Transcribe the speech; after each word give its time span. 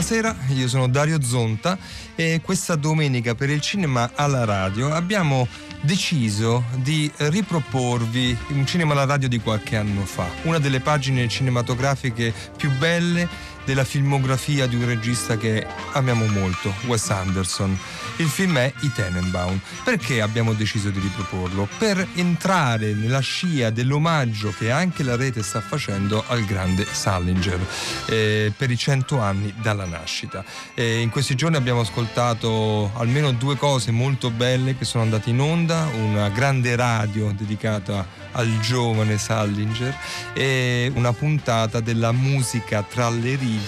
Buonasera, 0.00 0.34
io 0.54 0.66
sono 0.66 0.88
Dario 0.88 1.20
Zonta 1.20 1.76
e 2.14 2.40
questa 2.42 2.74
domenica 2.74 3.34
per 3.34 3.50
il 3.50 3.60
cinema 3.60 4.12
alla 4.14 4.46
radio 4.46 4.90
abbiamo 4.94 5.46
deciso 5.82 6.64
di 6.76 7.12
riproporvi 7.14 8.34
un 8.48 8.64
cinema 8.64 8.92
alla 8.92 9.04
radio 9.04 9.28
di 9.28 9.38
qualche 9.40 9.76
anno 9.76 10.06
fa, 10.06 10.26
una 10.44 10.58
delle 10.58 10.80
pagine 10.80 11.28
cinematografiche 11.28 12.32
più 12.56 12.70
belle 12.78 13.28
della 13.70 13.84
filmografia 13.84 14.66
di 14.66 14.74
un 14.74 14.84
regista 14.84 15.36
che 15.36 15.64
amiamo 15.92 16.26
molto, 16.26 16.74
Wes 16.86 17.08
Anderson. 17.10 17.78
Il 18.16 18.26
film 18.26 18.58
è 18.58 18.72
I 18.80 18.90
Tenenbaum. 18.92 19.60
Perché 19.84 20.20
abbiamo 20.20 20.54
deciso 20.54 20.90
di 20.90 20.98
riproporlo? 20.98 21.68
Per 21.78 22.04
entrare 22.16 22.94
nella 22.94 23.20
scia 23.20 23.70
dell'omaggio 23.70 24.52
che 24.58 24.72
anche 24.72 25.04
la 25.04 25.14
rete 25.14 25.44
sta 25.44 25.60
facendo 25.60 26.24
al 26.26 26.44
grande 26.46 26.84
Salinger 26.84 27.64
eh, 28.06 28.52
per 28.56 28.72
i 28.72 28.76
cento 28.76 29.20
anni 29.20 29.54
dalla 29.62 29.86
nascita. 29.86 30.44
Eh, 30.74 30.98
in 30.98 31.10
questi 31.10 31.36
giorni 31.36 31.56
abbiamo 31.56 31.80
ascoltato 31.80 32.90
almeno 32.96 33.30
due 33.30 33.56
cose 33.56 33.92
molto 33.92 34.30
belle 34.30 34.76
che 34.76 34.84
sono 34.84 35.04
andate 35.04 35.30
in 35.30 35.40
onda, 35.40 35.88
una 35.94 36.28
grande 36.28 36.74
radio 36.74 37.32
dedicata 37.36 38.04
al 38.32 38.58
giovane 38.60 39.16
Salinger 39.16 39.96
e 40.34 40.90
una 40.92 41.12
puntata 41.12 41.78
della 41.78 42.10
musica 42.10 42.82
tra 42.82 43.08
le 43.08 43.36
righe 43.36 43.58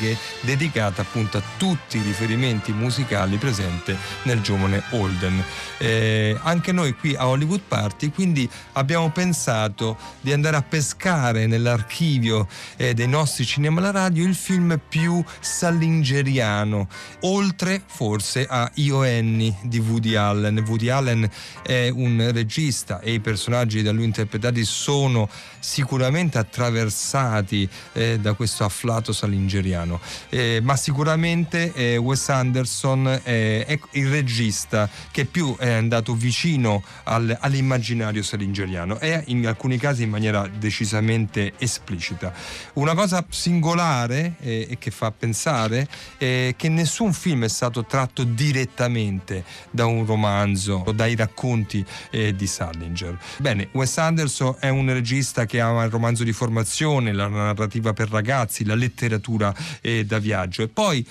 dedicata 0.41 1.03
appunto 1.03 1.39
a 1.39 1.43
tutti 1.57 1.99
i 1.99 2.03
riferimenti 2.03 2.73
musicali 2.73 3.37
presenti 3.37 3.97
nel 4.25 4.41
giovane 4.41 4.83
Holden. 4.91 5.43
Eh, 5.79 6.39
anche 6.43 6.73
noi 6.73 6.95
qui 6.95 7.15
a 7.15 7.29
Hollywood 7.29 7.63
Party 7.67 8.11
quindi 8.11 8.49
abbiamo 8.73 9.11
pensato 9.11 9.97
di 10.21 10.33
andare 10.33 10.57
a 10.57 10.63
pescare 10.63 11.47
nell'archivio 11.47 12.47
eh, 12.77 12.95
dei 12.95 13.09
nostri 13.09 13.45
cinema 13.45 13.81
alla 13.81 13.91
radio 13.91 14.25
il 14.25 14.35
film 14.35 14.79
più 14.89 15.23
salingeriano, 15.41 16.89
oltre 17.21 17.83
forse 17.85 18.47
a 18.49 18.71
Io 18.75 19.03
Annie 19.03 19.55
di 19.63 19.79
Woody 19.79 20.15
Allen. 20.15 20.65
Woody 20.67 20.89
Allen 20.89 21.29
è 21.63 21.89
un 21.89 22.31
regista 22.33 23.01
e 23.01 23.15
i 23.15 23.21
personaggi 23.21 23.83
da 23.83 23.93
lui 23.93 24.05
interpretati 24.05 24.65
sono 24.65 25.29
sicuramente 25.63 26.39
attraversati 26.39 27.69
eh, 27.93 28.19
da 28.19 28.33
questo 28.33 28.65
afflato 28.65 29.13
salingeriano, 29.13 30.01
eh, 30.29 30.61
ma 30.61 30.77
sicuramente 30.77 31.73
eh, 31.73 31.97
Wes 31.97 32.29
Anderson 32.29 33.07
eh, 33.23 33.65
è 33.65 33.79
il 33.93 34.11
regista 34.11 34.89
che 35.11 35.25
più 35.25 35.57
è 35.57 35.71
andato 35.71 36.15
vicino 36.15 36.83
al, 37.05 37.37
all'immaginario 37.41 38.23
salingeriano 38.23 38.99
e 38.99 39.23
in 39.27 39.47
alcuni 39.47 39.79
casi 39.79 40.03
in 40.03 40.11
maniera 40.11 40.49
decisamente 40.49 41.53
esplicita. 41.59 42.33
Una 42.75 42.95
cosa 42.95 43.25
singolare 43.29 44.35
eh, 44.41 44.67
e 44.71 44.79
che 44.79 44.91
fa 44.91 45.13
pensare 45.13 45.87
è 46.19 46.55
che 46.57 46.69
nessun 46.69 47.13
film 47.13 47.45
è 47.45 47.49
stato 47.49 47.85
tratto 47.85 48.25
direttamente 48.25 49.45
da 49.71 49.87
un 49.87 50.05
romanzo 50.05 50.83
o 50.85 50.93
dai 50.93 51.15
racconti 51.15 51.85
eh, 52.11 52.35
di 52.35 52.47
Salinger. 52.49 53.17
Bene, 53.39 53.69
Wes 53.73 53.97
Anderson 53.99 54.57
è 54.59 54.69
un 54.69 54.93
regista 54.93 55.47
che 55.47 55.52
ama 55.61 55.85
il 55.85 55.91
romanzo 55.91 56.25
di 56.25 56.33
formazione, 56.33 57.13
la 57.13 57.29
narrativa 57.29 57.93
per 57.93 58.09
ragazzi, 58.09 58.65
la 58.65 58.75
letteratura 58.75 59.55
eh, 59.81 60.05
da 60.05 60.19
viaggio. 60.19 60.63
E 60.63 60.69
poi 60.69 61.07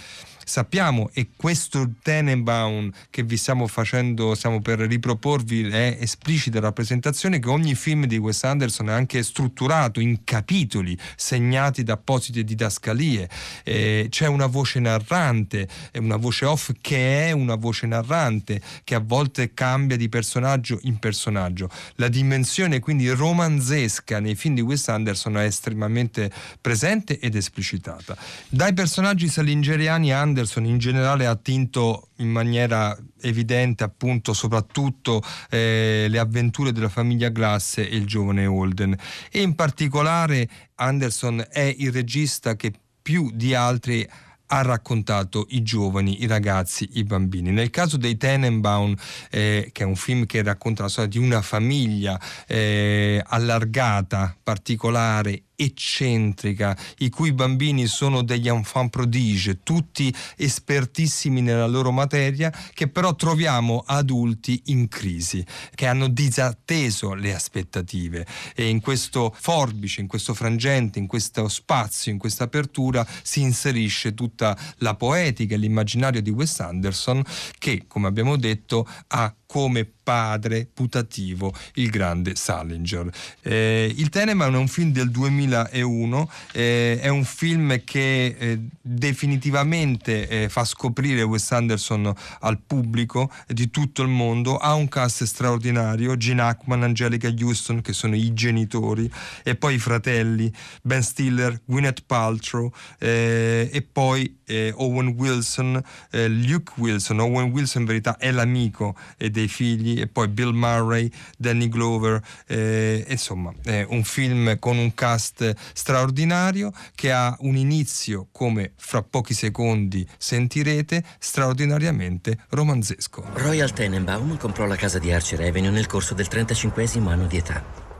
sappiamo 0.52 1.09
e 1.13 1.30
questo 1.38 1.91
Tenenbaum 2.02 2.91
che 3.09 3.23
vi 3.23 3.38
stiamo 3.38 3.67
facendo, 3.67 4.35
stiamo 4.35 4.59
per 4.59 4.80
riproporvi 4.80 5.69
è 5.69 5.95
esplicita 6.02 6.59
rappresentazione 6.59 7.39
che 7.39 7.47
ogni 7.47 7.73
film 7.73 8.05
di 8.05 8.17
Wes 8.17 8.43
Anderson 8.43 8.89
è 8.89 8.92
anche 8.92 9.23
strutturato 9.23 10.02
in 10.02 10.26
capitoli 10.26 10.98
segnati 11.15 11.83
da 11.83 11.93
apposite 11.93 12.43
didascalie. 12.43 13.30
Eh, 13.64 14.08
c'è 14.09 14.27
una 14.27 14.48
voce 14.48 14.81
narrante, 14.81 15.70
una 15.93 16.17
voce 16.17 16.43
off 16.43 16.71
che 16.81 17.27
è 17.27 17.31
una 17.31 17.55
voce 17.55 17.87
narrante 17.87 18.61
che 18.83 18.95
a 18.95 18.99
volte 18.99 19.53
cambia 19.53 19.95
di 19.95 20.09
personaggio 20.09 20.80
in 20.81 20.97
personaggio. 20.99 21.70
La 21.95 22.09
dimensione 22.09 22.80
quindi 22.80 23.08
romanzesca 23.08 24.20
nei 24.20 24.36
film 24.36 24.55
di 24.55 24.61
Wes 24.61 24.89
Anderson 24.89 25.37
è 25.37 25.45
estremamente 25.45 26.30
presente 26.59 27.20
ed 27.20 27.36
esplicitata. 27.36 28.17
Dai 28.49 28.73
personaggi 28.73 29.30
salingeriani 29.30 30.11
Anderson 30.11 30.39
Anderson 30.41 30.65
in 30.65 30.79
generale 30.79 31.27
ha 31.27 31.31
attinto 31.31 32.09
in 32.17 32.29
maniera 32.29 32.97
evidente 33.21 33.83
appunto 33.83 34.33
soprattutto 34.33 35.21
eh, 35.52 36.07
le 36.09 36.19
avventure 36.19 36.71
della 36.71 36.89
famiglia 36.89 37.29
Glass 37.29 37.77
e 37.77 37.83
il 37.83 38.07
giovane 38.07 38.47
Holden 38.47 38.97
e 39.31 39.41
in 39.41 39.53
particolare 39.53 40.49
Anderson 40.75 41.45
è 41.49 41.75
il 41.77 41.91
regista 41.91 42.55
che 42.55 42.73
più 43.02 43.29
di 43.31 43.53
altri 43.53 44.07
ha 44.53 44.61
raccontato 44.63 45.45
i 45.52 45.63
giovani, 45.63 46.23
i 46.23 46.27
ragazzi, 46.27 46.89
i 46.93 47.05
bambini. 47.05 47.52
Nel 47.52 47.69
caso 47.69 47.95
dei 47.95 48.17
Tenenbaum, 48.17 48.93
eh, 49.29 49.69
che 49.71 49.83
è 49.83 49.85
un 49.85 49.95
film 49.95 50.25
che 50.25 50.43
racconta 50.43 50.83
la 50.83 50.89
storia 50.89 51.09
di 51.09 51.19
una 51.19 51.41
famiglia 51.41 52.19
eh, 52.47 53.23
allargata, 53.25 54.35
particolare 54.43 55.43
eccentrica, 55.64 56.77
i 56.99 57.10
cui 57.10 57.33
bambini 57.33 57.88
sono 57.88 58.23
degli 58.23 58.48
enfant 58.48 58.89
prodige, 58.89 59.60
tutti 59.64 60.14
espertissimi 60.38 61.42
nella 61.42 61.67
loro 61.67 61.92
materia, 61.92 62.52
che 62.73 62.88
però 62.88 63.16
troviamo 63.16 63.83
adulti 63.86 64.61
in 64.66 64.88
crisi, 64.88 65.45
che 65.76 65.88
hanno 65.88 66.08
disatteso 66.08 67.14
le 67.14 67.33
aspettative. 67.33 68.26
E 68.55 68.67
in 68.67 68.82
questo 68.82 69.33
forbice, 69.38 70.02
in 70.02 70.08
questo 70.08 70.33
frangente, 70.33 71.00
in 71.00 71.08
questo 71.08 71.48
spazio, 71.48 72.11
in 72.11 72.17
questa 72.17 72.45
apertura 72.45 73.05
si 73.21 73.42
inserisce 73.42 74.14
tutta 74.14 74.58
la 74.77 74.95
poetica 74.95 75.55
e 75.55 75.58
l'immaginario 75.58 76.21
di 76.21 76.30
Wes 76.30 76.60
Anderson 76.60 77.23
che, 77.58 77.86
come 77.88 78.08
abbiamo 78.08 78.36
detto, 78.36 78.88
ha 79.08 79.33
come 79.52 79.86
padre 80.02 80.66
putativo 80.73 81.54
il 81.73 81.89
grande 81.89 82.38
Salinger. 82.38 83.12
Eh, 83.42 83.94
il 83.94 84.08
Teneman 84.08 84.54
è 84.54 84.58
un 84.58 84.70
film 84.70 84.94
del 84.94 85.12
2001, 85.12 86.32
eh, 86.54 86.98
è 87.02 87.10
un 87.10 87.26
film 87.26 87.84
che 87.84 88.36
eh, 88.39 88.60
definitivamente 88.82 90.28
eh, 90.30 90.48
fa 90.48 90.64
scoprire 90.64 91.23
Wes 91.23 91.52
Anderson 91.52 92.14
al 92.39 92.62
pubblico 92.66 93.30
di 93.48 93.70
tutto 93.70 94.04
il 94.04 94.08
mondo, 94.08 94.56
ha 94.56 94.73
un 94.73 94.88
cast 94.88 95.26
straordinario, 95.26 96.16
Gene 96.16 96.44
Hackman, 96.44 96.83
Angelica 96.83 97.28
Houston 97.28 97.82
che 97.82 97.92
sono 97.92 98.16
i 98.16 98.33
genitori 98.33 99.12
e 99.44 99.56
poi 99.56 99.73
i 99.73 99.80
fratelli 99.80 100.50
Ben 100.82 101.04
Stiller, 101.04 101.60
Gwyneth 101.66 102.04
Paltrow 102.06 102.72
eh, 103.00 103.70
e 103.70 103.82
poi 103.82 104.39
eh, 104.52 104.73
Owen 104.76 105.10
Wilson, 105.17 105.82
Luke 106.12 106.73
Wilson, 106.76 107.20
Owen 107.20 107.52
Wilson 107.52 107.82
in 107.82 107.88
verità 107.88 108.17
è 108.17 108.32
l'amico 108.32 108.95
ed 109.17 109.32
dei 109.32 109.48
figli 109.48 110.00
e 110.00 110.08
poi 110.08 110.28
Bill 110.28 110.52
Murray, 110.52 111.10
Danny 111.38 111.67
Glover, 111.67 112.22
eh, 112.48 113.06
insomma 113.08 113.54
è 113.64 113.86
un 113.88 114.04
film 114.04 114.60
con 114.60 114.78
un 114.78 114.94
cast 114.94 115.54
straordinario 115.73 116.72
che 116.95 117.12
ha 117.12 117.36
un 117.39 117.56
inizio 117.56 118.28
come 118.32 118.73
fra 118.76 119.02
pochi 119.02 119.34
secondi 119.34 120.08
sentirete 120.17 121.04
straordinariamente 121.20 122.38
romanzesco. 122.50 123.26
Royal 123.33 123.72
Tenenbaum 123.72 124.38
comprò 124.38 124.66
la 124.66 124.76
casa 124.76 125.00
di 125.00 125.12
Archer 125.12 125.42
Avenue 125.42 125.72
nel 125.72 125.88
corso 125.88 126.14
del 126.14 126.28
35 126.28 126.83
anno 127.08 127.26
di 127.26 127.38
età. 127.38 127.90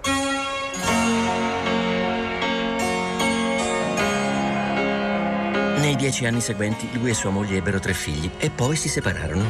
Nei 5.82 5.96
dieci 5.96 6.28
anni 6.28 6.42
seguenti 6.42 6.88
lui 6.94 7.10
e 7.10 7.16
sua 7.16 7.32
moglie 7.32 7.58
ebbero 7.58 7.80
tre 7.80 7.96
figli 7.96 8.30
e 8.38 8.52
poi 8.52 8.76
si 8.76 8.88
separarono. 8.88 9.50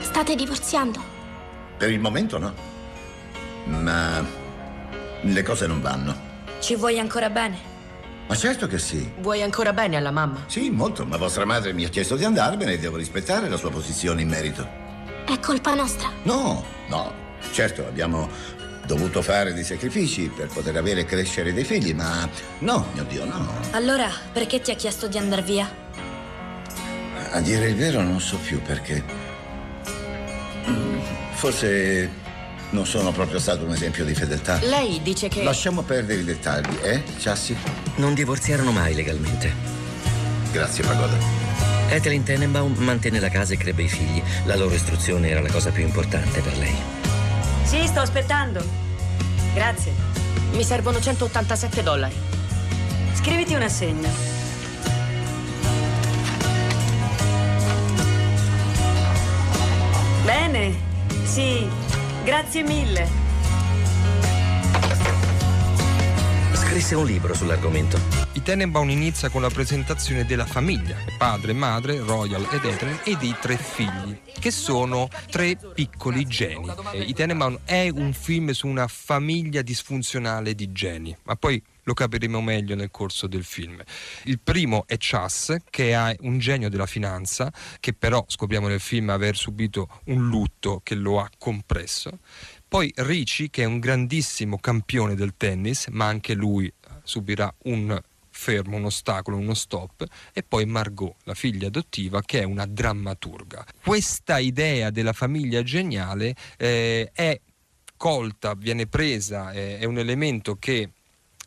State 0.00 0.34
divorziando? 0.34 1.02
Per 1.78 1.90
il 1.90 1.98
momento 1.98 2.36
no. 2.36 2.52
Ma 3.64 4.22
le 5.22 5.42
cose 5.42 5.66
non 5.66 5.80
vanno. 5.80 6.14
Ci 6.60 6.76
vuoi 6.76 6.98
ancora 6.98 7.30
bene? 7.30 7.56
Ma 8.28 8.36
certo 8.36 8.66
che 8.66 8.78
sì. 8.78 9.10
Vuoi 9.20 9.40
ancora 9.40 9.72
bene 9.72 9.96
alla 9.96 10.10
mamma? 10.10 10.44
Sì, 10.48 10.68
molto, 10.68 11.06
ma 11.06 11.16
vostra 11.16 11.46
madre 11.46 11.72
mi 11.72 11.86
ha 11.86 11.88
chiesto 11.88 12.14
di 12.14 12.24
andarmene 12.24 12.72
e 12.72 12.78
devo 12.78 12.98
rispettare 12.98 13.48
la 13.48 13.56
sua 13.56 13.70
posizione 13.70 14.20
in 14.20 14.28
merito. 14.28 14.68
È 15.24 15.40
colpa 15.40 15.72
nostra? 15.72 16.10
No, 16.24 16.62
no. 16.88 17.24
Certo, 17.52 17.86
abbiamo 17.86 18.28
dovuto 18.86 19.20
fare 19.20 19.52
dei 19.52 19.64
sacrifici 19.64 20.30
per 20.34 20.46
poter 20.46 20.76
avere 20.76 21.00
e 21.00 21.04
crescere 21.04 21.52
dei 21.52 21.64
figli, 21.64 21.92
ma 21.92 22.28
no, 22.60 22.86
mio 22.94 23.04
Dio, 23.04 23.24
no. 23.24 23.46
Allora, 23.72 24.10
perché 24.32 24.60
ti 24.60 24.70
ha 24.70 24.74
chiesto 24.74 25.08
di 25.08 25.18
andare 25.18 25.42
via? 25.42 25.68
A 27.32 27.40
dire 27.40 27.66
il 27.66 27.74
vero 27.74 28.00
non 28.00 28.20
so 28.20 28.38
più 28.38 28.62
perché. 28.62 29.02
Forse 31.32 32.24
non 32.70 32.86
sono 32.86 33.12
proprio 33.12 33.38
stato 33.38 33.64
un 33.64 33.72
esempio 33.72 34.04
di 34.04 34.14
fedeltà. 34.14 34.58
Lei 34.62 35.02
dice 35.02 35.28
che... 35.28 35.42
Lasciamo 35.42 35.82
perdere 35.82 36.20
i 36.20 36.24
dettagli, 36.24 36.78
eh, 36.82 37.02
Chassi? 37.18 37.56
Non 37.96 38.14
divorziarono 38.14 38.72
mai 38.72 38.94
legalmente. 38.94 39.52
Grazie, 40.50 40.84
Pagoda. 40.84 41.16
Etheline 41.88 42.24
Tenenbaum 42.24 42.74
mantenne 42.78 43.20
la 43.20 43.28
casa 43.28 43.54
e 43.54 43.56
crebbe 43.56 43.82
i 43.82 43.88
figli. 43.88 44.22
La 44.44 44.56
loro 44.56 44.74
istruzione 44.74 45.28
era 45.28 45.40
la 45.40 45.50
cosa 45.50 45.70
più 45.70 45.82
importante 45.82 46.40
per 46.40 46.56
lei. 46.56 47.05
Sì, 47.66 47.84
sto 47.84 47.98
aspettando. 47.98 48.64
Grazie. 49.52 49.92
Mi 50.52 50.62
servono 50.62 51.00
187 51.00 51.82
dollari. 51.82 52.14
Scriviti 53.12 53.54
un 53.54 53.62
assegno. 53.62 54.08
Bene, 60.24 60.74
sì, 61.24 61.68
grazie 62.22 62.62
mille. 62.62 63.08
Scrisse 66.52 66.94
un 66.94 67.04
libro 67.04 67.34
sull'argomento. 67.34 68.25
I 68.36 68.42
Tenenbaum 68.42 68.90
inizia 68.90 69.30
con 69.30 69.40
la 69.40 69.48
presentazione 69.48 70.26
della 70.26 70.44
famiglia, 70.44 70.94
padre, 71.16 71.54
madre, 71.54 72.00
Royal 72.00 72.46
ed 72.52 72.66
Ethel 72.66 73.00
e 73.02 73.16
dei 73.16 73.34
tre 73.40 73.56
figli, 73.56 74.14
che 74.38 74.50
sono 74.50 75.08
tre 75.30 75.56
piccoli 75.72 76.26
geni. 76.26 76.70
Eh, 76.92 77.00
I 77.00 77.14
Tenenbaum 77.14 77.60
è 77.64 77.88
un 77.88 78.12
film 78.12 78.50
su 78.50 78.66
una 78.66 78.88
famiglia 78.88 79.62
disfunzionale 79.62 80.54
di 80.54 80.70
geni, 80.70 81.16
ma 81.22 81.34
poi 81.36 81.62
lo 81.84 81.94
capiremo 81.94 82.42
meglio 82.42 82.74
nel 82.74 82.90
corso 82.90 83.26
del 83.26 83.42
film. 83.42 83.82
Il 84.24 84.38
primo 84.38 84.84
è 84.86 84.96
Chas, 84.98 85.56
che 85.70 85.92
è 85.92 86.16
un 86.20 86.38
genio 86.38 86.68
della 86.68 86.84
finanza, 86.84 87.50
che 87.80 87.94
però 87.94 88.22
scopriamo 88.28 88.68
nel 88.68 88.80
film 88.80 89.08
aver 89.08 89.34
subito 89.34 89.88
un 90.04 90.28
lutto 90.28 90.82
che 90.84 90.94
lo 90.94 91.20
ha 91.20 91.30
compresso. 91.38 92.18
Poi 92.68 92.92
Ricci, 92.96 93.48
che 93.48 93.62
è 93.62 93.66
un 93.66 93.78
grandissimo 93.78 94.58
campione 94.58 95.14
del 95.14 95.38
tennis, 95.38 95.86
ma 95.86 96.04
anche 96.04 96.34
lui 96.34 96.70
subirà 97.02 97.50
un 97.62 97.98
fermo, 98.36 98.76
un 98.76 98.84
ostacolo, 98.84 99.36
uno 99.36 99.54
stop, 99.54 100.04
e 100.32 100.42
poi 100.42 100.66
Margot, 100.66 101.16
la 101.24 101.34
figlia 101.34 101.68
adottiva, 101.68 102.20
che 102.22 102.40
è 102.40 102.44
una 102.44 102.66
drammaturga. 102.66 103.64
Questa 103.82 104.38
idea 104.38 104.90
della 104.90 105.12
famiglia 105.12 105.62
geniale 105.62 106.34
eh, 106.56 107.10
è 107.12 107.40
colta, 107.96 108.54
viene 108.54 108.86
presa, 108.86 109.52
eh, 109.52 109.78
è 109.78 109.84
un 109.84 109.98
elemento 109.98 110.56
che 110.56 110.90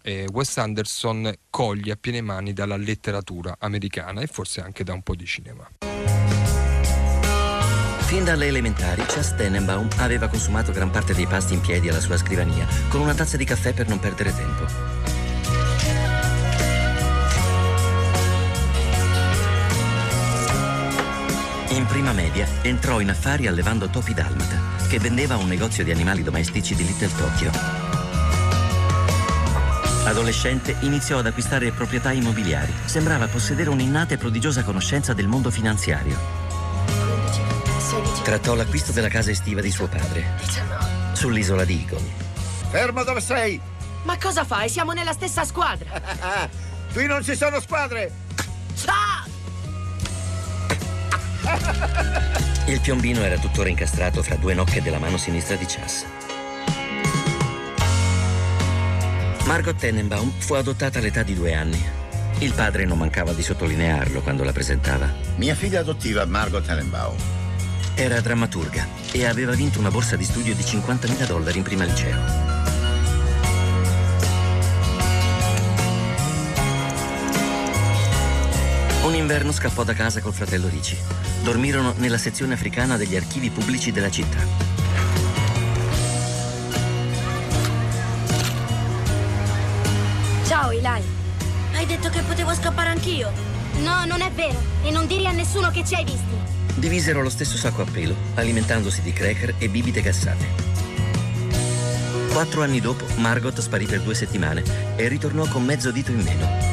eh, 0.02 0.28
Wes 0.32 0.58
Anderson 0.58 1.32
coglie 1.50 1.92
a 1.92 1.98
piene 2.00 2.22
mani 2.22 2.54
dalla 2.54 2.78
letteratura 2.78 3.56
americana 3.60 4.22
e 4.22 4.28
forse 4.28 4.62
anche 4.62 4.84
da 4.84 4.94
un 4.94 5.04
po' 5.04 5.16
di 5.16 5.26
cinema. 5.26 5.70
Fin 8.10 8.24
dalle 8.24 8.48
elementari, 8.48 9.04
Chas 9.06 9.36
Tenenbaum 9.36 9.88
aveva 9.98 10.28
consumato 10.28 10.72
gran 10.72 10.90
parte 10.90 11.14
dei 11.14 11.28
pasti 11.28 11.54
in 11.54 11.62
piedi 11.62 11.90
alla 11.90 12.00
sua 12.00 12.18
scrivania, 12.18 12.68
con 12.88 13.02
una 13.02 13.14
tazza 13.14 13.38
di 13.38 13.46
caffè 13.46 13.72
per 13.72 13.88
non 13.88 14.00
perdere 14.00 14.34
tempo. 14.36 14.99
In 21.72 21.86
prima 21.86 22.14
media 22.14 22.48
entrò 22.64 23.00
in 23.00 23.10
affari 23.10 23.46
allevando 23.46 23.90
topi 23.90 24.14
dalmata, 24.16 24.60
che 24.88 25.00
vendeva 25.00 25.36
a 25.36 25.38
un 25.38 25.48
negozio 25.48 25.84
di 25.84 25.92
animali 25.92 26.24
domestici 26.24 26.74
di 26.74 26.84
Little 26.84 27.12
Tokyo. 27.16 27.52
Adolescente 30.06 30.76
iniziò 30.80 31.20
ad 31.20 31.28
acquistare 31.28 31.72
proprietà 31.72 32.12
immobiliari. 32.12 32.74
Sembrava 32.86 33.28
possedere 33.28 33.70
un'innata 33.70 34.16
e 34.16 34.18
prodigiosa 34.18 34.64
conoscenza 34.64 35.14
del 35.14 35.28
mondo 35.28 35.52
finanziario. 35.52 36.18
15, 36.88 37.42
16, 37.78 38.22
Trattò 38.24 38.56
l'acquisto 38.56 38.92
della 38.92 39.10
casa 39.10 39.30
estiva 39.30 39.62
di 39.62 39.70
suo 39.70 39.88
padre, 39.88 40.26
19. 40.40 40.86
sull'isola 41.14 41.66
di 41.66 41.86
Eagle. 41.88 42.28
Fermo 42.72 43.04
dove 43.04 43.22
sei! 43.22 43.62
Ma 44.04 44.18
cosa 44.18 44.44
fai? 44.44 44.70
Siamo 44.70 44.94
nella 44.94 45.14
stessa 45.14 45.46
squadra. 45.46 46.02
Qui 46.92 47.06
non 47.06 47.24
ci 47.24 47.36
sono 47.36 47.60
squadre! 47.60 48.12
Ah! 48.86 49.19
Il 52.68 52.80
piombino 52.82 53.22
era 53.22 53.38
tuttora 53.38 53.70
incastrato 53.70 54.22
fra 54.22 54.36
due 54.36 54.54
nocche 54.54 54.82
della 54.82 55.00
mano 55.00 55.18
sinistra 55.18 55.56
di 55.56 55.66
Chas. 55.66 56.06
Margot 59.46 59.76
Tenenbaum 59.76 60.32
fu 60.38 60.54
adottata 60.54 61.00
all'età 61.00 61.24
di 61.24 61.34
due 61.34 61.56
anni. 61.56 61.84
Il 62.40 62.54
padre 62.54 62.86
non 62.86 63.00
mancava 63.00 63.34
di 63.34 63.42
sottolinearlo 63.42 64.22
quando 64.22 64.44
la 64.44 64.52
presentava. 64.52 65.12
Mia 65.38 65.56
figlia 65.56 65.80
adottiva 65.80 66.24
Margot 66.26 66.64
Tenenbaum. 66.64 67.16
Era 67.96 68.22
drammaturga 68.22 68.88
e 69.12 69.26
aveva 69.26 69.54
vinto 69.54 69.80
una 69.80 69.90
borsa 69.90 70.16
di 70.16 70.24
studio 70.24 70.54
di 70.54 70.62
50.000 70.62 71.26
dollari 71.26 71.58
in 71.58 71.64
prima 71.64 71.84
liceo. 71.84 72.69
Un 79.10 79.16
inverno 79.16 79.52
scappò 79.52 79.84
da 79.84 79.96
casa 79.96 80.22
col 80.22 80.36
fratello 80.36 80.68
Ricci. 80.68 80.96
Dormirono 81.42 81.96
nella 81.98 82.20
sezione 82.20 82.54
africana 82.54 82.96
degli 82.96 83.16
archivi 83.16 83.50
pubblici 83.50 83.92
della 83.92 84.12
città. 84.12 84.38
Ciao, 90.46 90.70
Eli. 90.70 90.86
Hai 90.86 91.86
detto 91.88 92.10
che 92.10 92.22
potevo 92.22 92.54
scappare 92.54 92.90
anch'io. 92.90 93.32
No, 93.82 94.06
non 94.06 94.22
è 94.22 94.30
vero. 94.32 94.62
E 94.84 94.92
non 94.92 95.08
dire 95.08 95.26
a 95.26 95.32
nessuno 95.32 95.72
che 95.72 95.84
ci 95.84 95.96
hai 95.96 96.04
visti. 96.04 96.38
Divisero 96.76 97.24
lo 97.24 97.32
stesso 97.32 97.58
sacco 97.58 97.82
a 97.82 97.86
pelo, 97.92 98.16
alimentandosi 98.36 99.02
di 99.02 99.12
cracker 99.12 99.56
e 99.58 99.70
bibite 99.70 100.02
gassate. 100.02 100.46
Quattro 102.32 102.62
anni 102.62 102.80
dopo, 102.80 103.06
Margot 103.16 103.60
sparì 103.60 103.86
per 103.88 104.02
due 104.02 104.14
settimane 104.14 104.64
e 104.96 105.08
ritornò 105.08 105.48
con 105.48 105.66
mezzo 105.66 105.90
dito 105.90 106.12
in 106.12 106.22
meno. 106.22 106.69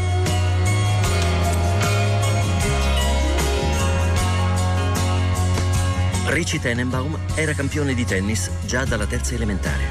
Richie 6.29 6.59
Tenenbaum 6.59 7.17
era 7.37 7.53
campione 7.53 7.95
di 7.95 8.05
tennis 8.05 8.51
già 8.65 8.85
dalla 8.85 9.07
terza 9.07 9.35
elementare. 9.35 9.85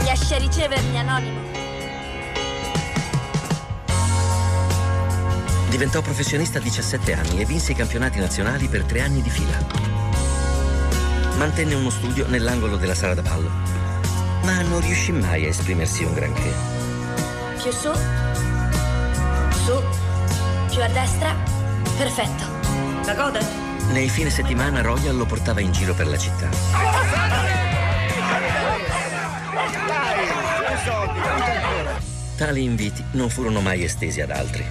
Riesci 0.00 0.34
a 0.34 0.38
ricevermi 0.38 0.98
anonimo? 0.98 1.40
Diventò 5.70 6.02
professionista 6.02 6.58
a 6.58 6.60
17 6.60 7.12
anni 7.12 7.40
e 7.40 7.44
vinse 7.44 7.70
i 7.70 7.74
campionati 7.76 8.18
nazionali 8.18 8.66
per 8.66 8.82
tre 8.82 9.02
anni 9.02 9.22
di 9.22 9.30
fila. 9.30 9.64
Mantenne 11.36 11.74
uno 11.74 11.90
studio 11.90 12.26
nell'angolo 12.26 12.76
della 12.76 12.94
sala 12.94 13.14
da 13.14 13.22
ballo, 13.22 13.50
ma 14.42 14.60
non 14.62 14.80
riuscì 14.80 15.12
mai 15.12 15.44
a 15.44 15.48
esprimersi 15.48 16.02
un 16.02 16.14
granché. 16.14 16.52
Più 17.62 17.70
su. 17.70 17.92
Su. 19.64 19.82
Più 20.68 20.82
a 20.82 20.88
destra. 20.88 21.36
Perfetto. 21.96 22.44
La 23.04 23.14
coda? 23.14 23.65
Nei 23.90 24.08
fine 24.08 24.30
settimana 24.30 24.82
Royal 24.82 25.16
lo 25.16 25.24
portava 25.24 25.60
in 25.60 25.72
giro 25.72 25.94
per 25.94 26.06
la 26.06 26.18
città. 26.18 26.48
Tali 32.36 32.62
inviti 32.62 33.02
non 33.12 33.30
furono 33.30 33.60
mai 33.60 33.82
estesi 33.82 34.20
ad 34.20 34.30
altri. 34.30 34.64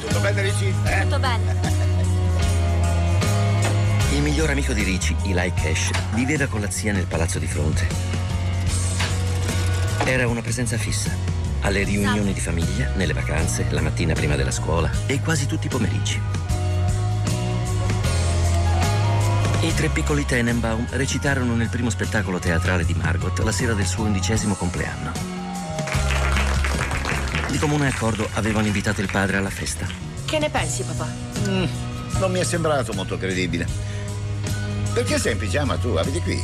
Tutto 0.00 0.20
bene, 0.20 0.42
Ricci? 0.42 0.72
Eh? 0.84 1.02
Tutto 1.02 1.18
bene. 1.18 1.54
Il 4.12 4.22
miglior 4.22 4.48
amico 4.48 4.72
di 4.72 4.82
Ricci, 4.82 5.14
Eli 5.24 5.52
Cash, 5.52 5.90
viveva 6.14 6.46
con 6.46 6.62
la 6.62 6.70
zia 6.70 6.92
nel 6.92 7.06
palazzo 7.06 7.38
di 7.38 7.46
fronte. 7.46 7.86
Era 10.04 10.26
una 10.26 10.40
presenza 10.40 10.78
fissa. 10.78 11.10
Alle 11.60 11.82
riunioni 11.82 12.32
di 12.32 12.40
famiglia, 12.40 12.92
nelle 12.94 13.12
vacanze, 13.12 13.66
la 13.70 13.82
mattina 13.82 14.14
prima 14.14 14.36
della 14.36 14.52
scuola 14.52 14.90
e 15.06 15.20
quasi 15.20 15.46
tutti 15.46 15.66
i 15.66 15.68
pomeriggi. 15.68 16.35
I 19.66 19.74
tre 19.74 19.88
piccoli 19.88 20.24
Tenenbaum 20.24 20.86
recitarono 20.90 21.56
nel 21.56 21.68
primo 21.68 21.90
spettacolo 21.90 22.38
teatrale 22.38 22.84
di 22.84 22.94
Margot 22.94 23.36
la 23.40 23.50
sera 23.50 23.72
del 23.72 23.84
suo 23.84 24.04
undicesimo 24.04 24.54
compleanno. 24.54 25.10
Di 27.50 27.58
comune 27.58 27.88
accordo 27.88 28.28
avevano 28.34 28.68
invitato 28.68 29.00
il 29.00 29.10
padre 29.10 29.38
alla 29.38 29.50
festa. 29.50 29.84
Che 30.24 30.38
ne 30.38 30.50
pensi, 30.50 30.84
papà? 30.84 31.08
Mm, 31.48 31.64
non 32.20 32.30
mi 32.30 32.38
è 32.38 32.44
sembrato 32.44 32.92
molto 32.92 33.18
credibile. 33.18 33.66
Perché 34.94 35.18
sei 35.18 35.32
in 35.32 35.38
pigiama 35.38 35.76
tu? 35.78 35.88
Abiti 35.88 36.20
qui? 36.20 36.40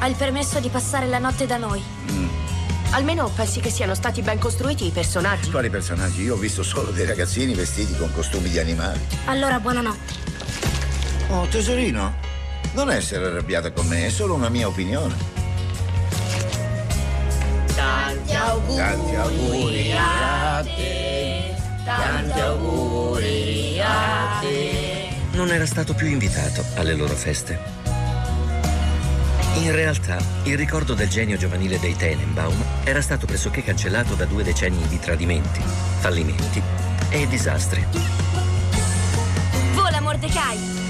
Hai 0.00 0.10
il 0.10 0.16
permesso 0.16 0.60
di 0.60 0.68
passare 0.68 1.06
la 1.06 1.18
notte 1.18 1.46
da 1.46 1.56
noi. 1.56 1.82
Almeno 2.90 3.30
pensi 3.34 3.60
che 3.60 3.70
siano 3.70 3.94
stati 3.94 4.20
ben 4.20 4.38
costruiti 4.38 4.86
i 4.86 4.90
personaggi? 4.90 5.50
Quali 5.50 5.70
personaggi? 5.70 6.24
Io 6.24 6.34
ho 6.34 6.38
visto 6.38 6.62
solo 6.62 6.90
dei 6.90 7.06
ragazzini 7.06 7.54
vestiti 7.54 7.96
con 7.96 8.12
costumi 8.12 8.50
di 8.50 8.58
animali. 8.58 9.00
Allora, 9.24 9.58
buonanotte. 9.60 10.28
Oh, 11.28 11.46
tesorino, 11.46 12.19
non 12.72 12.90
essere 12.90 13.26
arrabbiata 13.26 13.72
con 13.72 13.86
me, 13.86 14.06
è 14.06 14.10
solo 14.10 14.34
una 14.34 14.48
mia 14.48 14.68
opinione. 14.68 15.14
Tanti 17.74 18.34
auguri, 18.34 18.76
Tanti 18.76 19.14
auguri 19.14 19.92
a 19.92 20.62
te. 20.62 21.54
Tanti 21.84 22.40
auguri 22.40 23.80
a 23.80 24.38
te. 24.40 25.08
Non 25.32 25.50
era 25.50 25.66
stato 25.66 25.94
più 25.94 26.06
invitato 26.06 26.64
alle 26.76 26.94
loro 26.94 27.14
feste. 27.14 27.78
In 29.56 29.72
realtà, 29.72 30.16
il 30.44 30.56
ricordo 30.56 30.94
del 30.94 31.08
genio 31.08 31.36
giovanile 31.36 31.78
dei 31.80 31.96
Tenenbaum 31.96 32.62
era 32.84 33.02
stato 33.02 33.26
pressoché 33.26 33.62
cancellato 33.62 34.14
da 34.14 34.24
due 34.24 34.44
decenni 34.44 34.86
di 34.86 34.98
tradimenti, 34.98 35.60
fallimenti 35.98 36.62
e 37.10 37.26
disastri. 37.26 37.84
Vola, 39.74 40.00
Mordecai. 40.00 40.89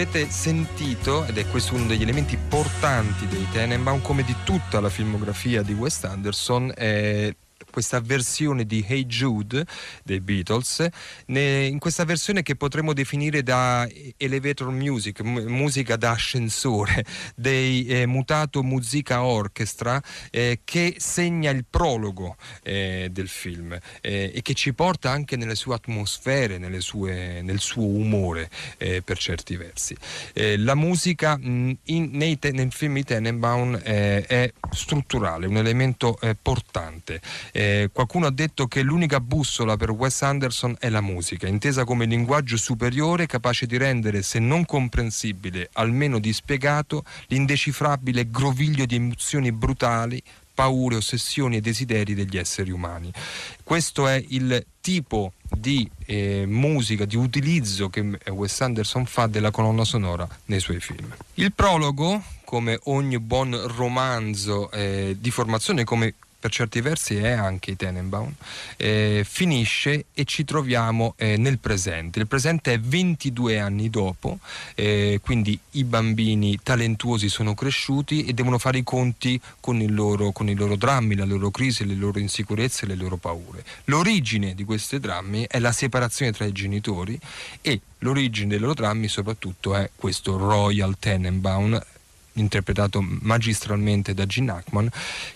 Avete 0.00 0.30
sentito, 0.30 1.24
ed 1.24 1.38
è 1.38 1.46
questo 1.48 1.74
uno 1.74 1.86
degli 1.86 2.02
elementi 2.02 2.36
portanti 2.36 3.26
dei 3.26 3.44
Tenenbaum, 3.50 4.00
come 4.00 4.22
di 4.22 4.34
tutta 4.44 4.78
la 4.78 4.90
filmografia 4.90 5.62
di 5.62 5.72
Wes 5.72 6.04
Anderson, 6.04 6.72
è 6.72 7.34
questa 7.70 8.00
versione 8.00 8.64
di 8.64 8.84
Hey 8.86 9.06
Jude 9.06 9.64
dei 10.02 10.20
Beatles, 10.20 10.86
in 11.26 11.78
questa 11.78 12.04
versione 12.04 12.42
che 12.42 12.56
potremmo 12.56 12.92
definire 12.92 13.42
da 13.42 13.88
elevator 14.16 14.70
music, 14.70 15.20
musica 15.20 15.96
da 15.96 16.10
ascensore, 16.10 17.04
dei 17.34 17.86
eh, 17.86 18.06
Mutato 18.06 18.62
Musica 18.62 19.22
Orchestra, 19.22 20.02
eh, 20.30 20.60
che 20.64 20.96
segna 20.98 21.50
il 21.50 21.64
prologo 21.68 22.36
eh, 22.62 23.08
del 23.10 23.28
film 23.28 23.78
eh, 24.00 24.32
e 24.34 24.42
che 24.42 24.54
ci 24.54 24.72
porta 24.74 25.10
anche 25.10 25.36
nelle 25.36 25.54
sue 25.54 25.74
atmosfere, 25.74 26.58
nelle 26.58 26.80
sue, 26.80 27.42
nel 27.42 27.60
suo 27.60 27.84
umore 27.84 28.50
eh, 28.78 29.02
per 29.02 29.18
certi 29.18 29.56
versi. 29.56 29.96
Eh, 30.32 30.56
la 30.56 30.74
musica 30.74 31.36
mh, 31.36 31.78
in, 31.84 32.10
nei, 32.12 32.38
nel 32.52 32.72
film 32.72 32.94
di 32.94 33.04
Tenenbaum 33.04 33.76
è 33.78 34.52
strutturale, 34.70 35.46
un 35.46 35.56
elemento 35.56 36.18
portante. 36.42 37.20
Eh, 37.52 37.90
qualcuno 37.92 38.26
ha 38.26 38.30
detto 38.30 38.66
che 38.66 38.82
l'unica 38.82 39.20
bussola 39.20 39.76
per 39.76 39.90
Wes 39.90 40.22
Anderson 40.22 40.76
è 40.78 40.88
la 40.88 41.00
musica, 41.00 41.46
intesa 41.46 41.84
come 41.84 42.06
linguaggio 42.06 42.56
superiore 42.56 43.26
capace 43.26 43.66
di 43.66 43.76
rendere, 43.76 44.22
se 44.22 44.38
non 44.38 44.64
comprensibile, 44.64 45.70
almeno 45.74 46.18
dispiegato, 46.18 47.04
l'indecifrabile 47.28 48.30
groviglio 48.30 48.86
di 48.86 48.96
emozioni 48.96 49.52
brutali, 49.52 50.22
paure, 50.58 50.96
ossessioni 50.96 51.56
e 51.56 51.60
desideri 51.60 52.14
degli 52.14 52.36
esseri 52.36 52.72
umani. 52.72 53.12
Questo 53.62 54.08
è 54.08 54.20
il 54.30 54.66
tipo 54.80 55.34
di 55.48 55.88
eh, 56.04 56.46
musica, 56.46 57.04
di 57.04 57.14
utilizzo 57.14 57.88
che 57.88 58.18
Wes 58.26 58.60
Anderson 58.60 59.06
fa 59.06 59.28
della 59.28 59.52
colonna 59.52 59.84
sonora 59.84 60.26
nei 60.46 60.58
suoi 60.58 60.80
film. 60.80 61.14
Il 61.34 61.52
prologo, 61.52 62.20
come 62.42 62.76
ogni 62.84 63.20
buon 63.20 63.56
romanzo 63.76 64.68
eh, 64.72 65.16
di 65.16 65.30
formazione, 65.30 65.84
come 65.84 66.14
per 66.40 66.52
certi 66.52 66.80
versi 66.80 67.16
è 67.16 67.30
anche 67.30 67.74
Tenenbaum, 67.74 68.32
eh, 68.76 69.24
finisce 69.28 70.06
e 70.14 70.24
ci 70.24 70.44
troviamo 70.44 71.14
eh, 71.16 71.36
nel 71.36 71.58
presente. 71.58 72.20
Il 72.20 72.28
presente 72.28 72.74
è 72.74 72.80
22 72.80 73.58
anni 73.58 73.90
dopo, 73.90 74.38
eh, 74.76 75.18
quindi 75.20 75.58
i 75.72 75.84
bambini 75.84 76.58
talentuosi 76.62 77.28
sono 77.28 77.54
cresciuti 77.54 78.24
e 78.24 78.34
devono 78.34 78.58
fare 78.58 78.78
i 78.78 78.84
conti 78.84 79.40
con, 79.58 79.84
loro, 79.88 80.30
con, 80.30 80.48
i 80.48 80.54
loro 80.54 80.76
drammi, 80.76 81.16
la 81.16 81.24
loro 81.24 81.50
crisi, 81.50 81.84
le 81.84 81.94
loro 81.94 82.20
insicurezze, 82.20 82.86
le 82.86 82.94
loro 82.94 83.16
paure. 83.16 83.64
L'origine 83.86 84.54
di 84.54 84.62
questi 84.62 85.00
drammi 85.00 85.46
è 85.48 85.58
la 85.58 85.72
separazione 85.72 86.30
tra 86.30 86.44
i 86.44 86.52
genitori 86.52 87.18
e 87.60 87.80
l'origine 87.98 88.48
dei 88.48 88.58
loro 88.60 88.74
drammi 88.74 89.08
soprattutto 89.08 89.74
è 89.74 89.90
questo 89.96 90.36
Royal 90.36 90.96
Tenenbaum 91.00 91.80
interpretato 92.38 93.00
magistralmente 93.02 94.14
da 94.14 94.26
Gene 94.26 94.52
Hackman, 94.52 94.88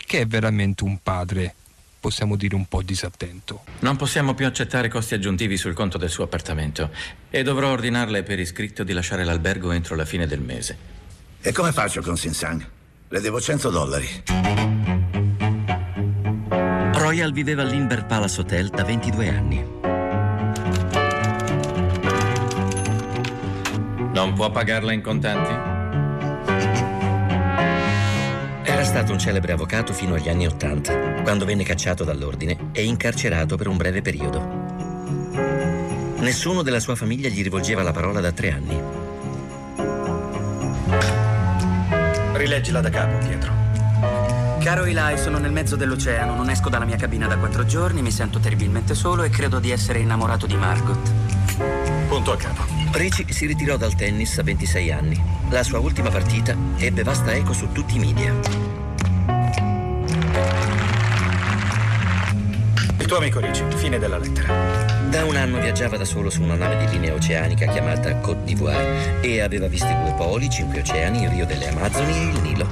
che 0.05 0.21
è 0.21 0.27
veramente 0.27 0.83
un 0.83 0.97
padre 1.01 1.55
possiamo 2.03 2.35
dire 2.35 2.53
un 2.55 2.65
po' 2.65 2.81
disattento. 2.81 3.63
Non 3.79 3.95
possiamo 3.95 4.33
più 4.33 4.45
accettare 4.45 4.89
costi 4.89 5.13
aggiuntivi 5.13 5.55
sul 5.55 5.73
conto 5.73 5.97
del 5.97 6.09
suo 6.09 6.25
appartamento 6.25 6.89
e 7.29 7.43
dovrò 7.43 7.71
ordinarle 7.71 8.23
per 8.23 8.39
iscritto 8.39 8.83
di 8.83 8.91
lasciare 8.91 9.23
l'albergo 9.23 9.71
entro 9.71 9.95
la 9.95 10.03
fine 10.03 10.27
del 10.27 10.41
mese. 10.41 10.77
E 11.39 11.53
come 11.53 11.71
faccio 11.71 12.01
con 12.01 12.17
Sinsang? 12.17 12.67
Le 13.07 13.21
devo 13.21 13.39
100 13.39 13.69
dollari. 13.69 14.23
Royal 16.93 17.31
viveva 17.31 17.61
all'Inver 17.61 18.05
Palace 18.05 18.41
Hotel 18.41 18.67
da 18.67 18.83
22 18.83 19.29
anni. 19.29 19.65
Non 24.13 24.33
può 24.35 24.51
pagarla 24.51 24.91
in 24.91 25.01
contanti? 25.01 25.72
Stato 28.93 29.11
un 29.11 29.17
celebre 29.17 29.53
avvocato 29.53 29.91
fino 29.91 30.13
agli 30.13 30.29
anni 30.29 30.45
Ottanta, 30.45 31.23
quando 31.23 31.45
venne 31.45 31.63
cacciato 31.63 32.03
dall'ordine 32.03 32.69
e 32.73 32.83
incarcerato 32.83 33.57
per 33.57 33.67
un 33.67 33.75
breve 33.75 34.03
periodo. 34.03 34.39
Nessuno 36.19 36.61
della 36.61 36.79
sua 36.79 36.93
famiglia 36.93 37.27
gli 37.27 37.41
rivolgeva 37.41 37.81
la 37.81 37.91
parola 37.91 38.19
da 38.21 38.31
tre 38.31 38.51
anni. 38.51 38.79
Rileggila 42.33 42.81
da 42.81 42.89
capo, 42.91 43.17
Pietro. 43.17 43.51
Caro 44.59 44.83
Eli, 44.83 45.17
sono 45.17 45.39
nel 45.39 45.51
mezzo 45.51 45.75
dell'oceano, 45.75 46.35
non 46.35 46.51
esco 46.51 46.69
dalla 46.69 46.85
mia 46.85 46.97
cabina 46.97 47.25
da 47.25 47.39
quattro 47.39 47.65
giorni, 47.65 48.03
mi 48.03 48.11
sento 48.11 48.37
terribilmente 48.37 48.93
solo 48.93 49.23
e 49.23 49.31
credo 49.31 49.57
di 49.57 49.71
essere 49.71 50.01
innamorato 50.01 50.45
di 50.45 50.55
Margot. 50.55 51.11
Punto 52.07 52.31
a 52.31 52.37
capo. 52.37 52.61
Ricci 52.91 53.25
si 53.33 53.47
ritirò 53.47 53.75
dal 53.75 53.95
tennis 53.95 54.37
a 54.37 54.43
26 54.43 54.91
anni. 54.91 55.19
La 55.49 55.63
sua 55.63 55.79
ultima 55.79 56.11
partita 56.11 56.55
ebbe 56.77 57.01
vasta 57.01 57.33
eco 57.33 57.53
su 57.53 57.71
tutti 57.71 57.95
i 57.95 57.99
media. 57.99 58.72
Tuo 63.13 63.21
amico 63.21 63.39
Ricci, 63.39 63.63
fine 63.75 63.99
della 63.99 64.17
lettera. 64.17 64.47
Da 65.11 65.23
un 65.23 65.35
anno 65.35 65.59
viaggiava 65.61 65.97
da 65.97 66.03
solo 66.03 66.31
su 66.31 66.41
una 66.41 66.55
nave 66.55 66.83
di 66.83 66.93
linea 66.93 67.13
oceanica 67.13 67.67
chiamata 67.67 68.15
Côte 68.15 68.43
d'Ivoire 68.43 69.21
e 69.21 69.39
aveva 69.39 69.67
visti 69.67 69.87
due 69.87 70.15
poli, 70.17 70.49
cinque 70.49 70.79
oceani, 70.79 71.21
il 71.21 71.29
Rio 71.29 71.45
delle 71.45 71.67
Amazzoni 71.67 72.11
e 72.11 72.23
il 72.23 72.41
Nilo. 72.41 72.67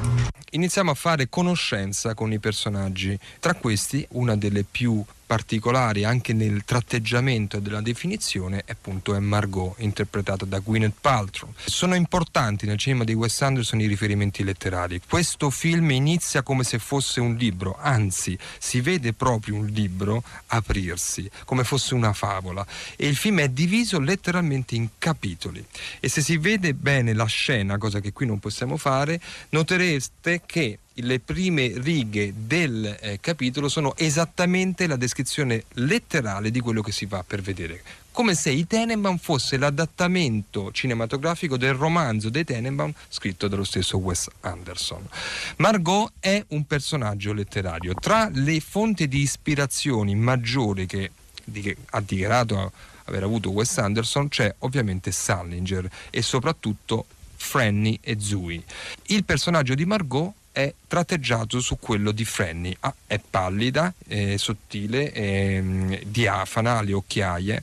Iniziamo 0.49 0.89
a 0.89 0.95
fare 0.95 1.29
conoscenza 1.29 2.15
con 2.15 2.33
i 2.33 2.39
personaggi. 2.39 3.15
Tra 3.39 3.53
questi, 3.53 4.03
una 4.13 4.35
delle 4.35 4.63
più 4.63 5.03
particolari 5.31 6.03
anche 6.03 6.33
nel 6.33 6.65
tratteggiamento 6.65 7.59
della 7.59 7.79
definizione 7.79 8.65
appunto 8.67 9.15
è 9.15 9.19
Margot 9.19 9.75
interpretata 9.77 10.43
da 10.43 10.59
Gwyneth 10.59 10.95
Paltrow. 10.99 11.53
Sono 11.63 11.95
importanti 11.95 12.65
nel 12.65 12.77
cinema 12.77 13.05
di 13.05 13.13
Wes 13.13 13.41
Anderson 13.41 13.79
i 13.79 13.85
riferimenti 13.85 14.43
letterari. 14.43 14.99
Questo 15.07 15.49
film 15.49 15.91
inizia 15.91 16.41
come 16.41 16.65
se 16.65 16.79
fosse 16.79 17.21
un 17.21 17.35
libro, 17.35 17.77
anzi 17.79 18.37
si 18.59 18.81
vede 18.81 19.13
proprio 19.13 19.55
un 19.55 19.67
libro 19.67 20.21
aprirsi 20.47 21.31
come 21.45 21.63
fosse 21.63 21.93
una 21.93 22.11
favola 22.11 22.65
e 22.97 23.07
il 23.07 23.15
film 23.15 23.39
è 23.39 23.47
diviso 23.47 24.01
letteralmente 24.01 24.75
in 24.75 24.89
capitoli 24.97 25.65
e 26.01 26.09
se 26.09 26.19
si 26.19 26.35
vede 26.39 26.73
bene 26.73 27.13
la 27.13 27.23
scena, 27.23 27.77
cosa 27.77 28.01
che 28.01 28.11
qui 28.11 28.25
non 28.25 28.39
possiamo 28.39 28.75
fare, 28.75 29.21
noterete 29.51 30.41
che 30.45 30.79
le 30.95 31.19
prime 31.19 31.71
righe 31.75 32.33
del 32.35 32.97
eh, 32.99 33.19
capitolo 33.19 33.69
sono 33.69 33.95
esattamente 33.95 34.87
la 34.87 34.97
descrizione 34.97 35.63
letterale 35.73 36.51
di 36.51 36.59
quello 36.59 36.81
che 36.81 36.91
si 36.91 37.05
va 37.05 37.23
per 37.25 37.41
vedere. 37.41 37.81
Come 38.11 38.35
se 38.35 38.49
i 38.49 38.67
Tenenbaum 38.67 39.17
fosse 39.17 39.57
l'adattamento 39.57 40.71
cinematografico 40.73 41.55
del 41.55 41.73
romanzo 41.73 42.29
dei 42.29 42.43
Tenenbaum 42.43 42.91
scritto 43.07 43.47
dallo 43.47 43.63
stesso 43.63 43.97
Wes 43.99 44.27
Anderson. 44.41 45.07
Margot 45.57 46.11
è 46.19 46.43
un 46.49 46.65
personaggio 46.65 47.31
letterario. 47.31 47.93
Tra 47.93 48.29
le 48.33 48.59
fonti 48.59 49.07
di 49.07 49.21
ispirazioni 49.21 50.13
maggiori 50.15 50.85
che, 50.85 51.11
di, 51.45 51.61
che 51.61 51.77
ha 51.91 52.01
dichiarato 52.01 52.73
aver 53.05 53.23
avuto 53.23 53.51
Wes 53.51 53.77
Anderson 53.77 54.27
c'è 54.27 54.53
ovviamente 54.59 55.11
Salinger 55.11 55.89
e 56.09 56.21
soprattutto 56.21 57.05
Franny 57.37 57.97
e 58.01 58.17
Zooey. 58.19 58.61
Il 59.07 59.23
personaggio 59.23 59.73
di 59.73 59.85
Margot 59.85 60.33
è 60.51 60.73
tratteggiato 60.87 61.59
su 61.59 61.77
quello 61.79 62.11
di 62.11 62.25
Franny. 62.25 62.75
Ah, 62.81 62.93
è 63.07 63.19
pallida, 63.19 63.93
è 64.05 64.35
sottile, 64.37 65.11
è 65.11 65.61
mm, 65.61 65.93
diafana, 66.05 66.77
ha 66.77 66.81
le 66.81 66.93
occhiaie, 66.93 67.61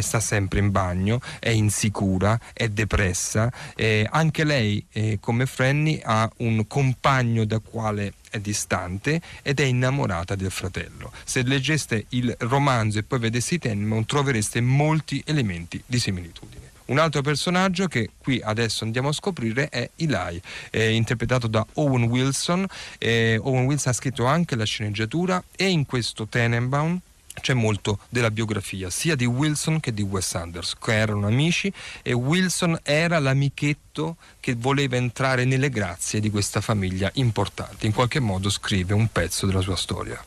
sta 0.00 0.20
sempre 0.20 0.60
in 0.60 0.70
bagno, 0.70 1.20
è 1.38 1.50
insicura, 1.50 2.38
è 2.52 2.68
depressa. 2.68 3.52
Eh, 3.76 4.06
anche 4.10 4.44
lei, 4.44 4.84
eh, 4.92 5.18
come 5.20 5.46
Franny, 5.46 6.00
ha 6.02 6.30
un 6.38 6.66
compagno 6.66 7.44
da 7.44 7.58
quale 7.58 8.14
è 8.30 8.38
distante 8.38 9.20
ed 9.42 9.60
è 9.60 9.64
innamorata 9.64 10.34
del 10.34 10.50
fratello. 10.50 11.12
Se 11.24 11.42
leggeste 11.42 12.06
il 12.10 12.34
romanzo 12.40 12.98
e 12.98 13.02
poi 13.02 13.18
vedeste 13.18 13.56
i 13.56 13.58
Tenman 13.58 14.06
trovereste 14.06 14.60
molti 14.60 15.22
elementi 15.26 15.82
di 15.84 15.98
similitudine. 15.98 16.69
Un 16.90 16.98
altro 16.98 17.22
personaggio 17.22 17.86
che 17.86 18.10
qui 18.18 18.40
adesso 18.42 18.82
andiamo 18.82 19.10
a 19.10 19.12
scoprire 19.12 19.68
è 19.68 19.90
Eli, 19.94 20.42
eh, 20.70 20.90
interpretato 20.90 21.46
da 21.46 21.64
Owen 21.74 22.02
Wilson. 22.04 22.66
Eh, 22.98 23.38
Owen 23.40 23.64
Wilson 23.64 23.92
ha 23.92 23.94
scritto 23.94 24.24
anche 24.24 24.56
la 24.56 24.64
sceneggiatura 24.64 25.40
e 25.54 25.68
in 25.68 25.86
questo 25.86 26.26
Tenenbaum 26.26 27.00
c'è 27.40 27.54
molto 27.54 27.98
della 28.08 28.30
biografia 28.30 28.90
sia 28.90 29.14
di 29.14 29.24
Wilson 29.24 29.80
che 29.80 29.92
di 29.92 30.02
Wes 30.02 30.34
Anderson, 30.34 30.78
che 30.80 30.94
erano 30.94 31.26
amici 31.26 31.72
e 32.02 32.12
Wilson 32.12 32.78
era 32.82 33.18
l'amichetto 33.18 34.16
che 34.40 34.54
voleva 34.56 34.96
entrare 34.96 35.44
nelle 35.44 35.70
grazie 35.70 36.20
di 36.20 36.30
questa 36.30 36.60
famiglia 36.60 37.10
importante. 37.14 37.86
In 37.86 37.92
qualche 37.92 38.20
modo 38.20 38.50
scrive 38.50 38.94
un 38.94 39.08
pezzo 39.10 39.46
della 39.46 39.60
sua 39.60 39.76
storia. 39.76 40.22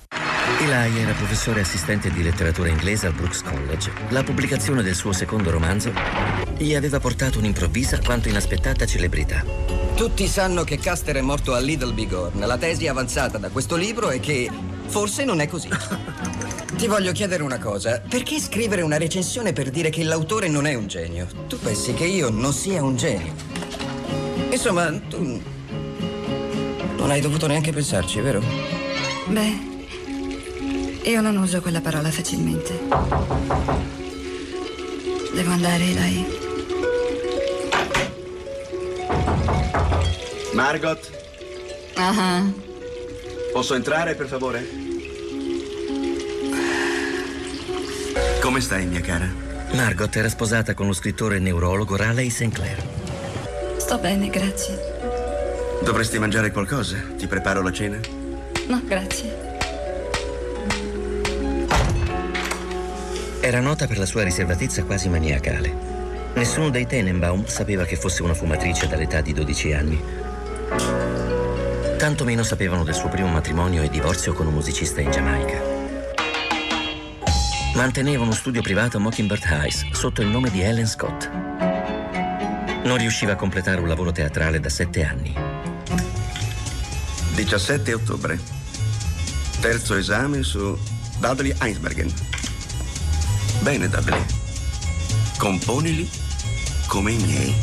Eli 0.59 0.99
era 0.99 1.13
professore 1.13 1.61
assistente 1.61 2.11
di 2.11 2.23
letteratura 2.23 2.69
inglese 2.69 3.07
al 3.07 3.13
Brooks 3.13 3.41
College. 3.41 3.91
La 4.09 4.23
pubblicazione 4.23 4.81
del 4.81 4.95
suo 4.95 5.11
secondo 5.11 5.49
romanzo 5.49 5.91
gli 6.57 6.73
aveva 6.73 6.99
portato 6.99 7.39
un'improvvisa 7.39 7.99
quanto 7.99 8.29
inaspettata 8.29 8.85
celebrità. 8.85 9.43
Tutti 9.95 10.27
sanno 10.27 10.63
che 10.63 10.79
Custer 10.79 11.17
è 11.17 11.21
morto 11.21 11.53
a 11.53 11.59
Little 11.59 11.93
Big 11.93 12.11
Horn. 12.13 12.39
La 12.39 12.57
tesi 12.57 12.87
avanzata 12.87 13.37
da 13.37 13.49
questo 13.49 13.75
libro 13.75 14.09
è 14.09 14.19
che 14.19 14.49
forse 14.87 15.25
non 15.25 15.39
è 15.39 15.47
così. 15.47 15.69
Ti 16.75 16.87
voglio 16.87 17.11
chiedere 17.11 17.43
una 17.43 17.59
cosa. 17.59 18.01
Perché 18.01 18.39
scrivere 18.39 18.81
una 18.81 18.97
recensione 18.97 19.53
per 19.53 19.69
dire 19.69 19.89
che 19.89 20.03
l'autore 20.03 20.47
non 20.47 20.65
è 20.65 20.73
un 20.73 20.87
genio? 20.87 21.27
Tu 21.47 21.57
pensi 21.59 21.93
che 21.93 22.05
io 22.05 22.29
non 22.29 22.51
sia 22.51 22.83
un 22.83 22.97
genio? 22.97 23.33
Insomma, 24.49 24.91
tu 25.09 25.41
non 26.97 27.09
hai 27.09 27.21
dovuto 27.21 27.47
neanche 27.47 27.71
pensarci, 27.71 28.19
vero? 28.19 28.41
Beh, 29.27 29.71
io 31.03 31.21
non 31.21 31.37
uso 31.37 31.61
quella 31.61 31.81
parola 31.81 32.11
facilmente. 32.11 32.79
Devo 35.33 35.51
andare, 35.51 35.93
dai. 35.93 36.25
Margot? 40.53 41.11
Ah. 41.95 42.43
Posso 43.51 43.73
entrare, 43.75 44.15
per 44.15 44.27
favore? 44.27 44.82
Come 48.43 48.59
stai, 48.59 48.85
mia 48.85 48.99
cara? 48.99 49.25
Margot 49.71 50.13
era 50.17 50.27
sposata 50.27 50.73
con 50.73 50.85
lo 50.85 50.91
scrittore 50.91 51.37
e 51.37 51.39
neurologo 51.39 51.95
Raleigh 51.95 52.29
Sinclair. 52.29 52.75
Sto 53.77 53.97
bene, 53.99 54.27
grazie. 54.27 54.77
Dovresti 55.81 56.19
mangiare 56.19 56.51
qualcosa? 56.51 56.97
Ti 57.17 57.25
preparo 57.25 57.61
la 57.61 57.71
cena? 57.71 57.97
No, 58.67 58.81
grazie. 58.83 59.33
Era 63.39 63.61
nota 63.61 63.87
per 63.87 63.97
la 63.97 64.05
sua 64.05 64.23
riservatezza 64.23 64.83
quasi 64.83 65.07
maniacale. 65.07 65.73
Nessuno 66.33 66.69
dei 66.69 66.85
Tenenbaum 66.85 67.45
sapeva 67.45 67.85
che 67.85 67.95
fosse 67.95 68.23
una 68.23 68.33
fumatrice 68.33 68.89
dall'età 68.89 69.21
di 69.21 69.31
12 69.31 69.71
anni. 69.71 70.03
Tanto 71.97 72.25
meno 72.25 72.43
sapevano 72.43 72.83
del 72.83 72.93
suo 72.93 73.07
primo 73.07 73.29
matrimonio 73.29 73.83
e 73.83 73.89
divorzio 73.89 74.33
con 74.33 74.47
un 74.47 74.53
musicista 74.55 74.99
in 74.99 75.11
Giamaica. 75.11 75.72
Manteneva 77.73 78.23
uno 78.23 78.33
studio 78.33 78.61
privato 78.61 78.97
a 78.97 78.99
Mockingbird 78.99 79.43
Heights 79.45 79.89
sotto 79.93 80.21
il 80.21 80.27
nome 80.27 80.51
di 80.51 80.61
Ellen 80.61 80.87
Scott. 80.87 81.27
Non 82.83 82.97
riusciva 82.97 83.31
a 83.31 83.35
completare 83.35 83.81
un 83.81 83.87
lavoro 83.87 84.11
teatrale 84.11 84.59
da 84.59 84.69
sette 84.69 85.03
anni. 85.03 85.33
17 87.33 87.93
ottobre. 87.93 88.39
Terzo 89.59 89.95
esame 89.95 90.43
su 90.43 90.77
Dudley 91.17 91.55
Einsbergen. 91.61 92.13
Bene, 93.61 93.89
Dudley. 93.89 94.23
Componili 95.37 96.07
come 96.87 97.13
i 97.13 97.17
miei. 97.17 97.55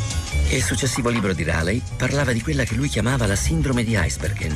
Il 0.49 0.61
successivo 0.61 1.07
libro 1.07 1.33
di 1.33 1.43
Raleigh 1.43 1.81
parlava 1.95 2.33
di 2.33 2.41
quella 2.41 2.65
che 2.65 2.75
lui 2.75 2.89
chiamava 2.89 3.25
la 3.27 3.37
sindrome 3.37 3.85
di 3.85 3.97
Icebergen. 3.97 4.55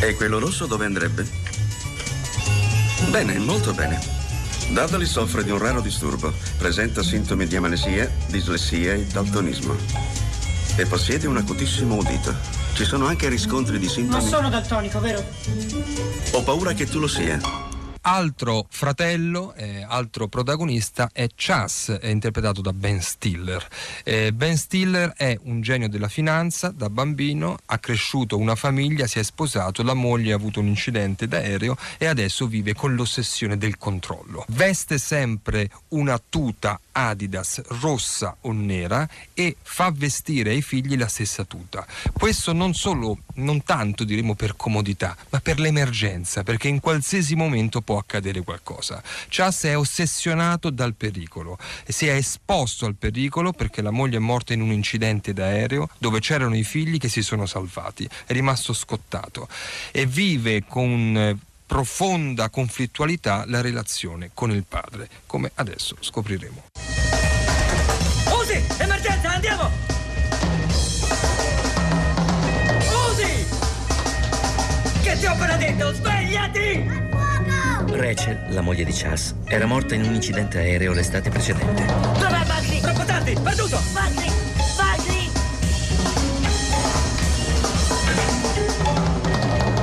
E 0.00 0.14
quello 0.14 0.38
rosso 0.38 0.66
dove 0.66 0.84
andrebbe? 0.84 1.26
Bene, 3.10 3.38
molto 3.38 3.72
bene. 3.72 4.15
Dudley 4.68 5.06
soffre 5.06 5.44
di 5.44 5.50
un 5.50 5.58
raro 5.58 5.80
disturbo. 5.80 6.32
Presenta 6.58 7.02
sintomi 7.02 7.46
di 7.46 7.56
amnesia, 7.56 8.10
dislessia 8.26 8.94
e 8.94 9.06
daltonismo. 9.06 9.74
E 10.76 10.86
possiede 10.86 11.26
un 11.26 11.36
acutissimo 11.36 11.96
udito. 11.96 12.34
Ci 12.74 12.84
sono 12.84 13.06
anche 13.06 13.28
riscontri 13.28 13.78
di 13.78 13.88
sintomi. 13.88 14.20
Non 14.20 14.28
sono 14.28 14.50
daltonico, 14.50 15.00
vero? 15.00 15.24
Ho 16.32 16.42
paura 16.42 16.72
che 16.74 16.86
tu 16.86 16.98
lo 16.98 17.08
sia. 17.08 17.65
Altro 18.08 18.66
fratello, 18.68 19.52
eh, 19.54 19.82
altro 19.82 20.28
protagonista 20.28 21.10
è 21.12 21.26
Chas, 21.34 21.90
è 22.00 22.06
interpretato 22.06 22.60
da 22.60 22.72
Ben 22.72 23.02
Stiller. 23.02 23.66
Eh, 24.04 24.32
ben 24.32 24.56
Stiller 24.56 25.12
è 25.16 25.36
un 25.42 25.60
genio 25.60 25.88
della 25.88 26.06
finanza, 26.06 26.68
da 26.68 26.88
bambino 26.88 27.58
ha 27.66 27.78
cresciuto 27.80 28.38
una 28.38 28.54
famiglia, 28.54 29.08
si 29.08 29.18
è 29.18 29.24
sposato, 29.24 29.82
la 29.82 29.94
moglie 29.94 30.30
ha 30.30 30.36
avuto 30.36 30.60
un 30.60 30.68
incidente 30.68 31.26
d'aereo 31.26 31.76
e 31.98 32.06
adesso 32.06 32.46
vive 32.46 32.74
con 32.74 32.94
l'ossessione 32.94 33.58
del 33.58 33.76
controllo. 33.76 34.44
Veste 34.50 34.98
sempre 34.98 35.68
una 35.88 36.22
tuta 36.28 36.78
Adidas 36.92 37.60
rossa 37.80 38.36
o 38.42 38.52
nera 38.52 39.08
e 39.34 39.56
fa 39.60 39.90
vestire 39.92 40.50
ai 40.50 40.62
figli 40.62 40.96
la 40.96 41.08
stessa 41.08 41.42
tuta. 41.42 41.84
Questo 42.12 42.52
non 42.52 42.72
solo, 42.72 43.18
non 43.36 43.62
tanto 43.62 44.04
diremo 44.04 44.34
per 44.34 44.56
comodità, 44.56 45.16
ma 45.30 45.40
per 45.40 45.58
l'emergenza, 45.58 46.42
perché 46.42 46.68
in 46.68 46.80
qualsiasi 46.80 47.34
momento 47.34 47.80
può 47.80 47.98
accadere 47.98 48.42
qualcosa. 48.42 49.02
Chas 49.28 49.64
è 49.64 49.76
ossessionato 49.76 50.70
dal 50.70 50.94
pericolo 50.94 51.58
e 51.84 51.92
si 51.92 52.06
è 52.06 52.12
esposto 52.12 52.86
al 52.86 52.94
pericolo 52.94 53.52
perché 53.52 53.82
la 53.82 53.90
moglie 53.90 54.16
è 54.16 54.20
morta 54.20 54.52
in 54.52 54.60
un 54.60 54.72
incidente 54.72 55.32
d'aereo 55.32 55.88
dove 55.98 56.20
c'erano 56.20 56.56
i 56.56 56.64
figli 56.64 56.98
che 56.98 57.08
si 57.08 57.22
sono 57.22 57.46
salvati. 57.46 58.08
È 58.26 58.32
rimasto 58.32 58.72
scottato 58.72 59.48
e 59.92 60.06
vive 60.06 60.64
con 60.66 61.38
profonda 61.66 62.48
conflittualità 62.48 63.44
la 63.46 63.60
relazione 63.60 64.30
con 64.32 64.50
il 64.50 64.64
padre, 64.66 65.08
come 65.26 65.50
adesso 65.54 65.96
scopriremo. 65.98 66.64
Usi! 68.40 68.62
Emergenza, 68.78 69.32
andiamo! 69.32 69.95
Che 75.16 75.22
ti 75.22 75.28
ho 75.28 75.32
appena 75.32 75.56
detto? 75.56 75.94
Svegliati! 75.94 76.86
Rachel, 77.88 78.48
la 78.50 78.60
moglie 78.60 78.84
di 78.84 78.92
Chas, 78.92 79.34
era 79.46 79.64
morta 79.64 79.94
in 79.94 80.02
un 80.02 80.12
incidente 80.12 80.58
aereo 80.58 80.92
l'estate 80.92 81.30
precedente. 81.30 81.86
Dov'è 81.86 82.44
Buckley? 82.44 82.80
Troppo 82.82 83.04
tardi, 83.04 83.34
perduto! 83.42 83.80
Buckley! 83.92 84.30
Buckley! 84.76 85.30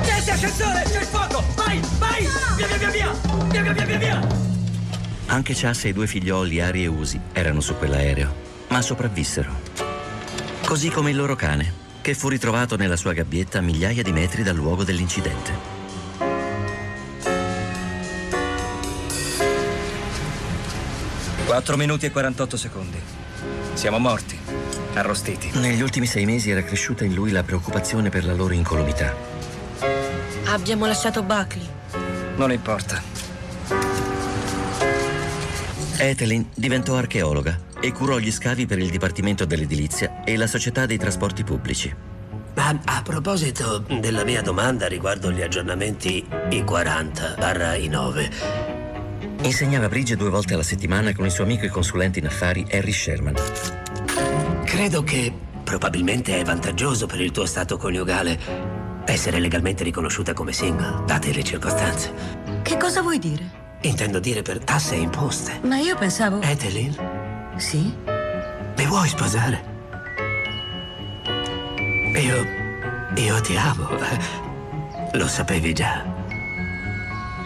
Niente 0.04 0.30
ascensore, 0.30 0.82
c'è 0.84 1.00
il 1.00 1.06
fuoco! 1.06 1.42
Vai, 1.56 1.80
vai! 1.98 2.28
Via, 2.54 2.66
via, 2.68 2.76
via, 2.76 2.90
via! 2.90 3.10
Via, 3.48 3.62
via, 3.62 3.72
via, 3.72 3.84
via, 3.84 3.98
via! 3.98 4.26
Anche 5.26 5.52
Chas 5.56 5.84
e 5.84 5.88
i 5.88 5.92
due 5.92 6.06
figlioli, 6.06 6.60
Ari 6.60 6.84
e 6.84 6.86
Usi, 6.86 7.20
erano 7.32 7.60
su 7.60 7.76
quell'aereo, 7.76 8.32
ma 8.68 8.80
sopravvissero. 8.80 9.52
Così 10.64 10.90
come 10.90 11.10
il 11.10 11.16
loro 11.16 11.34
cane, 11.34 11.82
che 12.04 12.12
fu 12.12 12.28
ritrovato 12.28 12.76
nella 12.76 12.96
sua 12.96 13.14
gabbietta 13.14 13.60
a 13.60 13.62
migliaia 13.62 14.02
di 14.02 14.12
metri 14.12 14.42
dal 14.42 14.54
luogo 14.54 14.84
dell'incidente. 14.84 15.52
Quattro 21.46 21.78
minuti 21.78 22.04
e 22.04 22.10
48 22.10 22.56
secondi. 22.58 23.00
Siamo 23.72 23.98
morti, 23.98 24.38
arrostiti. 24.92 25.52
Negli 25.54 25.80
ultimi 25.80 26.04
sei 26.04 26.26
mesi 26.26 26.50
era 26.50 26.62
cresciuta 26.62 27.06
in 27.06 27.14
lui 27.14 27.30
la 27.30 27.42
preoccupazione 27.42 28.10
per 28.10 28.26
la 28.26 28.34
loro 28.34 28.52
incolumità. 28.52 29.16
Abbiamo 30.44 30.84
lasciato 30.84 31.22
Buckley. 31.22 31.66
Non 32.36 32.52
importa. 32.52 33.02
Ethelyn 35.96 36.48
diventò 36.54 36.96
archeologa 36.96 37.72
e 37.84 37.92
curò 37.92 38.18
gli 38.18 38.32
scavi 38.32 38.64
per 38.64 38.78
il 38.78 38.88
Dipartimento 38.88 39.44
dell'Edilizia 39.44 40.24
e 40.24 40.38
la 40.38 40.46
Società 40.46 40.86
dei 40.86 40.96
Trasporti 40.96 41.44
Pubblici. 41.44 41.94
Ma 42.54 42.80
a 42.82 43.02
proposito 43.02 43.84
della 44.00 44.24
mia 44.24 44.40
domanda 44.40 44.86
riguardo 44.86 45.30
gli 45.30 45.42
aggiornamenti 45.42 46.24
I40 46.30 47.38
barra 47.38 47.74
I9, 47.74 48.72
Insegnava 49.42 49.88
bridge 49.90 50.16
due 50.16 50.30
volte 50.30 50.54
alla 50.54 50.62
settimana 50.62 51.12
con 51.12 51.26
il 51.26 51.30
suo 51.30 51.44
amico 51.44 51.66
e 51.66 51.68
consulente 51.68 52.18
in 52.18 52.24
affari 52.24 52.66
Harry 52.70 52.92
Sherman. 52.92 53.34
credo 54.64 55.02
che 55.02 55.30
probabilmente 55.62 56.40
è 56.40 56.44
vantaggioso 56.44 57.04
per 57.04 57.20
il 57.20 57.30
tuo 57.30 57.44
stato 57.44 57.76
coniugale 57.76 58.38
essere 59.04 59.38
legalmente 59.40 59.84
riconosciuta 59.84 60.32
come 60.32 60.54
single, 60.54 61.04
date 61.04 61.34
le 61.34 61.44
circostanze. 61.44 62.12
Che 62.62 62.76
cosa 62.78 63.02
vuoi 63.02 63.18
dire? 63.18 63.62
Intendo 63.82 64.18
dire 64.18 64.40
per 64.40 64.64
tasse 64.64 64.94
e 64.94 65.00
imposte. 65.00 65.60
Ma 65.64 65.76
io 65.76 65.94
pensavo... 65.96 66.40
Ethelyn, 66.40 67.13
Sì? 67.56 67.92
mi 68.76 68.86
vuoi 68.86 69.08
sposare? 69.08 69.64
Io... 72.16 72.46
io 73.16 73.40
ti 73.40 73.56
amo. 73.56 73.88
Lo 75.12 75.26
sapevi 75.26 75.72
già. 75.72 76.02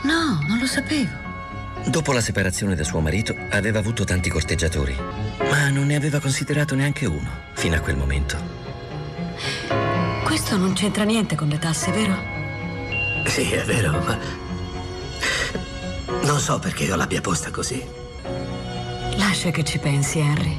No, 0.03 0.38
non 0.49 0.59
lo 0.59 0.66
sapevo. 0.66 1.27
Dopo 1.87 2.12
la 2.12 2.21
separazione 2.21 2.75
da 2.75 2.85
suo 2.85 3.01
marito 3.01 3.35
aveva 3.51 3.79
avuto 3.79 4.05
tanti 4.05 4.31
corteggiatori, 4.31 4.97
ma 5.51 5.68
non 5.68 5.87
ne 5.87 5.94
aveva 5.94 6.18
considerato 6.18 6.75
neanche 6.75 7.07
uno 7.07 7.31
fino 7.55 7.77
a 7.77 7.81
quel 7.81 7.97
momento. 7.97 8.37
Questo 10.25 10.57
non 10.57 10.73
c'entra 10.73 11.05
niente 11.05 11.35
con 11.35 11.49
le 11.49 11.59
tasse, 11.59 11.92
vero? 11.92 12.16
Sì, 13.27 13.53
è 13.53 13.62
vero, 13.64 13.92
ma... 13.92 14.18
Non 16.25 16.40
so 16.40 16.59
perché 16.59 16.85
io 16.85 16.97
l'abbia 16.97 17.21
posta 17.21 17.51
così. 17.51 17.97
Lascia 19.18 19.50
che 19.50 19.64
ci 19.64 19.78
pensi, 19.78 20.20
Henry. 20.20 20.57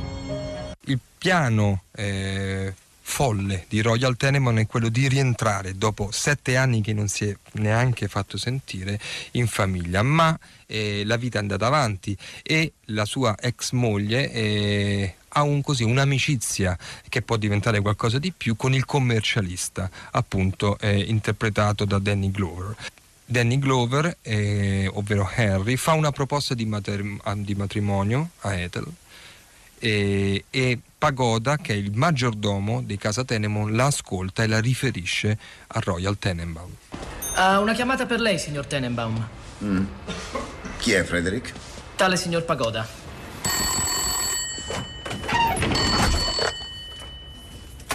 Il 0.81 0.99
piano 1.17 1.83
eh, 1.93 2.73
folle 3.01 3.65
di 3.69 3.81
Royal 3.81 4.17
Tenenbaum 4.17 4.59
è 4.59 4.67
quello 4.67 4.89
di 4.89 5.07
rientrare 5.07 5.77
dopo 5.77 6.09
sette 6.11 6.57
anni 6.57 6.81
che 6.81 6.91
non 6.91 7.07
si 7.07 7.25
è 7.29 7.37
neanche 7.53 8.09
fatto 8.09 8.37
sentire 8.37 8.99
in 9.31 9.47
famiglia, 9.47 10.03
ma 10.03 10.37
eh, 10.65 11.03
la 11.05 11.15
vita 11.15 11.37
è 11.37 11.41
andata 11.41 11.67
avanti 11.67 12.15
e 12.43 12.73
la 12.87 13.05
sua 13.05 13.35
ex 13.39 13.71
moglie 13.71 14.29
eh, 14.29 15.15
ha 15.29 15.43
un, 15.43 15.61
così, 15.61 15.83
un'amicizia 15.83 16.77
che 17.07 17.21
può 17.21 17.37
diventare 17.37 17.79
qualcosa 17.79 18.19
di 18.19 18.33
più 18.33 18.57
con 18.57 18.73
il 18.73 18.83
commercialista, 18.83 19.89
appunto 20.11 20.77
eh, 20.79 20.99
interpretato 20.99 21.85
da 21.85 21.97
Danny 21.97 22.29
Glover. 22.29 22.75
Danny 23.29 23.59
Glover, 23.59 24.17
eh, 24.23 24.89
ovvero 24.91 25.29
Harry, 25.35 25.75
fa 25.75 25.93
una 25.93 26.11
proposta 26.11 26.55
di, 26.55 26.65
mater- 26.65 27.35
di 27.35 27.53
matrimonio 27.53 28.31
a 28.39 28.55
Ethel 28.55 28.87
e, 29.77 30.45
e, 30.49 30.79
Pagoda, 30.97 31.57
che 31.57 31.73
è 31.73 31.75
il 31.75 31.91
maggiordomo 31.93 32.81
di 32.81 32.97
Casa 32.97 33.23
Tenemon, 33.23 33.75
la 33.75 33.85
ascolta 33.85 34.41
e 34.41 34.47
la 34.47 34.59
riferisce 34.59 35.37
a 35.67 35.79
Royal 35.79 36.17
Tenenbaum. 36.17 36.71
Uh, 37.35 37.61
una 37.61 37.73
chiamata 37.73 38.07
per 38.07 38.19
lei, 38.19 38.39
signor 38.39 38.65
Tenenbaum. 38.65 39.27
Mm. 39.63 39.85
Chi 40.79 40.93
è 40.93 41.03
Frederick? 41.03 41.53
Tale 41.95 42.17
signor 42.17 42.45
Pagoda. 42.45 42.87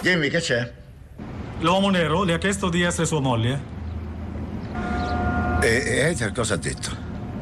Dimmi 0.01 0.29
che 0.29 0.39
c'è? 0.39 0.71
L'uomo 1.59 1.89
nero 1.89 2.23
le 2.23 2.33
ha 2.33 2.37
chiesto 2.37 2.69
di 2.69 2.83
essere 2.83 3.05
sua 3.05 3.19
moglie. 3.19 3.74
E, 5.61 5.67
e 5.67 6.09
Ether 6.09 6.31
cosa 6.31 6.55
ha 6.55 6.57
detto? 6.57 6.95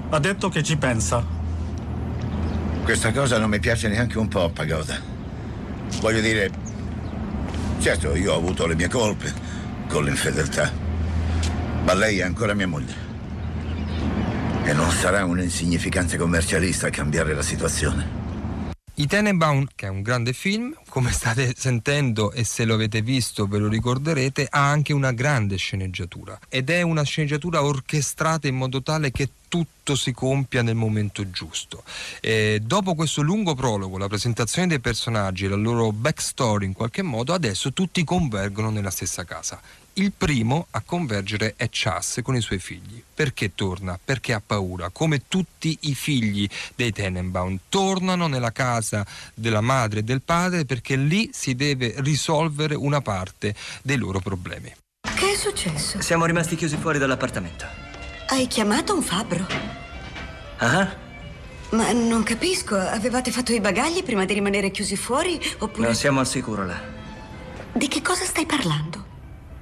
Ha 0.10 0.20
detto 0.20 0.50
che 0.50 0.64
ci 0.64 0.78
pensa. 0.78 1.24
Questa 2.84 3.12
cosa 3.12 3.38
non 3.38 3.50
mi 3.50 3.60
piace 3.60 3.88
neanche 3.88 4.18
un 4.18 4.28
po', 4.28 4.50
Pagoda. 4.50 4.98
Voglio 6.02 6.22
dire, 6.22 6.52
certo, 7.80 8.16
io 8.16 8.34
ho 8.34 8.38
avuto 8.38 8.66
le 8.68 8.76
mie 8.76 8.90
colpe 8.90 9.34
con 9.88 10.04
l'infedeltà, 10.04 10.72
ma 11.84 11.94
lei 11.94 12.20
è 12.20 12.24
ancora 12.24 12.54
mia 12.54 12.68
moglie. 12.68 12.94
E 14.64 14.74
non 14.74 14.90
sarà 14.92 15.26
un 15.26 15.40
insignificante 15.40 16.18
commercialista 16.18 16.88
a 16.88 16.90
cambiare 16.90 17.34
la 17.34 17.42
situazione. 17.42 18.23
I 18.96 19.08
Tenenbaum, 19.08 19.70
che 19.74 19.88
è 19.88 19.90
un 19.90 20.04
grande 20.04 20.34
film, 20.34 20.78
come 20.88 21.12
state 21.12 21.56
sentendo 21.58 22.32
e 22.32 22.44
se 22.44 22.64
lo 22.64 22.76
avete 22.76 23.02
visto 23.02 23.48
ve 23.48 23.58
lo 23.58 23.68
ricorderete, 23.68 24.46
ha 24.48 24.70
anche 24.70 24.94
una 24.94 25.12
grande 25.12 25.56
sceneggiatura 25.56 26.40
ed 26.48 26.70
è 26.70 26.84
una 26.84 27.02
sceneggiatura 27.02 27.64
orchestrata 27.64 28.48
in 28.48 28.56
modo 28.56 28.84
tale 28.84 29.12
che 29.12 29.30
tutto 29.48 29.96
si 29.96 30.12
compia 30.12 30.62
nel 30.62 30.76
momento 30.76 31.28
giusto. 31.32 31.84
E 32.22 32.62
dopo 32.62 32.94
questo 32.94 33.24
lungo 33.24 33.56
prologo, 33.56 33.98
la 33.98 34.08
presentazione 34.08 34.68
dei 34.68 34.80
personaggi 34.80 35.48
la 35.48 35.56
loro 35.56 35.92
backstory 35.92 36.68
in 36.68 36.74
qualche 36.74 37.02
modo, 37.02 37.34
adesso 37.34 37.74
tutti 37.74 38.04
convergono 38.04 38.70
nella 38.70 38.92
stessa 38.92 39.24
casa. 39.24 39.60
Il 39.96 40.12
primo 40.12 40.66
a 40.72 40.82
convergere 40.84 41.54
è 41.56 41.68
Chas 41.70 42.20
con 42.24 42.36
i 42.36 42.42
suoi 42.42 42.58
figli. 42.58 43.04
Perché 43.14 43.54
torna? 43.54 44.00
Perché 44.04 44.34
ha 44.34 44.42
paura. 44.44 44.90
Come 44.90 45.28
tutti 45.28 45.78
i 45.82 45.94
figli 45.94 46.50
dei 46.74 46.92
Tenenbaum 46.92 47.60
tornano 47.70 48.26
nella 48.26 48.52
casa 48.52 49.06
della 49.36 49.62
madre 49.62 50.00
e 50.00 50.04
del 50.04 50.24
padre 50.24 50.66
perché 50.66 50.96
lì 50.96 51.30
si 51.32 51.54
deve 51.54 51.94
risolvere 51.98 52.74
una 52.74 53.02
parte 53.02 53.54
dei 53.84 53.98
loro 53.98 54.20
problemi. 54.20 54.74
Che 55.16 55.32
è 55.32 55.36
successo? 55.36 56.02
Siamo 56.02 56.26
rimasti 56.26 56.56
chiusi 56.56 56.76
fuori 56.78 56.98
dall'appartamento. 56.98 57.68
Hai 58.30 58.48
chiamato 58.48 58.96
un 58.96 59.04
fabbro? 59.04 59.46
Ah? 60.58 60.92
Ma 61.70 61.92
non 61.92 62.24
capisco, 62.24 62.76
avevate 62.76 63.30
fatto 63.30 63.54
i 63.54 63.60
bagagli 63.60 64.02
prima 64.02 64.26
di 64.26 64.34
rimanere 64.34 64.72
chiusi 64.72 64.96
fuori 64.96 65.40
oppure... 65.60 65.86
Non 65.86 65.96
siamo 65.96 66.20
al 66.20 66.28
sicuro 66.28 66.66
là. 66.66 66.82
Di 67.72 67.88
che 67.88 68.02
cosa 68.02 68.26
stai 68.26 68.48
parlando? 68.48 69.12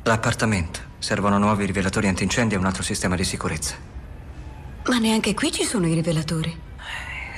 L'appartamento. 0.03 0.79
Servono 0.97 1.37
nuovi 1.37 1.65
rivelatori 1.65 2.07
antincendi 2.07 2.55
e 2.55 2.57
un 2.57 2.65
altro 2.65 2.83
sistema 2.83 3.15
di 3.15 3.23
sicurezza. 3.23 3.75
Ma 4.85 4.97
neanche 4.97 5.33
qui 5.33 5.51
ci 5.51 5.63
sono 5.63 5.87
i 5.87 5.93
rivelatori. 5.93 6.59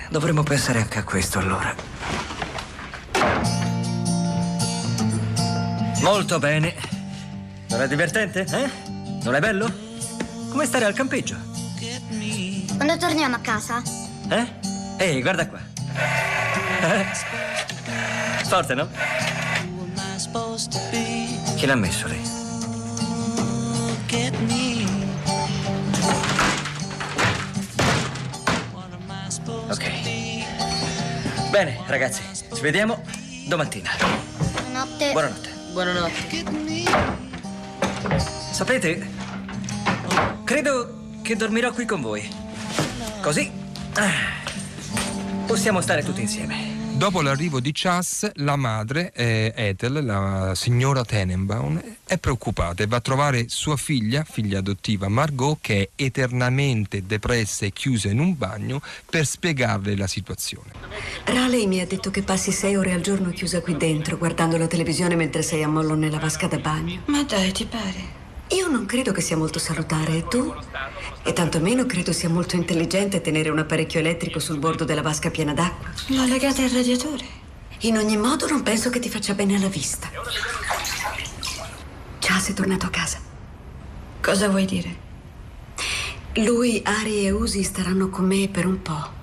Dovremmo 0.10 0.44
pensare 0.44 0.80
anche 0.80 1.00
a 1.00 1.04
questo 1.04 1.40
allora. 1.40 1.76
Molto 6.02 6.40
bene. 6.40 6.76
Non 7.70 7.82
è 7.82 7.88
divertente, 7.88 8.46
eh? 8.50 8.70
Non 9.24 9.36
è 9.36 9.40
bello? 9.40 9.72
Come 10.50 10.66
stare 10.66 10.86
al 10.86 10.94
campeggio? 10.94 11.36
Quando 12.76 12.98
torniamo 12.98 13.36
a 13.36 13.40
casa? 13.40 13.82
Eh? 14.30 14.48
Ehi, 14.98 15.22
guarda 15.22 15.48
qua. 15.48 15.60
Forte, 18.46 18.74
no? 18.74 18.88
Chi 21.56 21.66
l'ha 21.66 21.76
messo 21.76 22.08
lì? 22.08 22.33
Ok. 29.70 29.90
Bene, 31.50 31.80
ragazzi, 31.88 32.22
ci 32.54 32.62
vediamo 32.62 33.04
domattina. 33.48 33.90
Buonanotte. 34.62 35.12
Buonanotte. 35.14 35.50
Buonanotte. 35.72 36.44
Sapete, 38.52 39.10
credo 40.44 41.18
che 41.24 41.36
dormirò 41.36 41.72
qui 41.72 41.86
con 41.86 42.02
voi. 42.02 42.30
Così 43.20 43.52
ah, 43.96 44.12
possiamo 45.48 45.82
stare 45.82 46.04
tutti 46.04 46.22
insieme. 46.22 46.73
Dopo 46.96 47.22
l'arrivo 47.22 47.60
di 47.60 47.72
Chas, 47.74 48.32
la 48.36 48.56
madre, 48.56 49.12
eh, 49.14 49.52
Ethel, 49.56 50.06
la 50.06 50.54
signora 50.56 51.04
Tenenbaum, 51.04 51.82
è 52.06 52.18
preoccupata 52.18 52.84
e 52.84 52.88
va 52.88 52.98
a 52.98 53.02
trovare 53.02 53.46
sua 53.50 53.76
figlia, 53.76 54.24
figlia 54.24 54.60
adottiva 54.60 55.10
Margot, 55.10 55.58
che 55.60 55.90
è 55.96 56.04
eternamente 56.04 57.06
depressa 57.06 57.66
e 57.66 57.74
chiusa 57.74 58.10
in 58.10 58.20
un 58.20 58.38
bagno, 58.38 58.82
per 59.10 59.26
spiegarle 59.26 59.98
la 59.98 60.08
situazione. 60.08 60.72
Raleigh 61.26 61.68
mi 61.68 61.82
ha 61.82 61.86
detto 61.86 62.10
che 62.10 62.22
passi 62.22 62.52
sei 62.52 62.78
ore 62.78 62.94
al 62.94 63.02
giorno 63.02 63.32
chiusa 63.32 63.60
qui 63.60 63.76
dentro, 63.76 64.18
guardando 64.18 64.58
la 64.58 64.68
televisione 64.68 65.16
mentre 65.16 65.42
sei 65.42 65.64
a 65.64 65.68
mollo 65.68 65.96
nella 65.96 66.20
vasca 66.20 66.48
da 66.48 66.58
bagno. 66.58 67.02
Ma 67.08 67.24
dai, 67.24 67.52
ti 67.52 67.66
pare? 67.66 68.23
Io 68.50 68.68
non 68.68 68.86
credo 68.86 69.12
che 69.12 69.22
sia 69.22 69.38
molto 69.38 69.58
salutare, 69.58 70.28
tu? 70.28 70.54
E 71.24 71.34
tantomeno 71.34 71.86
credo 71.86 72.12
sia 72.12 72.30
molto 72.30 72.56
intelligente 72.56 73.22
tenere 73.22 73.50
un 73.50 73.60
apparecchio 73.60 74.00
elettrico 74.00 74.40
sul 74.40 74.60
bordo 74.60 74.84
della 74.84 75.02
vasca 75.02 75.30
piena 75.32 75.54
d'acqua. 75.54 75.90
L'ho 76.08 76.26
legata 76.26 76.62
al 76.62 76.70
radiatore. 76.70 77.26
In 77.80 77.98
ogni 77.98 78.18
modo 78.18 78.48
non 78.48 78.62
penso 78.62 78.90
che 78.90 79.00
ti 79.00 79.10
faccia 79.10 79.34
bene 79.34 79.56
alla 79.56 79.68
vista. 79.68 80.10
Già 82.20 82.40
sei 82.40 82.54
tornato 82.54 82.86
a 82.86 82.90
casa. 82.90 83.20
Cosa 84.22 84.48
vuoi 84.50 84.66
dire? 84.66 85.02
Lui, 86.36 86.82
Ari 86.84 87.26
e 87.26 87.32
Usi 87.32 87.64
staranno 87.64 88.10
con 88.10 88.26
me 88.26 88.48
per 88.48 88.66
un 88.66 88.82
po'. 88.82 89.22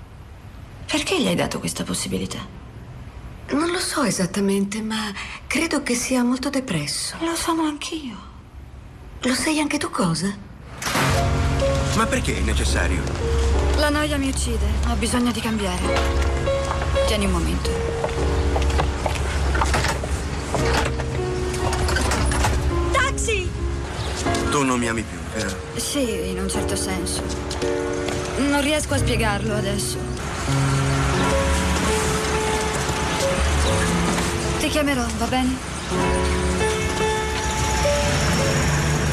Perché 0.87 1.21
gli 1.21 1.27
hai 1.27 1.35
dato 1.35 1.59
questa 1.59 1.85
possibilità? 1.85 2.39
Non 3.51 3.71
lo 3.71 3.79
so 3.79 4.03
esattamente, 4.03 4.83
ma 4.83 5.13
credo 5.47 5.83
che 5.83 5.95
sia 5.95 6.23
molto 6.23 6.51
depresso. 6.51 7.17
Lo 7.21 7.35
sono 7.35 7.63
anch'io. 7.63 8.30
Lo 9.25 9.35
sei 9.35 9.61
anche 9.61 9.77
tu 9.77 9.91
cosa? 9.91 10.35
Ma 11.95 12.07
perché 12.07 12.39
è 12.39 12.41
necessario? 12.41 13.03
La 13.77 13.91
noia 13.91 14.17
mi 14.17 14.29
uccide. 14.29 14.65
Ho 14.89 14.95
bisogno 14.95 15.31
di 15.31 15.41
cambiare. 15.41 15.83
Tieni 17.07 17.27
un 17.27 17.33
momento. 17.33 17.71
Taxi! 22.93 23.51
Tu 24.51 24.63
non 24.63 24.79
mi 24.79 24.89
ami 24.89 25.03
più, 25.03 25.19
vero? 25.35 25.55
Sì, 25.77 26.31
in 26.31 26.39
un 26.39 26.49
certo 26.49 26.75
senso. 26.75 27.23
Non 28.39 28.63
riesco 28.63 28.95
a 28.95 28.97
spiegarlo 28.97 29.55
adesso. 29.55 29.99
Ti 34.61 34.69
chiamerò, 34.69 35.05
va 35.19 35.27
bene? 35.27 36.50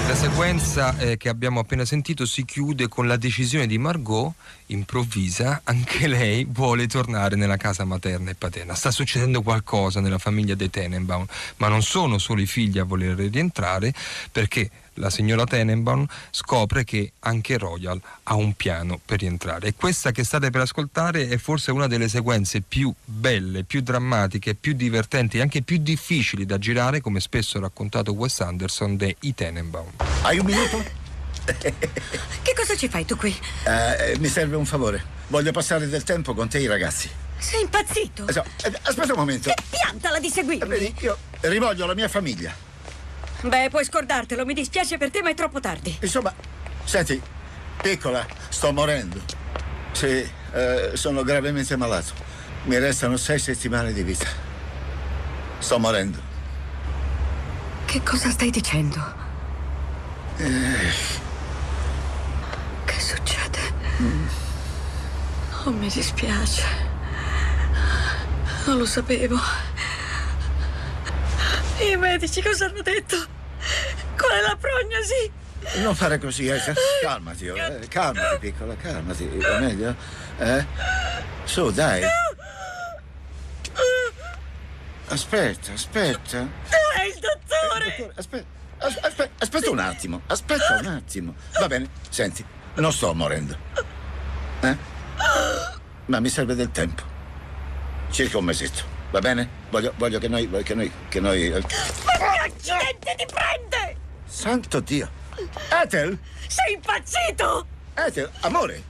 La 0.08 0.16
sequenza 0.16 0.98
eh, 1.00 1.18
che 1.18 1.28
abbiamo 1.28 1.60
appena 1.60 1.84
sentito 1.84 2.26
si 2.26 2.46
chiude 2.46 2.88
con 2.88 3.08
la 3.08 3.18
decisione 3.18 3.68
di 3.68 3.78
Margot, 3.78 4.32
improvvisa, 4.68 5.60
anche 5.66 6.08
lei 6.08 6.48
vuole 6.50 6.88
tornare 6.88 7.36
nella 7.36 7.58
casa 7.58 7.84
materna 7.84 8.32
e 8.32 8.36
paterna. 8.36 8.74
Sta 8.74 8.90
succedendo 8.90 9.42
qualcosa 9.42 10.00
nella 10.00 10.18
famiglia 10.18 10.56
dei 10.56 10.70
Tenenbaum, 10.70 11.26
ma 11.58 11.68
non 11.68 11.84
sono 11.84 12.20
solo 12.20 12.40
i 12.40 12.46
figli 12.46 12.80
a 12.80 12.86
voler 12.86 13.18
rientrare 13.18 13.94
perché 14.32 14.70
la 14.98 15.10
signora 15.10 15.46
Tenenbaum 15.46 16.06
scopre 16.32 16.84
che 16.84 17.14
anche 17.20 17.58
Royal 17.58 18.00
ha 18.24 18.36
un 18.36 18.54
piano 18.54 19.00
per 19.04 19.20
rientrare. 19.20 19.68
E 19.68 19.74
questa 19.76 20.12
che 20.12 20.24
state 20.24 20.50
per 20.50 20.62
ascoltare 20.62 21.28
è 21.28 21.38
forse 21.38 21.72
una 21.72 21.88
delle 21.88 22.08
sequenze 22.08 22.62
più 22.62 22.94
belle, 23.04 23.64
più 23.64 23.82
drammatiche, 23.82 24.56
più 24.56 24.74
divertenti 24.74 25.38
e 25.38 25.42
anche 25.42 25.62
più 25.62 25.78
difficili 25.78 26.46
da 26.46 26.58
girare, 26.58 27.02
come 27.02 27.20
spesso 27.20 27.58
ha 27.58 27.62
raccontato 27.62 28.14
Wes 28.14 28.40
Anderson, 28.42 28.98
dei 28.98 29.16
Tenenbaum. 29.34 29.92
Hai 30.22 30.40
un 30.40 30.46
minuto? 30.46 31.06
Che 32.48 32.54
cosa 32.54 32.76
ci 32.76 32.90
fai 32.90 33.06
tu 33.06 33.16
qui? 33.16 33.34
Eh, 33.66 34.18
mi 34.20 34.28
serve 34.28 34.58
un 34.58 34.66
favore. 34.66 35.02
Voglio 35.28 35.52
passare 35.52 35.88
del 35.88 36.04
tempo 36.04 36.34
con 36.34 36.50
te 36.50 36.58
e 36.58 36.62
i 36.64 36.68
ragazzi. 36.68 37.10
Sei 37.38 37.62
impazzito? 37.62 38.28
Eh, 38.28 38.44
aspetta 38.82 39.14
un 39.14 39.20
momento. 39.20 39.54
Piantala 39.70 40.20
di 40.20 40.30
seguirmi. 40.30 40.68
Vedi, 40.68 40.94
io 41.00 41.18
rivoglio 41.42 41.86
la 41.86 41.94
mia 41.94 42.10
famiglia. 42.10 42.67
Beh, 43.42 43.70
puoi 43.70 43.86
scordartelo, 43.86 44.46
mi 44.46 44.54
dispiace 44.54 44.98
per 44.98 45.12
te, 45.12 45.22
ma 45.22 45.30
è 45.30 45.34
troppo 45.34 45.60
tardi. 45.60 45.98
Insomma, 46.02 46.34
senti, 46.84 47.22
piccola, 47.82 48.26
sto 48.50 48.72
morendo. 48.74 49.22
Sì, 49.92 50.30
eh, 50.54 50.92
sono 50.94 51.24
gravemente 51.24 51.76
malato. 51.76 52.14
Mi 52.64 52.78
restano 52.78 53.18
sei 53.18 53.40
settimane 53.40 53.94
di 53.94 54.04
vita. 54.04 54.28
Sto 55.60 55.80
morendo. 55.80 56.20
Che 57.86 58.04
cosa 58.04 58.30
stai 58.30 58.50
dicendo? 58.50 59.26
Eh, 60.38 61.26
Oh, 65.66 65.72
mi 65.72 65.90
dispiace. 65.90 66.64
Non 68.66 68.78
lo 68.78 68.86
sapevo. 68.86 69.38
I 71.80 71.96
medici 71.96 72.42
cosa 72.42 72.66
hanno 72.66 72.82
detto? 72.82 73.16
Qual 74.18 74.32
è 74.32 74.42
la 74.42 74.58
prognosi? 74.60 75.32
Non 75.82 75.96
fare 75.96 76.18
così, 76.18 76.48
eh. 76.48 76.60
Calmati, 77.02 77.50
oh, 77.50 77.58
eh. 77.58 77.88
calmati, 77.88 78.38
piccola, 78.40 78.76
calmati. 78.76 79.28
Va 79.28 79.60
meglio? 79.60 79.96
Eh? 80.38 80.66
Su, 81.44 81.72
dai. 81.72 82.04
Aspetta, 85.10 85.74
aspetta. 85.74 86.40
Dov'è 86.40 87.06
il 87.06 87.20
dottore? 87.20 88.12
Aspetta, 88.16 88.46
aspetta, 88.80 89.30
aspetta 89.40 89.70
un 89.70 89.80
attimo, 89.80 90.22
aspetta 90.28 90.78
un 90.80 90.88
attimo. 90.88 91.36
Va 91.60 91.68
bene, 91.68 91.90
senti, 92.10 92.46
non 92.76 92.92
sto 92.92 93.14
morendo. 93.14 93.58
Eh? 94.62 94.78
Ma 96.06 96.20
mi 96.20 96.30
serve 96.30 96.56
del 96.56 96.72
tempo. 96.72 97.04
Circa 98.10 98.38
un 98.38 98.46
mesetto, 98.46 98.84
va 99.12 99.20
bene? 99.20 99.50
Voglio, 99.70 99.94
voglio 99.98 100.20
che 100.20 100.28
noi, 100.28 100.50
che 100.64 100.74
noi, 100.74 100.92
che 101.10 101.20
noi... 101.20 101.50
Ma 101.50 101.60
che 101.60 102.26
accidente 102.46 103.16
ti 103.18 103.26
prende? 103.26 103.98
Santo 104.26 104.80
Dio! 104.80 105.10
Ethel! 105.70 106.18
Sei 106.48 106.74
impazzito? 106.74 107.68
Ethel, 107.94 108.30
amore, 108.42 108.84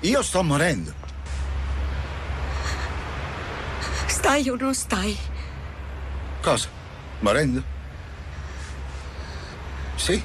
io 0.00 0.22
sto 0.22 0.42
morendo. 0.42 0.92
Stai 4.06 4.48
o 4.48 4.56
non 4.56 4.74
stai? 4.74 5.16
Cosa? 6.42 6.68
Morendo? 7.20 7.62
Sì? 9.94 10.22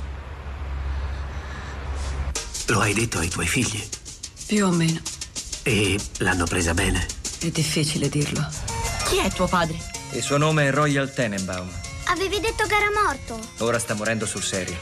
Lo 2.68 2.80
hai 2.80 2.94
detto 2.94 3.20
ai 3.20 3.30
tuoi 3.30 3.48
figli? 3.48 3.88
Più 4.48 4.66
o 4.66 4.72
meno. 4.72 5.00
E 5.64 6.00
l'hanno 6.20 6.46
presa 6.46 6.74
bene? 6.74 7.06
È 7.40 7.50
difficile 7.50 8.10
dirlo. 8.10 8.75
Chi 9.06 9.18
è 9.18 9.30
tuo 9.32 9.48
padre? 9.48 9.78
Il 10.12 10.24
suo 10.24 10.38
nome 10.38 10.68
è 10.68 10.72
Royal 10.72 11.14
Tenenbaum. 11.14 11.70
Avevi 12.06 12.40
detto 12.40 12.66
che 12.66 12.76
era 12.76 12.90
morto. 13.04 13.40
Ora 13.60 13.78
sta 13.78 13.94
morendo 13.94 14.26
sul 14.26 14.44
serio. 14.44 14.76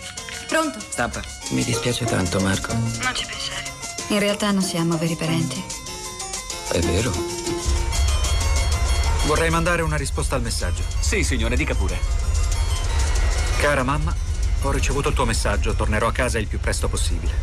Pronto? 0.48 0.80
Stampa. 0.80 1.22
Mi 1.50 1.64
dispiace 1.64 2.06
tanto, 2.06 2.40
Marco. 2.40 2.74
Non 2.74 3.14
ci 3.14 3.26
pensare. 3.26 3.64
In 4.08 4.20
realtà 4.20 4.52
non 4.52 4.62
siamo 4.62 4.98
veri 4.98 5.16
parenti. 5.16 5.62
È 6.72 6.80
vero? 6.80 7.12
Vorrei 9.26 9.50
mandare 9.50 9.82
una 9.82 9.98
risposta 9.98 10.36
al 10.36 10.42
messaggio. 10.42 10.84
Sì, 11.00 11.24
signore, 11.24 11.58
dica 11.58 11.76
pure. 11.76 12.00
Cara 13.60 13.84
mamma, 13.84 14.16
ho 14.62 14.72
ricevuto 14.72 15.10
il 15.10 15.16
tuo 15.16 15.26
messaggio. 15.26 15.74
Tornerò 15.76 16.08
a 16.08 16.12
casa 16.14 16.40
il 16.40 16.48
più 16.48 16.60
presto 16.60 16.88
possibile. 16.88 17.34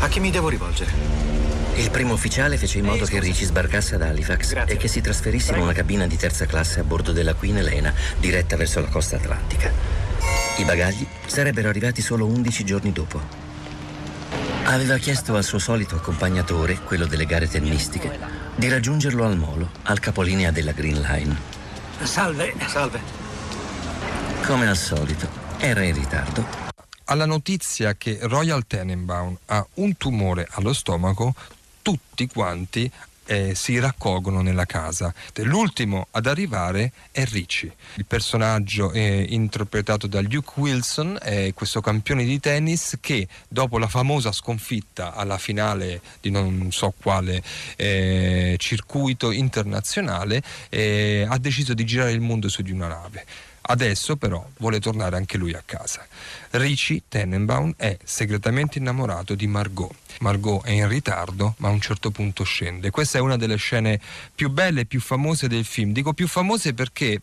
A 0.00 0.08
chi 0.08 0.20
mi 0.20 0.30
devo 0.30 0.48
rivolgere? 0.48 1.49
Il 1.80 1.90
primo 1.90 2.12
ufficiale 2.12 2.58
fece 2.58 2.76
in 2.76 2.84
modo 2.84 3.06
che 3.06 3.18
Richie 3.20 3.46
sbarcasse 3.46 3.94
ad 3.94 4.02
Halifax 4.02 4.64
e 4.66 4.76
che 4.76 4.86
si 4.86 5.00
trasferisse 5.00 5.54
in 5.54 5.60
una 5.60 5.72
cabina 5.72 6.06
di 6.06 6.18
terza 6.18 6.44
classe 6.44 6.80
a 6.80 6.84
bordo 6.84 7.10
della 7.10 7.32
Queen 7.32 7.56
Elena, 7.56 7.90
diretta 8.18 8.54
verso 8.54 8.82
la 8.82 8.88
costa 8.88 9.16
atlantica. 9.16 9.72
I 10.58 10.64
bagagli 10.64 11.06
sarebbero 11.24 11.70
arrivati 11.70 12.02
solo 12.02 12.26
11 12.26 12.64
giorni 12.66 12.92
dopo. 12.92 13.18
Aveva 14.64 14.98
chiesto 14.98 15.34
al 15.36 15.42
suo 15.42 15.58
solito 15.58 15.96
accompagnatore, 15.96 16.80
quello 16.84 17.06
delle 17.06 17.24
gare 17.24 17.48
tennistiche, 17.48 18.18
di 18.56 18.68
raggiungerlo 18.68 19.24
al 19.24 19.38
molo, 19.38 19.70
al 19.84 20.00
capolinea 20.00 20.50
della 20.50 20.72
Green 20.72 21.00
Line. 21.00 21.34
Salve. 22.02 22.52
Salve. 22.66 23.00
Come 24.44 24.68
al 24.68 24.76
solito, 24.76 25.30
era 25.56 25.82
in 25.82 25.94
ritardo 25.94 26.68
alla 27.10 27.26
notizia 27.26 27.94
che 27.94 28.18
Royal 28.22 28.66
Tenenbaum 28.66 29.36
ha 29.46 29.66
un 29.74 29.96
tumore 29.96 30.46
allo 30.52 30.72
stomaco, 30.72 31.34
tutti 31.82 32.26
quanti 32.26 32.90
eh, 33.30 33.54
si 33.54 33.78
raccolgono 33.78 34.42
nella 34.42 34.64
casa. 34.64 35.14
L'ultimo 35.42 36.08
ad 36.10 36.26
arrivare 36.26 36.92
è 37.12 37.24
Richie. 37.24 37.74
Il 37.94 38.04
personaggio 38.04 38.90
è 38.90 39.24
interpretato 39.28 40.08
da 40.08 40.20
Luke 40.20 40.52
Wilson, 40.56 41.16
è 41.22 41.52
questo 41.54 41.80
campione 41.80 42.24
di 42.24 42.40
tennis 42.40 42.98
che 43.00 43.28
dopo 43.46 43.78
la 43.78 43.86
famosa 43.86 44.32
sconfitta 44.32 45.14
alla 45.14 45.38
finale 45.38 46.00
di 46.20 46.30
non 46.30 46.72
so 46.72 46.92
quale 47.00 47.40
eh, 47.76 48.56
circuito 48.58 49.30
internazionale 49.30 50.42
eh, 50.68 51.24
ha 51.28 51.38
deciso 51.38 51.72
di 51.72 51.84
girare 51.84 52.10
il 52.10 52.20
mondo 52.20 52.48
su 52.48 52.62
di 52.62 52.72
una 52.72 52.88
nave. 52.88 53.24
Adesso 53.62 54.16
però 54.16 54.44
vuole 54.58 54.80
tornare 54.80 55.16
anche 55.16 55.36
lui 55.36 55.52
a 55.52 55.62
casa. 55.64 56.04
Richie 56.52 57.02
Tenenbaum 57.06 57.74
è 57.76 57.96
segretamente 58.02 58.78
innamorato 58.78 59.34
di 59.34 59.46
Margot. 59.46 59.94
Margot 60.18 60.64
è 60.64 60.70
in 60.70 60.88
ritardo, 60.88 61.54
ma 61.58 61.68
a 61.68 61.70
un 61.70 61.80
certo 61.80 62.10
punto 62.10 62.42
scende. 62.42 62.90
Questa 62.90 63.18
è 63.18 63.20
una 63.20 63.36
delle 63.36 63.56
scene 63.56 64.00
più 64.34 64.50
belle 64.50 64.80
e 64.80 64.86
più 64.86 65.00
famose 65.00 65.46
del 65.46 65.64
film. 65.64 65.92
Dico 65.92 66.12
più 66.12 66.26
famose 66.26 66.74
perché 66.74 67.20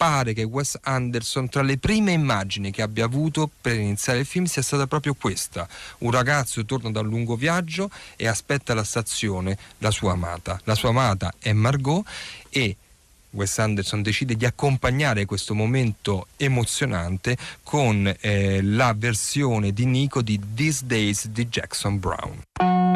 pare 0.00 0.32
che 0.32 0.44
Wes 0.44 0.78
Anderson 0.80 1.50
tra 1.50 1.60
le 1.60 1.76
prime 1.76 2.12
immagini 2.12 2.70
che 2.70 2.80
abbia 2.80 3.04
avuto 3.04 3.50
per 3.60 3.78
iniziare 3.78 4.20
il 4.20 4.24
film 4.24 4.46
sia 4.46 4.62
stata 4.62 4.86
proprio 4.86 5.12
questa. 5.12 5.68
Un 5.98 6.10
ragazzo 6.10 6.64
torna 6.64 6.90
da 6.90 7.00
un 7.00 7.08
lungo 7.08 7.36
viaggio 7.36 7.90
e 8.16 8.26
aspetta 8.26 8.72
alla 8.72 8.84
stazione 8.84 9.58
la 9.76 9.90
sua 9.90 10.12
amata. 10.12 10.58
La 10.64 10.74
sua 10.74 10.88
amata 10.88 11.34
è 11.38 11.52
Margot 11.52 12.02
e 12.48 12.76
Wes 13.30 13.58
Anderson 13.58 14.02
decide 14.02 14.36
di 14.36 14.44
accompagnare 14.44 15.24
questo 15.24 15.54
momento 15.54 16.26
emozionante 16.36 17.36
con 17.62 18.12
eh, 18.20 18.60
la 18.62 18.94
versione 18.96 19.72
di 19.72 19.86
Nico 19.86 20.22
di 20.22 20.40
These 20.54 20.86
Days 20.86 21.28
di 21.28 21.48
Jackson 21.48 21.98
Brown. 21.98 22.89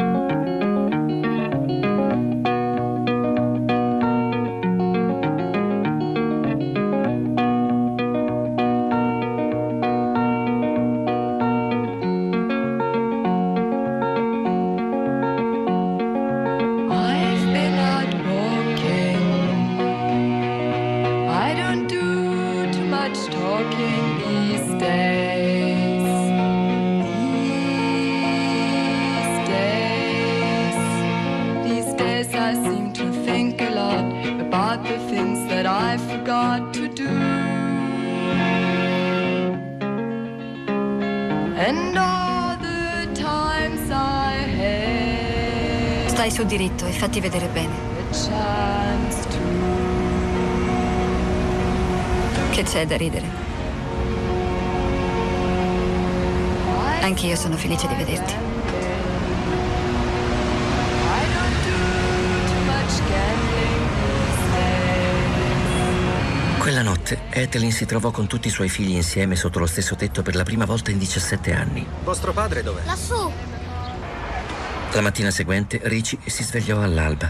Fatti 47.05 47.19
vedere 47.19 47.47
bene. 47.49 47.73
Che 52.49 52.63
c'è 52.63 52.87
da 52.87 52.97
ridere? 52.97 53.27
Anch'io 57.01 57.35
sono 57.35 57.57
felice 57.57 57.87
di 57.87 57.93
vederti. 57.93 58.33
Quella 66.57 66.81
notte 66.81 67.19
Ethelyn 67.29 67.71
si 67.71 67.85
trovò 67.85 68.09
con 68.09 68.25
tutti 68.25 68.47
i 68.47 68.51
suoi 68.51 68.69
figli 68.69 68.95
insieme 68.95 69.35
sotto 69.35 69.59
lo 69.59 69.67
stesso 69.67 69.95
tetto 69.95 70.23
per 70.23 70.33
la 70.33 70.41
prima 70.41 70.65
volta 70.65 70.89
in 70.89 70.97
17 70.97 71.53
anni. 71.53 71.85
Vostro 72.03 72.33
padre 72.33 72.63
dov'è? 72.63 72.83
Lassù. 72.85 73.44
La 74.95 75.01
mattina 75.01 75.29
seguente 75.29 75.81
Richie 75.83 76.19
si 76.25 76.41
svegliò 76.41 76.81
all'alba. 76.81 77.29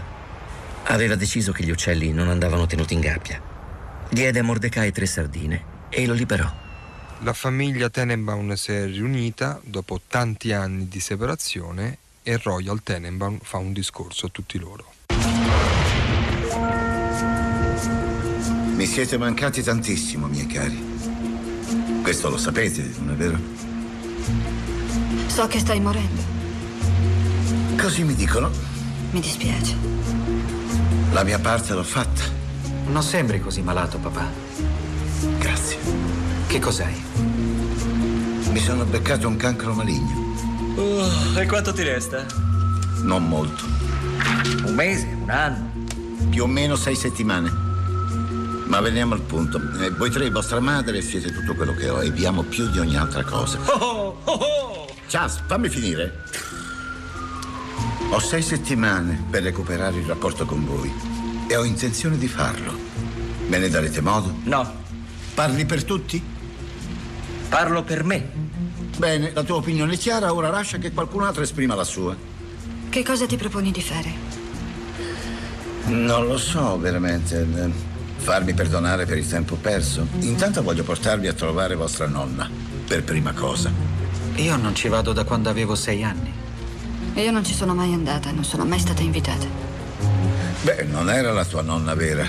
Aveva 0.84 1.16
deciso 1.16 1.50
che 1.50 1.64
gli 1.64 1.70
uccelli 1.70 2.12
non 2.12 2.28
andavano 2.28 2.64
tenuti 2.66 2.94
in 2.94 3.00
gabbia. 3.00 3.42
Diede 4.08 4.38
a 4.38 4.44
Mordecai 4.44 4.92
tre 4.92 5.04
sardine 5.04 5.64
e 5.88 6.06
lo 6.06 6.12
liberò. 6.12 6.48
La 7.22 7.32
famiglia 7.32 7.90
Tenenbaum 7.90 8.52
si 8.52 8.70
è 8.70 8.86
riunita 8.86 9.60
dopo 9.64 10.00
tanti 10.06 10.52
anni 10.52 10.86
di 10.86 11.00
separazione 11.00 11.98
e 12.22 12.38
Royal 12.40 12.84
Tenenbaum 12.84 13.40
fa 13.42 13.56
un 13.56 13.72
discorso 13.72 14.26
a 14.26 14.28
tutti 14.28 14.60
loro. 14.60 14.92
Mi 18.76 18.86
siete 18.86 19.18
mancati 19.18 19.64
tantissimo, 19.64 20.28
miei 20.28 20.46
cari. 20.46 20.80
Questo 22.00 22.30
lo 22.30 22.36
sapete, 22.36 22.88
non 22.98 23.10
è 23.10 23.16
vero? 23.16 23.40
So 25.26 25.48
che 25.48 25.58
stai 25.58 25.80
morendo. 25.80 26.35
Così 27.80 28.04
mi 28.04 28.14
dicono. 28.14 28.50
Mi 29.10 29.20
dispiace. 29.20 29.76
La 31.12 31.22
mia 31.22 31.38
parte 31.38 31.72
l'ho 31.74 31.84
fatta. 31.84 32.22
Non 32.88 33.02
sembri 33.02 33.40
così 33.40 33.62
malato, 33.62 33.98
papà. 33.98 34.28
Grazie. 35.38 35.78
Che 36.46 36.58
cos'hai? 36.58 37.04
Mi 38.50 38.58
sono 38.60 38.84
beccato 38.84 39.28
un 39.28 39.36
cancro 39.36 39.72
maligno. 39.74 40.34
Uh, 40.76 41.38
e 41.38 41.46
quanto 41.46 41.72
ti 41.72 41.82
resta? 41.82 42.24
Non 43.02 43.28
molto. 43.28 43.64
Un 44.64 44.74
mese, 44.74 45.06
un 45.20 45.30
anno. 45.30 45.70
Più 46.30 46.42
o 46.42 46.46
meno 46.46 46.76
sei 46.76 46.96
settimane. 46.96 47.52
Ma 48.66 48.80
veniamo 48.80 49.14
al 49.14 49.20
punto. 49.20 49.60
Eh, 49.80 49.90
voi 49.90 50.10
tre, 50.10 50.30
vostra 50.30 50.60
madre, 50.60 51.02
siete 51.02 51.30
tutto 51.30 51.54
quello 51.54 51.74
che 51.74 51.88
ho 51.88 52.02
e 52.02 52.10
vi 52.10 52.26
amo 52.26 52.42
più 52.42 52.68
di 52.68 52.78
ogni 52.78 52.96
altra 52.96 53.22
cosa. 53.22 53.58
Oh, 53.66 54.18
oh, 54.24 54.32
oh. 54.32 54.86
Chas, 55.08 55.40
fammi 55.46 55.68
finire. 55.68 56.24
Ho 58.10 58.20
sei 58.20 58.40
settimane 58.40 59.24
per 59.28 59.42
recuperare 59.42 59.98
il 59.98 60.06
rapporto 60.06 60.46
con 60.46 60.64
voi 60.64 60.92
e 61.48 61.56
ho 61.56 61.64
intenzione 61.64 62.16
di 62.16 62.28
farlo. 62.28 62.72
Me 63.48 63.58
ne 63.58 63.68
darete 63.68 64.00
modo? 64.00 64.32
No. 64.44 64.84
Parli 65.34 65.66
per 65.66 65.84
tutti? 65.84 66.22
Parlo 67.48 67.82
per 67.82 68.04
me. 68.04 68.30
Bene, 68.96 69.32
la 69.34 69.42
tua 69.42 69.56
opinione 69.56 69.94
è 69.94 69.96
chiara, 69.98 70.32
ora 70.32 70.50
lascia 70.50 70.78
che 70.78 70.92
qualcun 70.92 71.24
altro 71.24 71.42
esprima 71.42 71.74
la 71.74 71.84
sua. 71.84 72.16
Che 72.88 73.04
cosa 73.04 73.26
ti 73.26 73.36
proponi 73.36 73.72
di 73.72 73.82
fare? 73.82 74.12
Non 75.86 76.26
lo 76.26 76.38
so 76.38 76.78
veramente. 76.78 77.46
Farmi 78.16 78.54
perdonare 78.54 79.04
per 79.04 79.18
il 79.18 79.28
tempo 79.28 79.56
perso. 79.56 80.06
Intanto 80.20 80.62
voglio 80.62 80.84
portarvi 80.84 81.26
a 81.26 81.32
trovare 81.32 81.74
vostra 81.74 82.06
nonna, 82.06 82.48
per 82.86 83.02
prima 83.02 83.32
cosa. 83.32 83.70
Io 84.36 84.56
non 84.56 84.74
ci 84.74 84.88
vado 84.88 85.12
da 85.12 85.24
quando 85.24 85.50
avevo 85.50 85.74
sei 85.74 86.02
anni. 86.02 86.44
Io 87.16 87.30
non 87.30 87.44
ci 87.44 87.54
sono 87.54 87.74
mai 87.74 87.94
andata, 87.94 88.30
non 88.30 88.44
sono 88.44 88.64
mai 88.66 88.78
stata 88.78 89.00
invitata. 89.02 89.46
Beh, 90.62 90.82
non 90.84 91.08
era 91.08 91.32
la 91.32 91.46
tua 91.46 91.62
nonna 91.62 91.94
vera. 91.94 92.28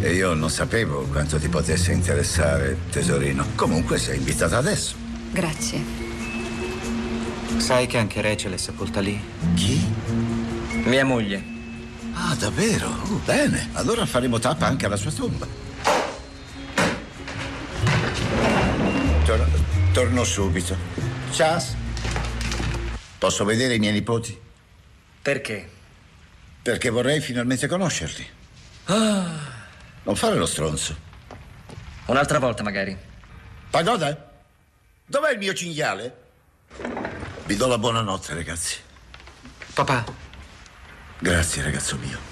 E 0.00 0.14
io 0.14 0.32
non 0.32 0.48
sapevo 0.48 1.02
quanto 1.10 1.38
ti 1.38 1.48
potesse 1.48 1.92
interessare, 1.92 2.78
tesorino. 2.90 3.44
Comunque 3.54 3.98
sei 3.98 4.16
invitata 4.16 4.56
adesso. 4.56 4.94
Grazie. 5.30 5.84
Sai 7.58 7.86
che 7.86 7.98
anche 7.98 8.22
Rachel 8.22 8.54
è 8.54 8.56
sepolta 8.56 9.00
lì? 9.00 9.20
Chi? 9.54 9.84
Mia 10.84 11.04
moglie. 11.04 11.42
Ah, 12.14 12.34
davvero? 12.34 12.88
Oh, 12.88 13.20
bene, 13.24 13.68
allora 13.72 14.06
faremo 14.06 14.38
tappa 14.38 14.66
anche 14.66 14.86
alla 14.86 14.96
sua 14.96 15.12
tomba. 15.12 15.46
Tor- 19.24 19.48
torno 19.92 20.24
subito. 20.24 20.74
Chas? 21.30 21.76
Posso 23.22 23.44
vedere 23.44 23.76
i 23.76 23.78
miei 23.78 23.92
nipoti? 23.92 24.36
Perché? 25.22 25.70
Perché 26.60 26.90
vorrei 26.90 27.20
finalmente 27.20 27.68
conoscerli. 27.68 28.28
Ah. 28.86 29.38
Non 30.02 30.16
fare 30.16 30.34
lo 30.34 30.44
stronzo. 30.44 30.96
Un'altra 32.06 32.40
volta 32.40 32.64
magari. 32.64 32.98
Pagoda? 33.70 34.32
Dov'è 35.06 35.30
il 35.30 35.38
mio 35.38 35.54
cinghiale? 35.54 36.16
Vi 37.44 37.54
do 37.54 37.68
la 37.68 37.78
buonanotte, 37.78 38.34
ragazzi. 38.34 38.78
Papà. 39.72 40.04
Grazie, 41.20 41.62
ragazzo 41.62 41.96
mio. 41.98 42.31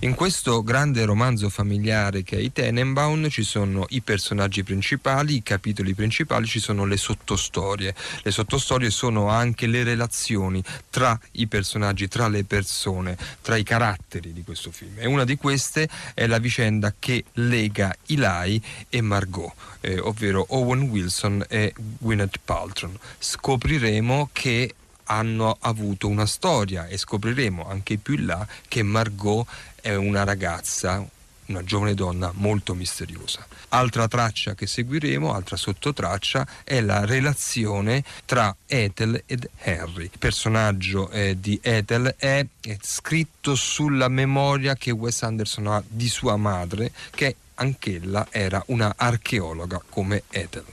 In 0.00 0.14
questo 0.14 0.62
grande 0.62 1.04
romanzo 1.04 1.48
familiare 1.48 2.22
che 2.22 2.36
è 2.36 2.40
i 2.40 2.52
Tenenbaum 2.52 3.28
ci 3.28 3.42
sono 3.42 3.86
i 3.90 4.00
personaggi 4.00 4.62
principali, 4.62 5.36
i 5.36 5.42
capitoli 5.42 5.94
principali, 5.94 6.46
ci 6.46 6.60
sono 6.60 6.84
le 6.84 6.96
sottostorie. 6.96 7.94
Le 8.22 8.30
sottostorie 8.30 8.90
sono 8.90 9.28
anche 9.28 9.66
le 9.66 9.82
relazioni 9.82 10.62
tra 10.88 11.18
i 11.32 11.46
personaggi, 11.46 12.08
tra 12.08 12.28
le 12.28 12.44
persone, 12.44 13.16
tra 13.42 13.56
i 13.56 13.62
caratteri 13.62 14.32
di 14.32 14.44
questo 14.44 14.70
film. 14.70 14.94
E 14.98 15.06
una 15.06 15.24
di 15.24 15.36
queste 15.36 15.88
è 16.14 16.26
la 16.26 16.38
vicenda 16.38 16.94
che 16.98 17.24
lega 17.34 17.94
Eli 18.06 18.62
e 18.88 19.00
Margot, 19.00 19.52
eh, 19.80 19.98
ovvero 19.98 20.46
Owen 20.50 20.82
Wilson 20.82 21.44
e 21.48 21.74
Gwyneth 21.76 22.38
Paltrow. 22.44 22.92
Scopriremo 23.18 24.30
che 24.32 24.74
hanno 25.08 25.56
avuto 25.60 26.08
una 26.08 26.26
storia 26.26 26.86
e 26.86 26.96
scopriremo 26.96 27.68
anche 27.68 27.96
più 27.98 28.14
in 28.14 28.26
là 28.26 28.46
che 28.66 28.82
Margot 28.82 29.46
è 29.80 29.94
una 29.94 30.24
ragazza, 30.24 31.06
una 31.46 31.64
giovane 31.64 31.94
donna 31.94 32.30
molto 32.34 32.74
misteriosa. 32.74 33.46
Altra 33.70 34.08
traccia 34.08 34.54
che 34.54 34.66
seguiremo, 34.66 35.32
altra 35.32 35.56
sottotraccia, 35.56 36.46
è 36.64 36.80
la 36.80 37.04
relazione 37.04 38.02
tra 38.24 38.54
Ethel 38.66 39.22
ed 39.26 39.48
Harry. 39.62 40.04
Il 40.04 40.18
personaggio 40.18 41.10
eh, 41.10 41.36
di 41.38 41.58
Ethel 41.62 42.14
è, 42.18 42.44
è 42.60 42.76
scritto 42.80 43.54
sulla 43.54 44.08
memoria 44.08 44.74
che 44.74 44.90
Wes 44.90 45.22
Anderson 45.22 45.66
ha 45.68 45.82
di 45.86 46.08
sua 46.08 46.36
madre, 46.36 46.92
che 47.10 47.36
anch'ella 47.54 48.26
era 48.30 48.62
una 48.66 48.94
archeologa 48.96 49.82
come 49.88 50.24
Ethel. 50.30 50.64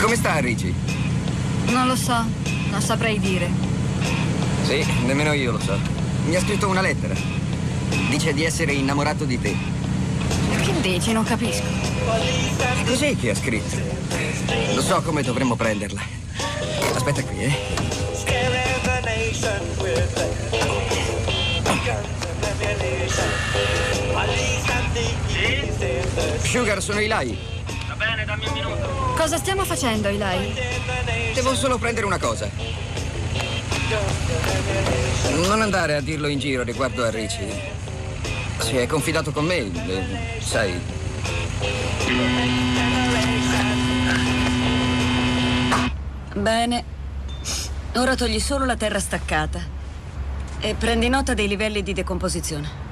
Come 0.00 0.16
sta 0.16 0.38
Ricci? 0.38 0.74
Non 1.66 1.86
lo 1.86 1.96
so, 1.96 2.24
non 2.74 2.82
saprei 2.82 3.20
dire. 3.20 3.48
Sì, 4.64 4.84
nemmeno 5.04 5.32
io 5.32 5.52
lo 5.52 5.60
so. 5.60 5.78
Mi 6.24 6.34
ha 6.34 6.40
scritto 6.40 6.66
una 6.66 6.80
lettera. 6.80 7.14
Dice 8.10 8.34
di 8.34 8.44
essere 8.44 8.72
innamorato 8.72 9.24
di 9.24 9.40
te. 9.40 9.54
Che 10.60 10.80
dici? 10.80 11.12
Non 11.12 11.22
capisco. 11.22 11.62
È 11.62 12.84
così 12.84 13.14
che 13.14 13.30
ha 13.30 13.34
scritto. 13.36 13.76
Lo 14.74 14.82
so 14.82 15.00
come 15.02 15.22
dovremmo 15.22 15.54
prenderla. 15.54 16.02
Aspetta 16.94 17.22
qui, 17.22 17.44
eh. 17.44 17.52
Sugar, 26.42 26.82
sono 26.82 26.98
Eli. 26.98 27.53
Bene, 28.24 28.40
dammi 28.40 28.46
un 28.46 28.52
minuto. 28.52 29.14
Cosa 29.16 29.36
stiamo 29.36 29.64
facendo, 29.64 30.08
Eli? 30.08 30.54
Devo 31.34 31.54
solo 31.54 31.76
prendere 31.78 32.06
una 32.06 32.18
cosa. 32.18 32.48
Non 35.46 35.60
andare 35.60 35.96
a 35.96 36.00
dirlo 36.00 36.28
in 36.28 36.38
giro 36.38 36.62
riguardo 36.62 37.04
a 37.04 37.10
Ricci. 37.10 37.46
Si 38.58 38.76
è 38.76 38.86
confidato 38.86 39.30
con 39.30 39.44
me, 39.44 39.70
sai. 40.40 40.80
Bene. 46.34 46.84
Ora 47.96 48.14
togli 48.16 48.40
solo 48.40 48.64
la 48.64 48.76
terra 48.76 49.00
staccata. 49.00 49.60
E 50.60 50.74
prendi 50.74 51.08
nota 51.10 51.34
dei 51.34 51.46
livelli 51.46 51.82
di 51.82 51.92
decomposizione. 51.92 52.82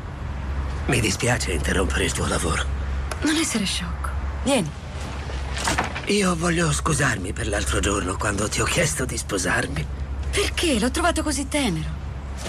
Mi 0.86 1.00
dispiace 1.00 1.52
interrompere 1.52 2.04
il 2.04 2.12
tuo 2.12 2.26
lavoro. 2.26 2.64
Non 3.22 3.36
essere 3.36 3.64
sciocco. 3.64 4.10
Vieni. 4.42 4.80
Io 6.06 6.34
voglio 6.34 6.72
scusarmi 6.72 7.32
per 7.32 7.46
l'altro 7.46 7.78
giorno 7.78 8.16
quando 8.16 8.48
ti 8.48 8.60
ho 8.60 8.64
chiesto 8.64 9.04
di 9.04 9.16
sposarmi. 9.16 9.86
Perché? 10.32 10.80
L'ho 10.80 10.90
trovato 10.90 11.22
così 11.22 11.46
tenero. 11.46 11.88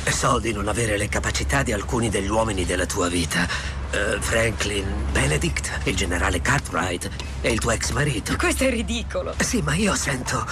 So 0.10 0.40
di 0.40 0.52
non 0.52 0.68
avere 0.68 0.98
le 0.98 1.08
capacità 1.08 1.62
di 1.62 1.72
alcuni 1.72 2.10
degli 2.10 2.30
uomini 2.30 2.66
della 2.66 2.88
tua 2.88 3.10
vita. 3.10 3.48
Eh, 3.92 4.18
Franklin, 4.20 4.86
Benedict, 5.12 5.82
il 5.84 5.96
generale 5.96 6.42
Cartwright 6.42 7.08
e 7.42 7.52
il 7.52 7.60
tuo 7.60 7.72
ex 7.72 7.92
marito. 7.92 8.36
Questo 8.38 8.64
è 8.64 8.72
ridicolo. 8.72 9.36
Sì, 9.38 9.62
ma 9.62 9.76
io 9.76 9.94
sento. 9.94 10.46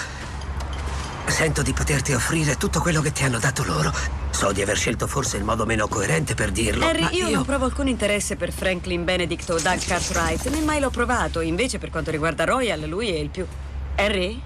Sento 1.31 1.61
di 1.61 1.71
poterti 1.71 2.11
offrire 2.13 2.57
tutto 2.57 2.81
quello 2.81 3.01
che 3.01 3.13
ti 3.13 3.23
hanno 3.23 3.39
dato 3.39 3.63
loro. 3.63 3.91
So 4.31 4.51
di 4.51 4.61
aver 4.61 4.77
scelto 4.77 5.07
forse 5.07 5.37
il 5.37 5.43
modo 5.43 5.65
meno 5.65 5.87
coerente 5.87 6.35
per 6.35 6.51
dirlo. 6.51 6.85
Harry, 6.85 7.01
ma 7.01 7.09
io, 7.11 7.29
non 7.29 7.45
provo 7.45 7.65
alcun 7.65 7.87
interesse 7.87 8.35
per 8.35 8.51
Franklin 8.51 9.03
Benedict 9.05 9.49
o 9.49 9.59
Doug 9.59 9.79
Cartwright, 9.83 10.49
né 10.49 10.59
mai 10.59 10.79
l'ho 10.81 10.89
provato. 10.89 11.39
Invece, 11.39 11.79
per 11.79 11.89
quanto 11.89 12.11
riguarda 12.11 12.43
Royal, 12.43 12.81
lui 12.81 13.09
è 13.09 13.17
il 13.17 13.29
più. 13.29 13.47
Harry? 13.95 14.39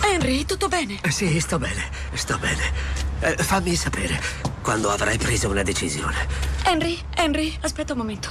Henry, 0.00 0.44
tutto 0.46 0.68
bene? 0.68 0.98
Eh, 1.02 1.10
Sì, 1.10 1.38
sto 1.38 1.58
bene, 1.58 1.84
sto 2.14 2.38
bene. 2.38 2.72
Eh, 3.20 3.36
fammi 3.36 3.76
sapere 3.76 4.20
quando 4.62 4.90
avrai 4.90 5.18
preso 5.18 5.48
una 5.48 5.62
decisione. 5.62 6.26
Henry, 6.64 6.98
Henry, 7.14 7.56
aspetta 7.60 7.92
un 7.92 7.98
momento. 7.98 8.30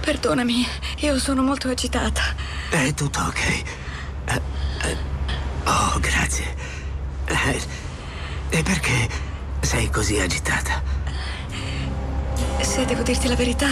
Perdonami, 0.00 0.66
io 1.00 1.18
sono 1.18 1.42
molto 1.42 1.68
agitata. 1.68 2.22
È 2.70 2.92
tutto 2.94 3.20
ok. 3.20 3.62
Eh, 4.24 4.40
oh, 5.70 5.98
grazie. 6.00 6.44
Eh, 7.26 7.60
e 8.50 8.62
perché 8.62 9.08
sei 9.60 9.88
così 9.90 10.18
agitata? 10.18 10.82
Se 12.60 12.84
devo 12.84 13.02
dirti 13.02 13.28
la 13.28 13.36
verità, 13.36 13.68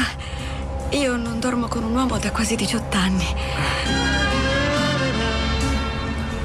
io 0.90 1.16
non 1.16 1.40
dormo 1.40 1.66
con 1.66 1.82
un 1.82 1.94
uomo 1.94 2.18
da 2.18 2.30
quasi 2.30 2.54
18 2.56 2.96
anni. 2.96 4.17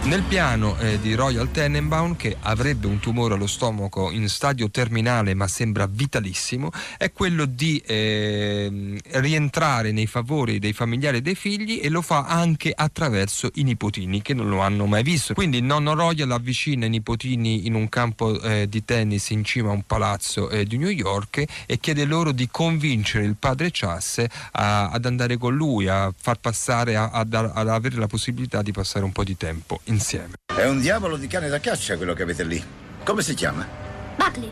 Nel 0.05 0.23
piano 0.23 0.77
eh, 0.79 0.99
di 0.99 1.13
Royal 1.15 1.49
Tenenbaum, 1.49 2.17
che 2.17 2.35
avrebbe 2.41 2.87
un 2.87 2.99
tumore 2.99 3.35
allo 3.35 3.47
stomaco 3.47 4.11
in 4.11 4.27
stadio 4.27 4.69
terminale 4.69 5.33
ma 5.33 5.47
sembra 5.47 5.87
vitalissimo, 5.89 6.71
è 6.97 7.13
quello 7.13 7.45
di 7.45 7.81
eh, 7.85 8.99
rientrare 9.11 9.93
nei 9.93 10.05
favori 10.05 10.59
dei 10.59 10.73
familiari 10.73 11.17
e 11.17 11.21
dei 11.21 11.35
figli 11.35 11.79
e 11.81 11.87
lo 11.87 12.01
fa 12.01 12.25
anche 12.25 12.73
attraverso 12.75 13.49
i 13.53 13.63
nipotini 13.63 14.21
che 14.21 14.33
non 14.33 14.49
lo 14.49 14.59
hanno 14.59 14.85
mai 14.87 15.03
visto. 15.03 15.33
Quindi 15.33 15.59
il 15.59 15.63
nonno 15.63 15.93
Royal 15.93 16.31
avvicina 16.31 16.85
i 16.85 16.89
nipotini 16.89 17.65
in 17.65 17.73
un 17.73 17.87
campo 17.87 18.41
eh, 18.41 18.67
di 18.67 18.83
tennis 18.83 19.29
in 19.29 19.45
cima 19.45 19.69
a 19.69 19.73
un 19.73 19.83
palazzo 19.87 20.49
eh, 20.49 20.65
di 20.65 20.77
New 20.77 20.89
York 20.89 21.45
e 21.65 21.79
chiede 21.79 22.03
loro 22.03 22.33
di 22.33 22.49
convincere 22.51 23.23
il 23.23 23.37
padre 23.39 23.69
Chasse 23.71 24.29
a- 24.51 24.89
ad 24.89 25.05
andare 25.05 25.37
con 25.37 25.55
lui, 25.55 25.87
a 25.87 26.13
far 26.15 26.39
passare, 26.39 26.97
a- 26.97 27.09
ad, 27.09 27.33
ad 27.33 27.69
avere 27.69 27.95
la 27.95 28.07
possibilità 28.07 28.61
di 28.61 28.73
passare 28.73 29.05
un 29.05 29.13
po' 29.13 29.23
di 29.23 29.37
tempo 29.37 29.79
insieme. 29.93 30.33
È 30.45 30.65
un 30.65 30.79
diavolo 30.81 31.17
di 31.17 31.27
cane 31.27 31.47
da 31.49 31.59
caccia 31.59 31.95
quello 31.97 32.13
che 32.13 32.23
avete 32.23 32.43
lì. 32.43 32.63
Come 33.03 33.21
si 33.21 33.33
chiama? 33.33 33.67
Buckley, 34.15 34.51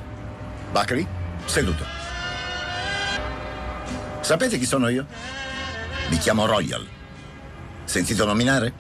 Buckley, 0.72 1.08
seduto. 1.46 1.84
Sapete 4.22 4.58
chi 4.58 4.66
sono 4.66 4.88
io? 4.88 5.06
Mi 6.10 6.18
chiamo 6.18 6.46
Royal. 6.46 6.88
Sentito 7.84 8.26
nominare? 8.26 8.74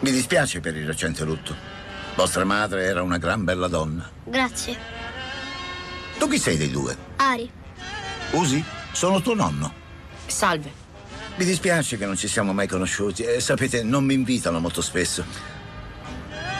Mi 0.00 0.10
dispiace 0.10 0.60
per 0.60 0.76
il 0.76 0.86
recente 0.86 1.24
lutto. 1.24 1.54
Vostra 2.14 2.44
madre 2.44 2.84
era 2.84 3.02
una 3.02 3.18
gran 3.18 3.44
bella 3.44 3.68
donna. 3.68 4.08
grazie. 4.24 4.76
Tu 6.18 6.28
chi 6.28 6.38
sei 6.38 6.56
dei 6.56 6.70
due? 6.70 6.96
Ari, 7.16 7.50
Usi? 8.32 8.62
Sono 8.92 9.20
tuo 9.20 9.34
nonno. 9.34 9.72
Salve. 10.26 10.81
Mi 11.36 11.44
dispiace 11.44 11.96
che 11.96 12.06
non 12.06 12.16
ci 12.16 12.28
siamo 12.28 12.52
mai 12.52 12.68
conosciuti 12.68 13.22
e 13.22 13.40
sapete, 13.40 13.82
non 13.82 14.04
mi 14.04 14.14
invitano 14.14 14.60
molto 14.60 14.82
spesso. 14.82 15.24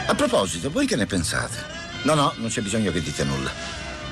A 0.06 0.14
proposito, 0.14 0.70
voi 0.70 0.86
che 0.86 0.96
ne 0.96 1.06
pensate? 1.06 1.80
No, 2.02 2.14
no, 2.14 2.32
non 2.36 2.48
c'è 2.48 2.62
bisogno 2.62 2.90
che 2.90 3.00
dite 3.02 3.22
nulla. 3.24 3.50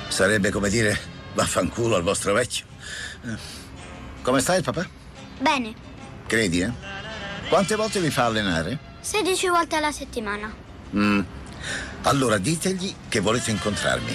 Sarebbe 0.09 0.51
come 0.51 0.69
dire 0.69 0.99
vaffanculo 1.35 1.97
al 1.97 2.03
vostro 2.03 2.33
vecchio. 2.35 2.65
Eh, 3.25 3.37
Come 4.23 4.41
sta 4.41 4.55
il 4.55 4.63
papà? 4.63 4.87
bene. 5.41 5.73
Credi, 6.27 6.61
eh? 6.61 6.73
Quante 7.49 7.75
volte 7.75 7.99
vi 8.01 8.11
fa 8.11 8.27
allenare? 8.27 8.79
16 9.01 9.49
volte 9.49 9.77
alla 9.77 9.91
settimana. 9.93 10.53
Mm. 10.95 11.21
Allora 12.03 12.39
ditegli 12.39 12.95
che 13.09 13.21
volete 13.21 13.51
incontrarmi. 13.51 14.15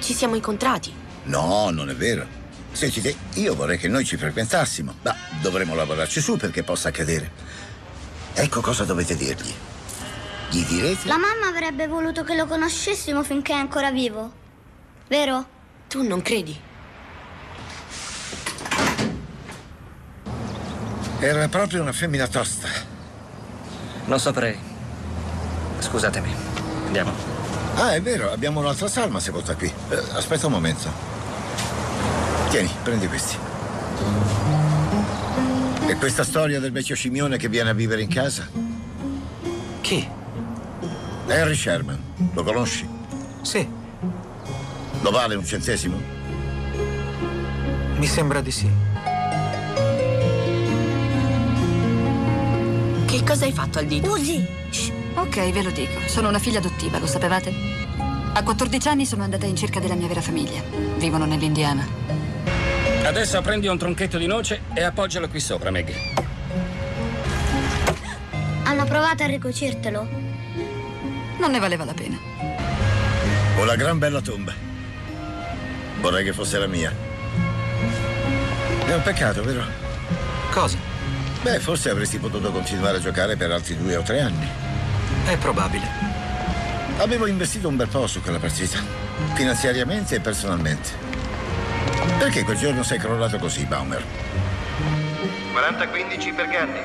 Ci 0.00 0.14
siamo 0.14 0.34
incontrati. 0.34 0.92
No, 1.24 1.70
non 1.70 1.90
è 1.90 1.94
vero. 1.94 2.26
Sentite, 2.72 3.14
io 3.34 3.54
vorrei 3.54 3.78
che 3.78 3.88
noi 3.88 4.04
ci 4.04 4.16
frequentassimo, 4.16 4.94
ma 5.02 5.14
dovremo 5.40 5.74
lavorarci 5.74 6.20
su 6.20 6.36
perché 6.36 6.62
possa 6.62 6.88
accadere. 6.88 7.30
Ecco 8.34 8.60
cosa 8.60 8.84
dovete 8.84 9.14
dirgli. 9.14 9.54
Gli 10.50 10.64
direte? 10.64 11.06
La 11.06 11.18
mamma 11.18 11.48
avrebbe 11.48 11.86
voluto 11.86 12.24
che 12.24 12.34
lo 12.34 12.46
conoscessimo 12.46 13.22
finché 13.22 13.52
è 13.52 13.56
ancora 13.56 13.90
vivo. 13.90 14.32
Vero? 15.08 15.46
Tu 15.88 16.02
non 16.02 16.22
credi? 16.22 16.58
Era 21.20 21.48
proprio 21.48 21.82
una 21.82 21.92
femmina 21.92 22.26
tosta. 22.26 22.68
Non 24.06 24.18
saprei. 24.18 24.58
Scusatemi. 25.78 26.34
Andiamo. 26.86 27.12
Ah, 27.76 27.94
è 27.94 28.02
vero, 28.02 28.32
abbiamo 28.32 28.60
un'altra 28.60 28.88
salma 28.88 29.20
sepolta 29.20 29.54
qui. 29.54 29.72
Eh, 29.90 29.96
aspetta 30.14 30.46
un 30.46 30.52
momento. 30.52 31.11
Tieni, 32.52 32.68
prendi 32.82 33.06
questi. 33.08 33.34
E 35.86 35.94
questa 35.96 36.22
storia 36.22 36.60
del 36.60 36.70
vecchio 36.70 36.94
scimione 36.94 37.38
che 37.38 37.48
viene 37.48 37.70
a 37.70 37.72
vivere 37.72 38.02
in 38.02 38.08
casa? 38.08 38.46
Chi? 39.80 40.06
Henry 41.28 41.54
Sherman. 41.54 41.98
Lo 42.34 42.42
conosci? 42.44 42.86
Sì, 43.40 43.66
Lo 45.00 45.10
vale 45.10 45.34
un 45.34 45.46
centesimo? 45.46 45.98
mi 47.96 48.06
sembra 48.06 48.42
di 48.42 48.50
sì. 48.50 48.68
Che 53.06 53.24
cosa 53.24 53.46
hai 53.46 53.52
fatto 53.52 53.78
al 53.78 53.86
dito? 53.86 54.10
Usi! 54.10 54.46
Ok, 55.14 55.50
ve 55.52 55.62
lo 55.62 55.70
dico. 55.70 56.00
Sono 56.06 56.28
una 56.28 56.38
figlia 56.38 56.58
adottiva, 56.58 56.98
lo 56.98 57.06
sapevate? 57.06 57.50
A 58.34 58.42
14 58.42 58.88
anni 58.88 59.06
sono 59.06 59.22
andata 59.22 59.46
in 59.46 59.56
cerca 59.56 59.80
della 59.80 59.94
mia 59.94 60.06
vera 60.08 60.20
famiglia. 60.20 60.60
Vivono 60.98 61.24
nell'Indiana. 61.24 62.21
Adesso 63.04 63.40
prendi 63.42 63.66
un 63.66 63.76
tronchetto 63.76 64.16
di 64.16 64.26
noce 64.26 64.62
e 64.74 64.82
appoggialo 64.82 65.28
qui 65.28 65.40
sopra, 65.40 65.70
Meg. 65.70 65.92
Hanno 68.64 68.84
provato 68.84 69.24
a 69.24 69.26
ricucirtelo. 69.26 70.08
Non 71.38 71.50
ne 71.50 71.58
valeva 71.58 71.84
la 71.84 71.94
pena. 71.94 72.16
Una 73.58 73.74
gran 73.74 73.98
bella 73.98 74.20
tomba. 74.20 74.54
Vorrei 76.00 76.24
che 76.24 76.32
fosse 76.32 76.58
la 76.58 76.66
mia. 76.68 76.94
È 78.86 78.94
un 78.94 79.02
peccato, 79.02 79.42
vero? 79.42 79.64
Cosa? 80.50 80.78
Beh, 81.42 81.58
forse 81.58 81.90
avresti 81.90 82.18
potuto 82.18 82.52
continuare 82.52 82.98
a 82.98 83.00
giocare 83.00 83.36
per 83.36 83.50
altri 83.50 83.76
due 83.76 83.96
o 83.96 84.02
tre 84.02 84.20
anni. 84.20 84.48
È 85.26 85.36
probabile. 85.38 85.86
Avevo 86.98 87.26
investito 87.26 87.66
un 87.66 87.76
bel 87.76 87.88
po' 87.88 88.06
su 88.06 88.22
quella 88.22 88.38
partita, 88.38 88.78
finanziariamente 89.34 90.14
e 90.14 90.20
personalmente. 90.20 91.11
Perché 92.18 92.44
quel 92.44 92.56
giorno 92.56 92.82
sei 92.82 92.98
crollato 92.98 93.38
così, 93.38 93.64
Baumer? 93.64 94.04
40-15 95.54 96.34
per 96.34 96.48
Ganni. 96.48 96.80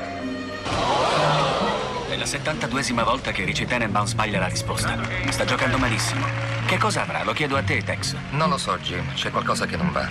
È 2.08 2.16
la 2.16 2.24
72esima 2.24 3.04
volta 3.04 3.32
che 3.32 3.44
Richie 3.44 3.66
Tenenbaum 3.66 4.06
sbaglia 4.06 4.38
la 4.38 4.48
risposta. 4.48 4.98
Sta 5.28 5.44
giocando 5.44 5.78
malissimo. 5.78 6.26
Che 6.66 6.76
cosa 6.78 7.02
avrà? 7.02 7.22
Lo 7.24 7.32
chiedo 7.32 7.56
a 7.56 7.62
te, 7.62 7.82
Tex. 7.82 8.14
Non 8.30 8.50
lo 8.50 8.58
so, 8.58 8.76
Jim. 8.78 9.12
C'è 9.14 9.30
qualcosa 9.30 9.66
che 9.66 9.76
non 9.76 9.90
va. 9.92 10.08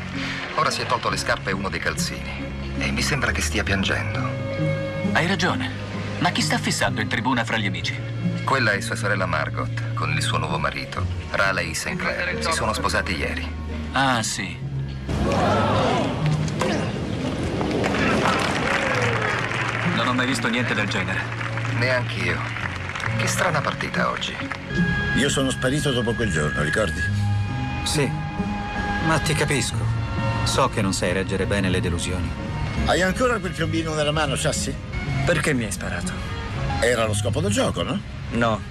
Ora 0.56 0.70
si 0.70 0.82
è 0.82 0.86
tolto 0.86 1.10
le 1.10 1.18
scarpe 1.18 1.52
e 1.52 1.54
uno 1.54 1.70
dei 1.70 1.80
calzini. 1.80 2.46
E 2.78 2.92
mi 2.92 3.02
sembra 3.02 3.32
che 3.32 3.42
stia 3.42 3.64
piangendo. 3.64 4.20
Hai 5.14 5.28
ragione. 5.28 5.70
Ma 6.20 6.32
chi 6.32 6.42
sta 6.42 6.58
fissando 6.58 7.00
in 7.00 7.08
tribuna 7.08 7.44
fra 7.44 7.58
gli 7.58 7.68
amici? 7.68 7.96
Quella 8.44 8.72
è 8.72 8.82
sua 8.82 8.96
sorella 8.96 9.26
Margot, 9.26 9.94
con 9.94 10.12
il 10.12 10.22
suo 10.22 10.38
nuovo 10.38 10.58
marito, 10.58 11.06
Raleigh 11.32 11.74
Sinclair. 11.76 12.44
Si 12.44 12.52
sono 12.54 12.74
sposati 12.74 13.16
ieri. 13.16 13.48
Ah, 13.92 14.24
sì. 14.24 14.67
Mai 20.28 20.36
visto 20.36 20.50
niente 20.50 20.74
del 20.74 20.90
genere. 20.90 21.22
Neanch'io. 21.80 22.38
Che 23.18 23.28
strana 23.28 23.62
partita 23.62 24.10
oggi. 24.10 24.36
Io 25.16 25.30
sono 25.30 25.50
sparito 25.50 25.92
dopo 25.92 26.14
quel 26.14 26.32
giorno, 26.32 26.62
ricordi? 26.64 27.02
Sì, 27.84 28.10
ma 29.06 29.18
ti 29.20 29.34
capisco. 29.34 29.78
So 30.44 30.68
che 30.68 30.82
non 30.82 30.94
sai 30.94 31.14
reggere 31.14 31.46
bene 31.46 31.70
le 31.70 31.80
delusioni. 31.80 32.30
Hai 32.86 33.02
ancora 33.02 33.40
quel 33.40 33.54
piombino 33.54 33.94
nella 33.94 34.12
mano, 34.12 34.36
Chassi? 34.36 34.76
Perché 35.26 35.54
mi 35.54 35.64
hai 35.64 35.72
sparato? 35.72 36.12
Era 36.82 37.06
lo 37.06 37.14
scopo 37.14 37.40
del 37.40 37.52
gioco, 37.52 37.84
no? 37.84 38.00
No. 38.32 38.62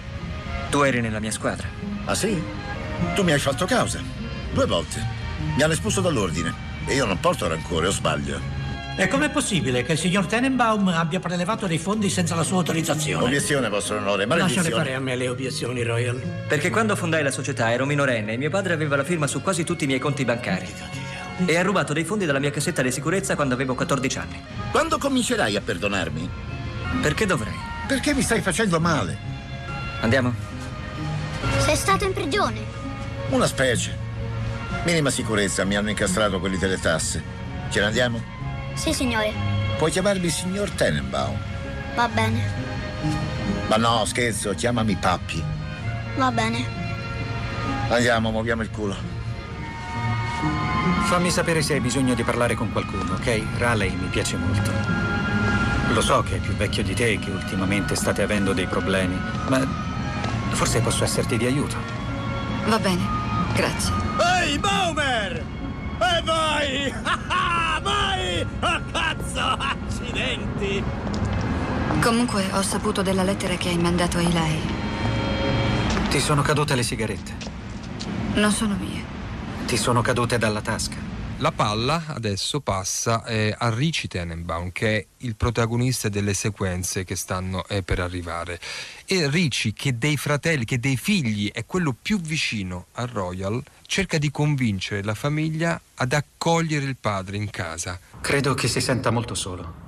Tu 0.68 0.82
eri 0.82 1.00
nella 1.00 1.20
mia 1.20 1.32
squadra. 1.32 1.66
Ah 2.04 2.14
sì? 2.14 2.42
Tu 3.14 3.22
mi 3.22 3.32
hai 3.32 3.38
fatto 3.38 3.64
causa. 3.64 4.00
Due 4.52 4.66
volte. 4.66 5.02
Mi 5.54 5.62
hanno 5.62 5.72
espulso 5.72 6.02
dall'ordine. 6.02 6.52
E 6.84 6.94
io 6.94 7.06
non 7.06 7.18
porto 7.18 7.48
rancore, 7.48 7.86
o 7.86 7.90
sbaglio. 7.90 8.55
E 8.98 9.08
com'è 9.08 9.28
possibile 9.28 9.82
che 9.82 9.92
il 9.92 9.98
signor 9.98 10.24
Tenenbaum 10.24 10.88
abbia 10.88 11.20
prelevato 11.20 11.66
dei 11.66 11.76
fondi 11.76 12.08
senza 12.08 12.34
la 12.34 12.42
sua 12.42 12.56
autorizzazione? 12.58 13.24
Obiezione, 13.24 13.68
vostro 13.68 13.98
onore, 13.98 14.24
Lasciale 14.24 14.42
maledizione. 14.42 14.70
fare 14.70 14.94
a 14.94 15.00
me 15.00 15.16
le 15.16 15.28
obiezioni, 15.28 15.82
Royal. 15.82 16.18
Perché 16.48 16.70
quando 16.70 16.96
fondai 16.96 17.22
la 17.22 17.30
società 17.30 17.70
ero 17.70 17.84
minorenne 17.84 18.32
e 18.32 18.36
mio 18.38 18.48
padre 18.48 18.72
aveva 18.72 18.96
la 18.96 19.04
firma 19.04 19.26
su 19.26 19.42
quasi 19.42 19.64
tutti 19.64 19.84
i 19.84 19.86
miei 19.86 19.98
conti 19.98 20.24
bancari. 20.24 20.66
E 21.44 21.56
ha 21.58 21.62
rubato 21.62 21.92
dei 21.92 22.04
fondi 22.04 22.24
dalla 22.24 22.38
mia 22.38 22.50
cassetta 22.50 22.80
di 22.80 22.90
sicurezza 22.90 23.34
quando 23.34 23.52
avevo 23.52 23.74
14 23.74 24.18
anni. 24.18 24.42
Quando 24.70 24.96
comincerai 24.96 25.56
a 25.56 25.60
perdonarmi? 25.60 26.30
Perché 27.02 27.26
dovrei? 27.26 27.52
Perché 27.86 28.14
mi 28.14 28.22
stai 28.22 28.40
facendo 28.40 28.80
male? 28.80 29.18
Andiamo? 30.00 30.32
Sei 31.58 31.76
stato 31.76 32.04
in 32.06 32.14
prigione. 32.14 32.60
Una 33.28 33.46
specie. 33.46 33.94
Minima 34.84 35.10
sicurezza, 35.10 35.64
mi 35.64 35.76
hanno 35.76 35.90
incastrato 35.90 36.40
quelli 36.40 36.56
delle 36.56 36.80
tasse. 36.80 37.22
Ce 37.68 37.78
ne 37.78 37.86
andiamo? 37.86 38.34
Sì, 38.76 38.92
signore. 38.92 39.32
Puoi 39.78 39.90
chiamarmi 39.90 40.28
signor 40.28 40.70
Tenenbaum. 40.70 41.36
Va 41.94 42.08
bene. 42.08 42.40
Ma 43.68 43.76
no, 43.76 44.04
scherzo, 44.04 44.54
chiamami 44.54 44.94
Pappi. 44.96 45.42
Va 46.16 46.30
bene. 46.30 46.64
Andiamo, 47.88 48.30
muoviamo 48.30 48.62
il 48.62 48.70
culo. 48.70 48.94
Fammi 51.04 51.30
sapere 51.30 51.62
se 51.62 51.74
hai 51.74 51.80
bisogno 51.80 52.14
di 52.14 52.22
parlare 52.22 52.54
con 52.54 52.70
qualcuno, 52.70 53.14
ok? 53.14 53.42
Raleigh 53.58 53.94
mi 53.94 54.08
piace 54.08 54.36
molto. 54.36 54.70
Lo 55.92 56.00
so 56.00 56.22
che 56.22 56.36
è 56.36 56.38
più 56.38 56.52
vecchio 56.54 56.82
di 56.82 56.94
te 56.94 57.12
e 57.12 57.18
che 57.18 57.30
ultimamente 57.30 57.94
state 57.94 58.22
avendo 58.22 58.52
dei 58.52 58.66
problemi, 58.66 59.18
ma 59.48 59.66
forse 60.50 60.80
posso 60.80 61.04
esserti 61.04 61.38
di 61.38 61.46
aiuto. 61.46 61.76
Va 62.66 62.78
bene, 62.78 63.02
grazie. 63.54 63.92
Ehi, 64.42 64.58
Boomer! 64.58 65.55
E 65.98 66.22
vai! 66.22 66.92
vai! 67.82 68.46
Oh, 68.60 68.80
cazzo! 68.92 69.40
Accidenti! 69.40 70.82
Comunque 72.02 72.44
ho 72.52 72.62
saputo 72.62 73.02
della 73.02 73.22
lettera 73.22 73.56
che 73.56 73.68
hai 73.68 73.78
mandato 73.78 74.18
a 74.18 74.22
Eli. 74.22 74.60
Ti 76.08 76.20
sono 76.20 76.42
cadute 76.42 76.74
le 76.74 76.82
sigarette. 76.82 77.36
Non 78.34 78.52
sono 78.52 78.76
mie. 78.78 79.04
Ti 79.66 79.76
sono 79.76 80.02
cadute 80.02 80.38
dalla 80.38 80.60
tasca. 80.60 81.05
La 81.40 81.52
palla 81.52 82.02
adesso 82.06 82.60
passa 82.60 83.22
eh, 83.26 83.54
a 83.56 83.68
Richie 83.68 84.08
Tenenbaum, 84.08 84.72
che 84.72 84.96
è 84.96 85.06
il 85.18 85.36
protagonista 85.36 86.08
delle 86.08 86.32
sequenze 86.32 87.04
che 87.04 87.14
stanno 87.14 87.66
eh, 87.66 87.82
per 87.82 88.00
arrivare. 88.00 88.58
E 89.04 89.28
Richie, 89.28 89.74
che 89.74 89.98
dei 89.98 90.16
fratelli, 90.16 90.64
che 90.64 90.80
dei 90.80 90.96
figli 90.96 91.52
è 91.52 91.66
quello 91.66 91.94
più 92.00 92.18
vicino 92.18 92.86
a 92.92 93.04
Royal, 93.04 93.62
cerca 93.82 94.16
di 94.16 94.30
convincere 94.30 95.02
la 95.02 95.12
famiglia 95.12 95.78
ad 95.96 96.14
accogliere 96.14 96.86
il 96.86 96.96
padre 96.98 97.36
in 97.36 97.50
casa. 97.50 98.00
Credo 98.22 98.54
che 98.54 98.66
si 98.66 98.80
senta 98.80 99.10
molto 99.10 99.34
solo. 99.34 99.84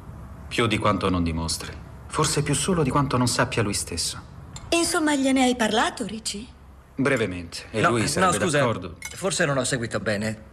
Più 0.48 0.66
di 0.66 0.76
quanto 0.76 1.08
non 1.08 1.22
dimostri. 1.22 1.72
Forse 2.08 2.42
più 2.42 2.54
solo 2.54 2.82
di 2.82 2.90
quanto 2.90 3.16
non 3.16 3.26
sappia 3.26 3.62
lui 3.62 3.72
stesso. 3.72 4.20
Insomma, 4.68 5.14
gliene 5.16 5.44
hai 5.44 5.56
parlato, 5.56 6.04
Ricci? 6.04 6.46
Brevemente. 6.94 7.68
E 7.70 7.80
no, 7.80 7.88
lui 7.88 8.02
no, 8.02 8.06
sarebbe 8.06 8.38
scusa, 8.38 8.58
d'accordo. 8.58 8.98
forse 9.14 9.46
non 9.46 9.56
ho 9.56 9.64
seguito 9.64 9.98
bene. 9.98 10.47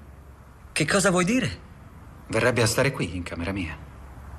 Che 0.75 0.85
cosa 0.85 1.09
vuoi 1.09 1.23
dire? 1.23 1.59
Verrebbe 2.27 2.61
a 2.61 2.65
stare 2.67 2.91
qui, 2.91 3.15
in 3.15 3.23
camera 3.23 3.53
mia. 3.53 3.77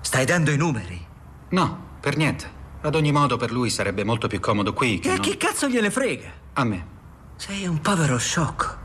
Stai 0.02 0.26
dando 0.26 0.50
i 0.50 0.58
numeri? 0.58 1.02
No, 1.48 1.96
per 1.98 2.18
niente. 2.18 2.44
Ad 2.82 2.94
ogni 2.94 3.10
modo, 3.10 3.38
per 3.38 3.50
lui 3.50 3.70
sarebbe 3.70 4.04
molto 4.04 4.28
più 4.28 4.38
comodo 4.38 4.74
qui 4.74 4.98
che 4.98 5.08
E 5.08 5.12
a 5.12 5.14
non- 5.14 5.22
chi 5.22 5.38
cazzo 5.38 5.66
gliene 5.66 5.90
frega? 5.90 6.30
A 6.52 6.64
me. 6.64 6.86
Sei 7.36 7.66
un 7.66 7.80
povero 7.80 8.18
sciocco. 8.18 8.84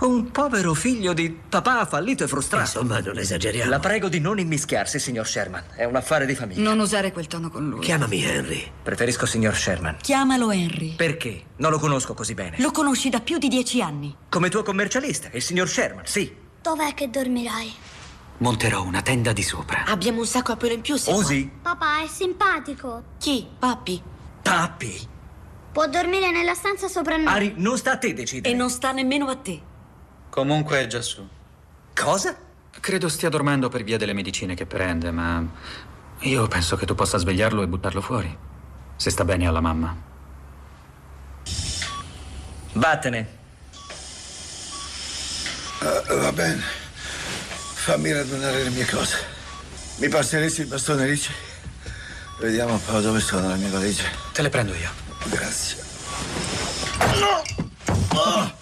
Un 0.00 0.30
povero 0.30 0.74
figlio 0.74 1.14
di 1.14 1.30
papà 1.30 1.86
fallito 1.86 2.24
e 2.24 2.28
frustrato. 2.28 2.80
Insomma, 2.80 3.00
non 3.00 3.16
esageriamo. 3.16 3.70
La 3.70 3.78
prego 3.78 4.10
di 4.10 4.20
non 4.20 4.38
immischiarsi, 4.38 4.98
signor 4.98 5.26
Sherman. 5.26 5.64
È 5.74 5.84
un 5.84 5.96
affare 5.96 6.26
di 6.26 6.34
famiglia. 6.34 6.60
Non 6.62 6.78
usare 6.80 7.10
quel 7.10 7.26
tono 7.26 7.48
con 7.48 7.66
lui. 7.70 7.80
Chiamami 7.80 8.22
Henry. 8.22 8.70
Preferisco 8.82 9.24
signor 9.24 9.56
Sherman. 9.56 9.96
Chiamalo 10.02 10.50
Henry. 10.50 10.94
Perché? 10.94 11.42
Non 11.56 11.70
lo 11.70 11.78
conosco 11.78 12.12
così 12.12 12.34
bene. 12.34 12.56
Lo 12.60 12.70
conosci 12.70 13.08
da 13.08 13.20
più 13.20 13.38
di 13.38 13.48
dieci 13.48 13.80
anni. 13.80 14.14
Come 14.28 14.50
tuo 14.50 14.62
commercialista, 14.62 15.30
il 15.32 15.40
signor 15.40 15.66
Sherman, 15.70 16.04
sì. 16.04 16.44
Dov'è 16.66 16.94
che 16.94 17.08
dormirai? 17.08 17.72
Monterò 18.38 18.82
una 18.82 19.00
tenda 19.00 19.32
di 19.32 19.44
sopra. 19.44 19.84
Abbiamo 19.84 20.18
un 20.18 20.26
sacco 20.26 20.50
a 20.50 20.56
pelo 20.56 20.74
in 20.74 20.80
più, 20.80 20.96
se 20.96 21.12
Osi? 21.12 21.48
Papà 21.62 22.02
è 22.02 22.08
simpatico. 22.08 23.04
Chi? 23.18 23.46
Papi? 23.56 24.02
Papi. 24.42 25.08
Può 25.70 25.86
dormire 25.86 26.32
nella 26.32 26.54
stanza 26.54 26.88
sopra 26.88 27.18
noi. 27.18 27.32
Ari, 27.32 27.54
non 27.58 27.78
sta 27.78 27.92
a 27.92 27.98
te 27.98 28.12
decidere. 28.14 28.52
E 28.52 28.58
non 28.58 28.68
sta 28.68 28.90
nemmeno 28.90 29.28
a 29.28 29.36
te. 29.36 29.62
Comunque 30.28 30.80
è 30.80 30.86
già 30.88 31.00
su. 31.02 31.24
Cosa? 31.94 32.36
Credo 32.80 33.08
stia 33.08 33.28
dormendo 33.28 33.68
per 33.68 33.84
via 33.84 33.96
delle 33.96 34.12
medicine 34.12 34.56
che 34.56 34.66
prende, 34.66 35.12
ma 35.12 35.44
io 36.18 36.48
penso 36.48 36.74
che 36.74 36.84
tu 36.84 36.96
possa 36.96 37.18
svegliarlo 37.18 37.62
e 37.62 37.68
buttarlo 37.68 38.00
fuori. 38.00 38.36
Se 38.96 39.10
sta 39.10 39.24
bene 39.24 39.46
alla 39.46 39.60
mamma. 39.60 39.96
Vattene. 42.72 43.35
Ah, 45.80 46.14
va 46.14 46.32
bene. 46.32 46.62
Fammi 47.74 48.12
radunare 48.12 48.62
le 48.64 48.70
mie 48.70 48.86
cose. 48.86 49.16
Mi 49.96 50.08
passeresti 50.08 50.62
il 50.62 50.66
bastone, 50.66 51.06
Ricci? 51.06 51.32
Vediamo 52.40 52.74
un 52.74 52.84
po' 52.84 53.00
dove 53.00 53.20
sono 53.20 53.48
le 53.48 53.56
mie 53.56 53.68
valigie. 53.70 54.04
Te 54.32 54.42
le 54.42 54.48
prendo 54.48 54.74
io. 54.74 54.90
Grazie. 55.24 55.84
No! 57.18 57.42
Ah! 58.08 58.54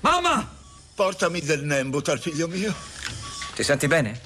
Mamma! 0.00 0.56
Portami 0.94 1.40
del 1.40 1.64
Nembut 1.64 2.18
figlio 2.18 2.48
mio. 2.48 2.74
Ti 3.54 3.62
senti 3.62 3.86
bene? 3.86 4.20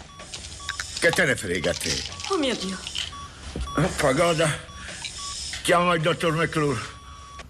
Che 0.98 1.10
te 1.10 1.24
ne 1.24 1.36
frega 1.36 1.70
a 1.70 1.74
te? 1.74 2.02
Oh 2.28 2.38
mio 2.38 2.54
Dio. 2.56 2.78
Pagoda, 3.96 4.48
chiama 5.62 5.94
il 5.94 6.02
dottor 6.02 6.32
McClure. 6.34 6.78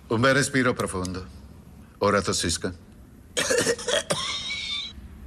Un 0.08 0.20
bel 0.20 0.34
respiro 0.34 0.72
profondo. 0.72 1.26
Ora 1.98 2.22
tossisca. 2.22 2.72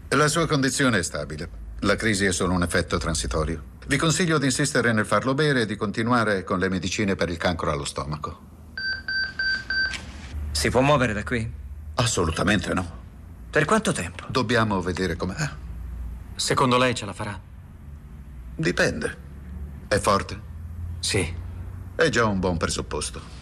La 0.10 0.28
sua 0.28 0.45
condizione 0.45 0.99
è 0.99 1.03
stabile. 1.03 1.49
La 1.80 1.95
crisi 1.95 2.26
è 2.26 2.32
solo 2.32 2.53
un 2.53 2.62
effetto 2.62 2.97
transitorio. 2.97 3.74
Vi 3.88 3.97
consiglio 3.97 4.38
di 4.38 4.45
insistere 4.45 4.93
nel 4.93 5.06
farlo 5.06 5.34
bere 5.34 5.62
e 5.62 5.66
di 5.66 5.76
continuare 5.76 6.43
con 6.43 6.60
le 6.60 6.70
medicine 6.70 7.16
per 7.16 7.30
il 7.30 7.38
cancro 7.38 7.72
allo 7.72 7.86
stomaco. 7.86 8.53
Si 10.51 10.70
può 10.70 10.82
muovere 10.82 11.12
da 11.12 11.24
qui? 11.24 11.51
Assolutamente 11.95 12.74
no. 12.74 13.03
Per 13.49 13.66
quanto 13.66 13.91
tempo? 13.91 14.26
Dobbiamo 14.30 14.80
vedere 14.80 15.16
com'è. 15.16 15.49
Secondo 16.36 16.78
lei 16.78 16.93
ce 16.93 17.06
la 17.06 17.14
farà? 17.14 17.39
Dipende. 18.56 19.18
È 19.88 19.97
forte? 19.97 20.39
Sì. 20.99 21.34
È 21.95 22.10
già 22.10 22.26
un 22.26 22.39
buon 22.39 22.58
presupposto. 22.58 23.34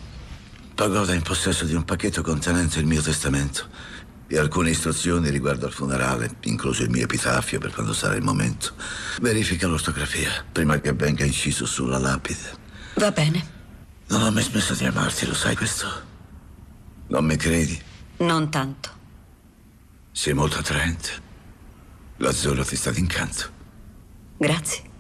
Pagoda 0.76 1.12
è 1.12 1.16
in 1.16 1.24
possesso 1.24 1.66
di 1.66 1.74
un 1.76 1.84
pacchetto 1.84 2.22
contenente 2.22 2.80
il 2.80 2.86
mio 2.86 3.02
testamento 3.02 3.68
e 4.34 4.40
alcune 4.40 4.72
istruzioni 4.72 5.30
riguardo 5.30 5.68
al 5.68 5.72
funerale, 5.72 6.38
incluso 6.46 6.82
il 6.82 6.90
mio 6.90 7.04
epitafio 7.04 7.60
per 7.60 7.72
quando 7.72 7.94
sarà 7.94 8.16
il 8.16 8.24
momento. 8.24 8.74
Verifica 9.22 9.68
l'ortografia 9.68 10.44
prima 10.52 10.80
che 10.80 10.92
venga 10.94 11.24
inciso 11.24 11.68
sulla 11.68 12.00
lapide. 12.00 12.58
Va 12.96 13.12
bene. 13.12 13.52
Non 14.08 14.24
ho 14.24 14.32
mai 14.32 14.42
smesso 14.42 14.74
di 14.74 14.86
amarti, 14.86 15.28
lo 15.28 15.36
sai 15.36 15.56
questo? 15.56 15.88
Non 17.10 17.26
mi 17.26 17.36
credi? 17.36 17.80
Non 18.18 18.50
tanto. 18.50 18.90
Sei 20.12 20.34
molto 20.34 20.58
attraente. 20.58 21.10
L'azzurro 22.18 22.66
ti 22.66 22.76
sta 22.76 22.90
d'incanto. 22.90 23.52
Grazie. 24.38 24.93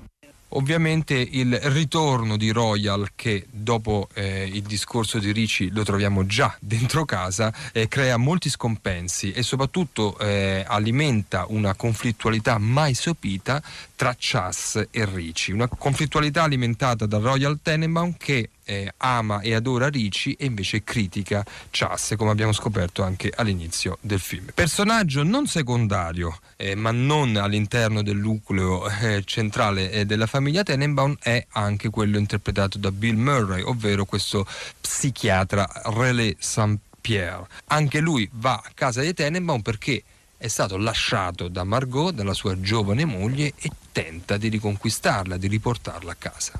Ovviamente 0.56 1.16
il 1.16 1.56
ritorno 1.56 2.38
di 2.38 2.52
Royal, 2.52 3.10
che 3.16 3.46
dopo 3.50 4.08
eh, 4.14 4.46
il 4.46 4.62
discorso 4.62 5.18
di 5.18 5.32
Ricci 5.32 5.72
lo 5.72 5.84
troviamo 5.84 6.26
già 6.28 6.56
dentro 6.60 7.06
casa, 7.06 7.52
eh, 7.72 7.88
crea 7.88 8.18
molti 8.18 8.50
scompensi 8.50 9.32
e 9.32 9.42
soprattutto 9.42 10.18
eh, 10.20 10.64
alimenta 10.68 11.46
una 11.50 11.74
conflittualità 11.74 12.60
mai 12.60 12.94
sopita 12.94 13.62
tra 13.96 14.16
Chas 14.18 14.88
e 14.92 15.06
Ricci. 15.06 15.52
Una 15.52 15.68
conflittualità 15.68 16.44
alimentata 16.44 17.08
da 17.08 17.18
Royal 17.18 17.60
Tenenbaum 17.62 18.16
che 18.18 18.50
eh, 18.66 18.94
ama 18.98 19.42
e 19.42 19.54
adora 19.54 19.90
Ricci 19.90 20.34
e 20.34 20.46
invece 20.46 20.84
critica 20.84 21.46
Chas, 21.72 22.14
come 22.18 22.32
abbiamo 22.32 22.52
scoperto 22.52 23.04
anche 23.04 23.32
all'inizio 23.36 23.98
del 24.02 24.20
film. 24.20 24.48
Personaggio 24.54 25.24
non 25.24 25.48
secondario, 25.48 26.40
eh, 26.56 26.76
ma 26.76 26.92
non 26.92 27.36
all'interno 27.36 28.02
del 28.02 28.18
nucleo 28.18 28.88
eh, 28.90 29.24
centrale 29.26 29.92
eh, 29.92 30.06
della 30.06 30.28
famiglia 30.28 30.64
Tenenbaum, 30.64 31.16
è 31.20 31.46
anche 31.52 31.90
quello 31.90 32.18
interpretato 32.18 32.78
da 32.78 32.92
Bill 32.92 33.16
Murray, 33.18 33.62
ovvero 33.62 34.06
questo 34.06 34.46
psichiatra 34.80 35.70
Relais 35.86 36.36
Saint-Pierre. 36.40 37.48
Anche 37.68 38.00
lui 38.00 38.30
va 38.34 38.54
a 38.54 38.72
casa 38.74 39.02
di 39.02 39.14
Tenenbaum 39.14 39.62
perché 39.62 40.04
è 40.38 40.50
stato 40.50 40.76
lasciato 40.76 41.48
da 41.48 41.64
Margot, 41.64 42.14
dalla 42.14 42.34
sua 42.34 42.60
giovane 42.60 43.06
moglie, 43.06 43.54
e 43.56 43.72
tenta 43.94 44.36
di 44.36 44.50
riconquistarla, 44.50 45.38
di 45.38 45.48
riportarla 45.48 46.12
a 46.12 46.16
casa. 46.16 46.52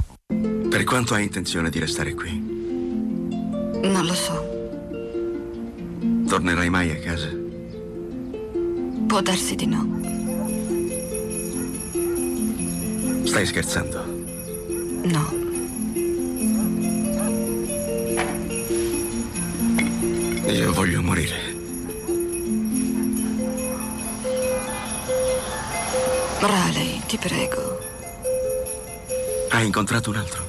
Per 0.74 0.84
quanto 0.86 1.14
hai 1.14 1.22
intenzione 1.22 1.70
di 1.70 1.78
restare 1.78 2.16
qui? 2.16 2.32
Non 2.40 4.06
lo 4.06 4.14
so. 4.16 4.44
Tornerai 6.28 6.68
mai 6.70 6.90
a 6.90 7.00
casa? 7.00 7.30
Può 9.06 9.22
darsi 9.22 9.54
di 9.54 9.68
no. 9.68 10.02
Stai 13.24 13.46
scherzando? 13.46 14.04
No. 15.04 15.42
Io 20.48 20.74
voglio 20.74 21.04
morire. 21.04 21.38
Raleigh, 26.40 27.06
ti 27.06 27.18
prego. 27.18 27.73
Hai 29.54 29.68
incontrato 29.68 30.10
un 30.10 30.16
altro? 30.16 30.44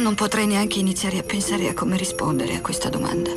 Non 0.00 0.14
potrei 0.14 0.46
neanche 0.46 0.78
iniziare 0.78 1.18
a 1.18 1.22
pensare 1.22 1.68
a 1.68 1.74
come 1.74 1.98
rispondere 1.98 2.54
a 2.54 2.62
questa 2.62 2.88
domanda. 2.88 3.30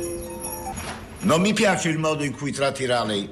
Non 1.20 1.42
mi 1.42 1.52
piace 1.52 1.90
il 1.90 1.98
modo 1.98 2.24
in 2.24 2.32
cui 2.32 2.50
tratti 2.50 2.86
Raleigh. 2.86 3.30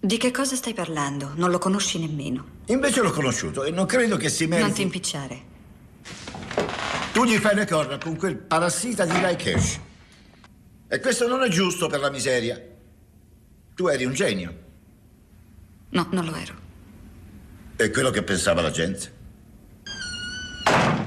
Di 0.00 0.16
che 0.16 0.30
cosa 0.30 0.56
stai 0.56 0.72
parlando? 0.72 1.32
Non 1.34 1.50
lo 1.50 1.58
conosci 1.58 1.98
nemmeno. 1.98 2.46
Invece 2.68 3.02
l'ho 3.02 3.10
conosciuto 3.10 3.64
e 3.64 3.70
non 3.70 3.84
credo 3.84 4.16
che 4.16 4.30
si 4.30 4.46
meriti... 4.46 4.66
Non 4.66 4.74
ti 4.74 4.82
impicciare. 4.82 5.42
Tu 7.12 7.26
gli 7.26 7.36
fai 7.36 7.54
le 7.54 7.66
corna 7.66 7.98
con 7.98 8.16
quel 8.16 8.38
parassita 8.38 9.04
di 9.04 9.20
Rai 9.20 9.36
Cash. 9.36 9.78
E 10.88 11.00
questo 11.00 11.28
non 11.28 11.42
è 11.42 11.48
giusto 11.48 11.86
per 11.86 12.00
la 12.00 12.10
miseria. 12.10 12.58
Tu 13.74 13.88
eri 13.88 14.06
un 14.06 14.14
genio. 14.14 14.54
No, 15.90 16.08
non 16.12 16.24
lo 16.24 16.34
ero. 16.34 16.61
È 17.82 17.90
quello 17.90 18.10
che 18.10 18.22
pensava 18.22 18.62
la 18.62 18.70
gente. 18.70 19.12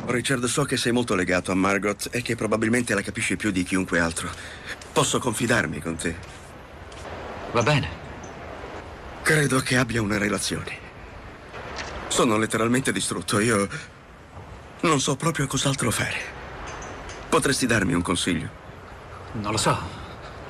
Richard, 0.07 0.43
so 0.43 0.65
che 0.65 0.75
sei 0.75 0.91
molto 0.91 1.15
legato 1.15 1.53
a 1.53 1.55
Margot 1.55 2.09
e 2.11 2.21
che 2.21 2.35
probabilmente 2.35 2.93
la 2.93 3.01
capisci 3.01 3.37
più 3.37 3.49
di 3.49 3.63
chiunque 3.63 3.97
altro. 3.97 4.29
Posso 4.91 5.17
confidarmi 5.17 5.79
con 5.79 5.95
te? 5.95 6.13
Va 7.53 7.63
bene. 7.63 7.87
Credo 9.21 9.61
che 9.61 9.77
abbia 9.77 10.01
una 10.01 10.17
relazione. 10.17 10.77
Sono 12.09 12.37
letteralmente 12.37 12.91
distrutto. 12.91 13.39
Io 13.39 13.69
non 14.81 14.99
so 14.99 15.15
proprio 15.15 15.47
cos'altro 15.47 15.89
fare. 15.91 16.19
Potresti 17.29 17.65
darmi 17.65 17.93
un 17.93 18.01
consiglio? 18.01 18.49
Non 19.31 19.53
lo 19.53 19.57
so. 19.57 19.77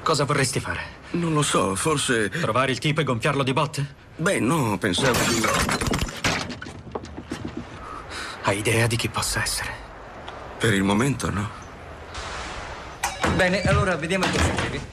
Cosa 0.01 0.23
vorresti 0.23 0.59
fare? 0.59 0.81
Non 1.11 1.33
lo 1.33 1.43
so, 1.43 1.75
forse... 1.75 2.29
Trovare 2.29 2.71
il 2.71 2.79
tipo 2.79 3.01
e 3.01 3.03
gonfiarlo 3.03 3.43
di 3.43 3.53
botte? 3.53 4.03
Beh, 4.15 4.39
no, 4.39 4.75
pensavo 4.79 5.19
di... 5.29 5.84
Hai 8.47 8.59
idea 8.59 8.85
di 8.85 8.95
chi 8.95 9.09
possa 9.09 9.41
essere? 9.41 9.71
Per 10.59 10.71
il 10.71 10.83
momento 10.83 11.31
no. 11.31 11.49
Bene, 13.35 13.63
allora 13.63 13.95
vediamo 13.95 14.25
i 14.25 14.29
tuoi 14.29 14.43
suggerimenti. 14.43 14.85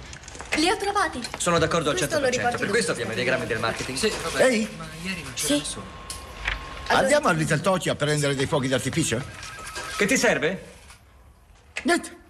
Li 0.57 0.71
ho 0.71 0.77
trovati. 0.79 1.21
Sono 1.37 1.59
d'accordo 1.59 1.91
al 1.91 1.97
Questo 1.97 2.19
lo 2.19 2.27
100%. 2.27 2.31
riporti 2.31 2.57
Per 2.57 2.69
questo 2.69 2.93
abbiamo 2.93 3.13
i 3.13 3.15
diagrammi 3.15 3.45
del 3.47 3.59
marketing. 3.59 3.99
Sì, 3.99 4.11
vabbè. 4.23 4.45
Ehi, 4.47 4.69
Sì. 5.35 5.63
andiamo 6.89 7.29
al 7.29 7.37
Little 7.37 7.61
Tokyo 7.61 7.93
a 7.93 7.95
prendere 7.95 8.35
dei 8.35 8.47
fuochi 8.47 8.69
d'artificio? 8.69 9.23
Che 9.97 10.07
ti 10.07 10.17
serve? 10.17 10.71
Niente, 11.83 12.21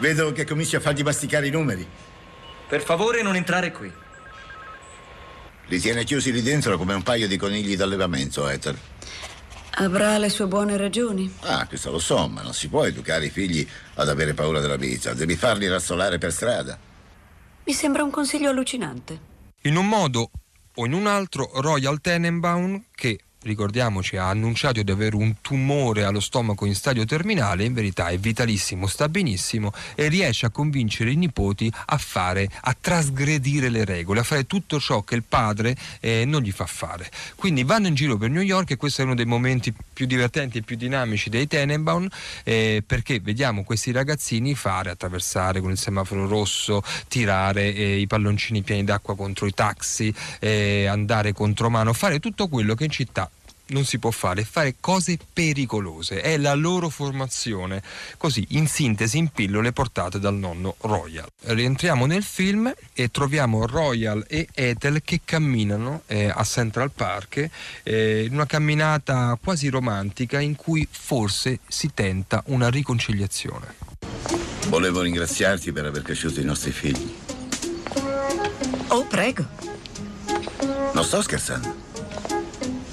Vedo 0.00 0.32
che 0.32 0.44
cominci 0.44 0.76
a 0.76 0.80
fargli 0.80 1.02
masticare 1.02 1.46
i 1.46 1.50
numeri. 1.50 1.86
Per 2.68 2.82
favore 2.82 3.22
non 3.22 3.36
entrare 3.36 3.70
qui. 3.70 3.90
Li 5.66 5.78
tiene 5.78 6.04
chiusi 6.04 6.32
lì 6.32 6.42
dentro 6.42 6.76
come 6.78 6.94
un 6.94 7.02
paio 7.02 7.26
di 7.28 7.36
conigli 7.36 7.76
d'allevamento, 7.76 8.48
Ether. 8.48 8.76
Avrà 9.80 10.18
le 10.18 10.28
sue 10.28 10.46
buone 10.46 10.76
ragioni. 10.76 11.32
Ah, 11.40 11.66
questo 11.66 11.90
lo 11.90 11.98
so, 11.98 12.28
ma 12.28 12.42
non 12.42 12.52
si 12.52 12.68
può 12.68 12.84
educare 12.84 13.26
i 13.26 13.30
figli 13.30 13.66
ad 13.94 14.10
avere 14.10 14.34
paura 14.34 14.60
della 14.60 14.76
vita. 14.76 15.14
Devi 15.14 15.36
farli 15.36 15.66
razzolare 15.68 16.18
per 16.18 16.32
strada. 16.32 16.78
Mi 17.64 17.72
sembra 17.72 18.02
un 18.02 18.10
consiglio 18.10 18.50
allucinante. 18.50 19.18
In 19.62 19.76
un 19.76 19.88
modo 19.88 20.30
o 20.74 20.84
in 20.84 20.92
un 20.92 21.06
altro, 21.06 21.50
Royal 21.54 21.98
Tenenbaum, 21.98 22.84
che 22.94 23.20
ricordiamoci, 23.42 24.16
ha 24.16 24.28
annunciato 24.28 24.82
di 24.82 24.90
avere 24.90 25.16
un 25.16 25.36
tumore 25.40 26.04
allo 26.04 26.20
stomaco 26.20 26.66
in 26.66 26.74
stadio 26.74 27.04
terminale, 27.04 27.64
in 27.64 27.72
verità 27.72 28.08
è 28.08 28.18
vitalissimo, 28.18 28.86
sta 28.86 29.08
benissimo 29.08 29.72
e 29.94 30.08
riesce 30.08 30.46
a 30.46 30.50
convincere 30.50 31.10
i 31.10 31.16
nipoti 31.16 31.72
a 31.86 31.96
fare, 31.96 32.50
a 32.62 32.76
trasgredire 32.78 33.68
le 33.68 33.84
regole, 33.84 34.20
a 34.20 34.24
fare 34.24 34.46
tutto 34.46 34.78
ciò 34.78 35.02
che 35.02 35.14
il 35.14 35.22
padre 35.22 35.76
eh, 36.00 36.24
non 36.26 36.42
gli 36.42 36.52
fa 36.52 36.66
fare. 36.66 37.10
Quindi 37.34 37.64
vanno 37.64 37.86
in 37.86 37.94
giro 37.94 38.16
per 38.16 38.30
New 38.30 38.42
York 38.42 38.72
e 38.72 38.76
questo 38.76 39.02
è 39.02 39.04
uno 39.04 39.14
dei 39.14 39.24
momenti 39.24 39.72
più 39.92 40.06
divertenti 40.06 40.58
e 40.58 40.62
più 40.62 40.76
dinamici 40.76 41.30
dei 41.30 41.46
Tenenbaum 41.46 42.08
eh, 42.44 42.82
perché 42.86 43.20
vediamo 43.20 43.64
questi 43.64 43.90
ragazzini 43.90 44.54
fare, 44.54 44.90
attraversare 44.90 45.60
con 45.60 45.70
il 45.70 45.78
semaforo 45.78 46.26
rosso, 46.26 46.82
tirare 47.08 47.72
eh, 47.74 47.98
i 47.98 48.06
palloncini 48.06 48.62
pieni 48.62 48.84
d'acqua 48.84 49.16
contro 49.16 49.46
i 49.46 49.54
taxi, 49.54 50.14
eh, 50.40 50.86
andare 50.86 51.32
contro 51.32 51.70
mano, 51.70 51.92
fare 51.92 52.20
tutto 52.20 52.48
quello 52.48 52.74
che 52.74 52.84
in 52.84 52.90
città 52.90 53.29
non 53.70 53.84
si 53.84 53.98
può 53.98 54.10
fare, 54.10 54.44
fare 54.44 54.76
cose 54.80 55.18
pericolose, 55.32 56.20
è 56.20 56.36
la 56.36 56.54
loro 56.54 56.88
formazione, 56.88 57.82
così 58.16 58.46
in 58.50 58.66
sintesi 58.66 59.18
in 59.18 59.28
pillole 59.28 59.72
portate 59.72 60.18
dal 60.18 60.34
nonno 60.34 60.76
Royal. 60.80 61.28
Rientriamo 61.40 62.06
nel 62.06 62.22
film 62.22 62.72
e 62.92 63.10
troviamo 63.10 63.66
Royal 63.66 64.24
e 64.28 64.48
Ethel 64.52 65.02
che 65.02 65.20
camminano 65.24 66.02
eh, 66.06 66.30
a 66.32 66.44
Central 66.44 66.90
Park 66.90 67.48
eh, 67.82 68.24
in 68.24 68.34
una 68.34 68.46
camminata 68.46 69.38
quasi 69.42 69.68
romantica 69.68 70.40
in 70.40 70.56
cui 70.56 70.86
forse 70.90 71.60
si 71.66 71.90
tenta 71.94 72.42
una 72.46 72.68
riconciliazione. 72.68 73.74
Volevo 74.68 75.00
ringraziarti 75.00 75.72
per 75.72 75.86
aver 75.86 76.02
cresciuto 76.02 76.40
i 76.40 76.44
nostri 76.44 76.70
figli. 76.70 77.12
Oh, 78.88 79.04
prego. 79.04 79.46
Non 80.92 81.04
sto 81.04 81.22
scherzando. 81.22 81.89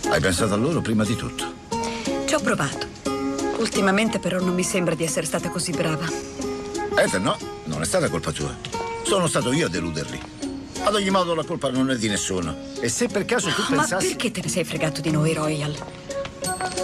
Hai 0.10 0.22
pensato 0.22 0.54
a 0.54 0.58
loro 0.58 0.82
prima 0.82 1.04
di 1.04 1.16
tutto. 1.16 1.54
Ci 2.26 2.34
ho 2.34 2.40
provato. 2.40 2.88
Ultimamente 3.58 4.20
però 4.20 4.40
non 4.40 4.54
mi 4.54 4.64
sembra 4.64 4.96
di 4.96 5.04
essere 5.04 5.26
stata 5.26 5.50
così 5.50 5.72
brava. 5.72 6.06
Ethan, 6.96 7.22
no, 7.22 7.38
non 7.66 7.82
è 7.82 7.86
stata 7.86 8.10
colpa 8.10 8.32
tua. 8.32 8.56
Sono 9.04 9.28
stato 9.28 9.52
io 9.52 9.68
a 9.68 9.70
deluderli. 9.70 10.20
Ad 10.84 10.96
ogni 10.96 11.10
modo 11.10 11.36
la 11.36 11.44
colpa 11.44 11.70
non 11.70 11.92
è 11.92 11.98
di 11.98 12.08
nessuno. 12.08 12.56
E 12.80 12.88
se 12.88 13.08
per 13.08 13.26
caso 13.26 13.50
tu 13.50 13.62
Ma 13.70 13.78
pensassi... 13.78 14.08
perché 14.08 14.32
te 14.32 14.42
ne 14.42 14.48
sei 14.50 14.64
fregato 14.64 15.02
di 15.02 15.12
noi, 15.12 15.34
Royal? 15.34 15.76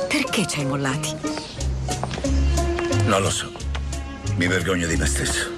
Perché 0.08 0.46
ci 0.46 0.60
hai 0.60 0.66
mollati? 0.66 1.16
Non 3.06 3.22
lo 3.22 3.30
so. 3.30 3.52
Mi 4.36 4.48
vergogno 4.48 4.88
di 4.88 4.98
me 4.98 5.06
stesso. 5.06 5.50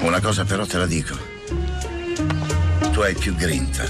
Una 0.00 0.20
cosa 0.20 0.44
però 0.44 0.64
te 0.64 0.78
la 0.78 0.86
dico. 0.86 1.25
Tu 2.96 3.02
hai 3.02 3.14
più 3.14 3.34
grinta, 3.34 3.84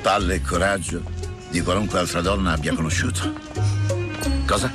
palle 0.00 0.36
e 0.36 0.40
coraggio 0.40 1.02
di 1.50 1.60
qualunque 1.60 1.98
altra 1.98 2.22
donna 2.22 2.52
abbia 2.52 2.72
conosciuto. 2.72 3.30
Cosa? 4.46 4.72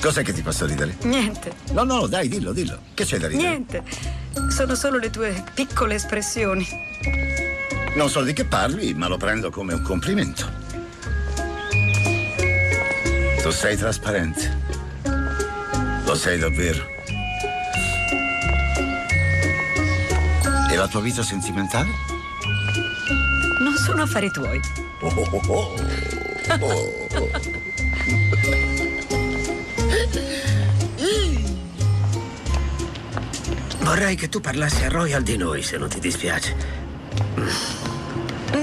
Cos'è 0.00 0.22
che 0.22 0.32
ti 0.32 0.42
fa 0.42 0.52
sorridere? 0.52 0.96
Niente. 1.02 1.52
No, 1.72 1.82
no, 1.82 2.06
dai, 2.06 2.28
dillo, 2.28 2.52
dillo. 2.52 2.78
Che 2.94 3.04
c'è 3.04 3.18
da 3.18 3.26
ridere? 3.26 3.48
Niente. 3.48 3.82
Sono 4.50 4.76
solo 4.76 4.98
le 4.98 5.10
tue 5.10 5.42
piccole 5.54 5.96
espressioni. 5.96 6.64
Non 7.96 8.08
so 8.08 8.22
di 8.22 8.32
che 8.32 8.44
parli, 8.44 8.94
ma 8.94 9.08
lo 9.08 9.16
prendo 9.16 9.50
come 9.50 9.74
un 9.74 9.82
complimento. 9.82 10.48
Tu 13.42 13.50
sei 13.50 13.76
trasparente. 13.76 14.56
Lo 16.04 16.14
sei 16.14 16.38
davvero. 16.38 16.86
E 20.70 20.76
la 20.76 20.86
tua 20.86 21.00
vita 21.00 21.24
sentimentale? 21.24 22.09
Sono 23.90 24.02
affari 24.02 24.30
tuoi. 24.30 24.60
Oh, 25.00 25.08
oh, 25.08 25.42
oh. 25.48 25.74
Vorrei 33.80 34.14
che 34.14 34.28
tu 34.28 34.40
parlassi 34.40 34.84
a 34.84 34.90
Royal 34.90 35.24
di 35.24 35.36
noi, 35.36 35.62
se 35.62 35.76
non 35.76 35.88
ti 35.88 35.98
dispiace. 35.98 36.54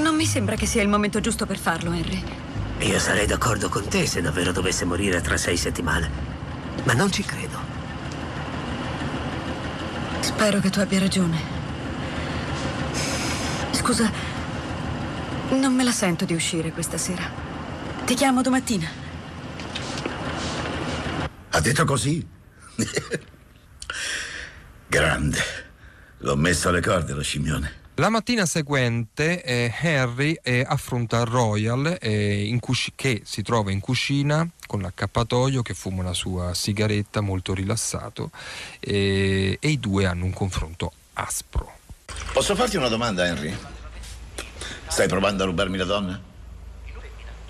Non 0.02 0.16
mi 0.16 0.26
sembra 0.26 0.56
che 0.56 0.66
sia 0.66 0.82
il 0.82 0.88
momento 0.88 1.20
giusto 1.20 1.46
per 1.46 1.58
farlo, 1.58 1.92
Henry. 1.92 2.24
Io 2.80 2.98
sarei 2.98 3.26
d'accordo 3.26 3.68
con 3.68 3.86
te 3.86 4.08
se 4.08 4.22
davvero 4.22 4.54
dovesse 4.54 4.86
morire 4.86 5.20
tra 5.20 5.36
sei 5.36 5.58
settimane. 5.58 6.10
Ma 6.86 6.94
non 6.94 7.12
ci 7.12 7.24
credo. 7.24 7.58
Spero 10.22 10.62
che 10.62 10.70
tu 10.70 10.80
abbia 10.80 11.00
ragione. 11.00 11.38
Scusa, 13.72 14.27
non 15.56 15.74
me 15.74 15.84
la 15.84 15.92
sento 15.92 16.26
di 16.26 16.34
uscire 16.34 16.72
questa 16.72 16.98
sera. 16.98 17.30
Ti 18.06 18.14
chiamo 18.14 18.42
domattina. 18.42 18.88
Ha 21.50 21.60
detto 21.60 21.86
così? 21.86 22.26
Grande. 24.88 25.40
L'ho 26.20 26.36
messo 26.36 26.70
alle 26.70 26.82
corde 26.82 27.14
lo 27.14 27.22
scimmione. 27.22 27.86
La 27.96 28.10
mattina 28.10 28.46
seguente 28.46 29.44
eh, 29.44 29.74
Harry 29.82 30.38
eh, 30.44 30.64
affronta 30.68 31.24
Royal 31.24 31.98
eh, 32.00 32.46
in 32.46 32.60
cusci- 32.60 32.94
che 32.96 33.24
si 33.26 33.42
trova 33.42 33.72
in 33.72 33.80
cucina 33.80 34.48
con 34.68 34.82
l'accappatoio 34.82 35.64
che 35.64 35.74
fuma 35.74 36.04
la 36.04 36.14
sua 36.14 36.54
sigaretta 36.54 37.22
molto 37.22 37.56
rilassato 37.56 38.30
eh, 38.80 39.58
e 39.60 39.68
i 39.68 39.80
due 39.80 40.06
hanno 40.06 40.26
un 40.26 40.34
confronto 40.34 40.92
aspro. 41.14 41.80
Posso 42.34 42.56
farti 42.56 42.78
una 42.78 42.88
domanda, 42.88 43.26
Henry? 43.26 43.58
Stai 44.88 45.08
provando 45.08 45.44
a 45.44 45.46
rubarmi 45.46 45.78
la 45.78 45.86
donna? 45.86 46.20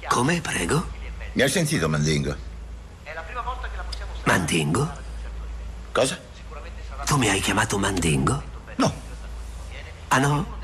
Come, 0.08 0.42
prego? 0.42 0.88
Mi 1.34 1.42
hai 1.42 1.50
sentito, 1.50 1.88
Mandingo? 1.88 2.36
Mandingo? 4.24 4.92
Cosa? 5.92 6.20
Tu 7.06 7.16
mi 7.18 7.30
hai 7.30 7.40
chiamato 7.40 7.78
Mandingo? 7.78 8.44
No. 8.76 8.94
Ah 10.10 10.18
no? 10.18 10.60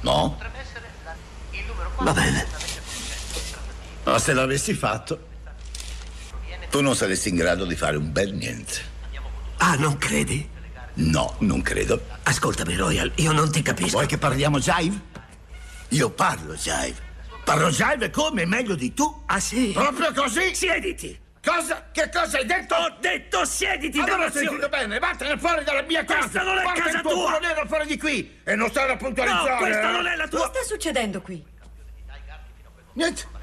No? 0.00 0.38
Va 1.98 2.12
bene. 2.12 2.46
Ma 4.04 4.18
se 4.18 4.32
l'avessi 4.32 4.74
fatto, 4.74 5.26
tu 6.70 6.80
non 6.80 6.96
saresti 6.96 7.28
in 7.28 7.36
grado 7.36 7.64
di 7.64 7.76
fare 7.76 7.96
un 7.96 8.10
bel 8.10 8.32
niente. 8.34 8.96
Ah, 9.58 9.74
non 9.74 9.98
credi? 9.98 10.48
No, 10.94 11.34
non 11.40 11.62
credo. 11.62 12.00
Ascoltami, 12.24 12.74
Royal, 12.74 13.12
io 13.16 13.32
non 13.32 13.50
ti 13.50 13.62
capisco. 13.62 13.90
Vuoi 13.90 14.06
che 14.06 14.18
parliamo 14.18 14.58
jive? 14.58 15.16
Io 15.88 16.10
parlo 16.10 16.54
jive. 16.54 17.06
Parlo 17.44 17.70
jive 17.70 18.10
come? 18.10 18.44
Meglio 18.44 18.74
di 18.74 18.92
tu? 18.92 19.22
Ah, 19.26 19.40
sì? 19.40 19.70
Proprio 19.72 20.12
così? 20.12 20.54
Siediti! 20.54 21.18
Cosa? 21.42 21.88
Che 21.90 22.10
cosa 22.12 22.36
hai 22.38 22.44
detto? 22.44 22.74
Ho 22.74 22.96
detto 23.00 23.44
siediti, 23.46 23.98
Allora 23.98 24.16
dannazione! 24.16 24.46
sentito 24.48 24.68
bene, 24.68 24.98
vattene 24.98 25.38
fuori 25.38 25.64
dalla 25.64 25.82
mia 25.82 26.04
casa! 26.04 26.20
Questa 26.28 26.42
non 26.42 26.58
è 26.58 26.62
Porta 26.62 26.82
casa 26.82 26.96
il 26.96 27.02
tuo 27.02 27.10
tua! 27.12 27.38
nero 27.38 27.66
fuori 27.66 27.86
di 27.86 27.96
qui! 27.98 28.40
E 28.44 28.54
non 28.54 28.68
stare 28.68 28.92
a 28.92 28.96
puntualizzare! 28.96 29.50
No, 29.50 29.56
questa 29.56 29.88
eh? 29.88 29.92
non 29.92 30.06
è 30.06 30.16
la 30.16 30.24
Che 30.24 30.30
tua... 30.30 30.46
sta 30.52 30.62
succedendo 30.66 31.22
qui? 31.22 31.42
Niente. 32.94 33.36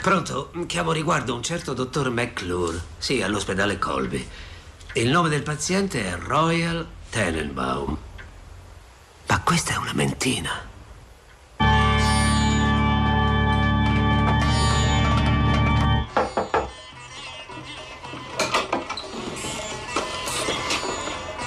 Pronto? 0.00 0.50
Chiamo 0.66 0.90
riguardo 0.90 1.34
un 1.34 1.42
certo 1.44 1.72
dottor 1.74 2.10
McClure. 2.10 2.80
Sì, 2.98 3.22
all'ospedale 3.22 3.78
Colby. 3.78 4.28
Il 4.94 5.08
nome 5.10 5.28
del 5.28 5.42
paziente 5.42 6.04
è 6.04 6.16
Royal 6.16 6.84
Tenenbaum. 7.10 7.96
Ma 9.26 9.40
questa 9.40 9.72
è 9.72 9.76
una 9.76 9.92
mentina. 9.94 10.70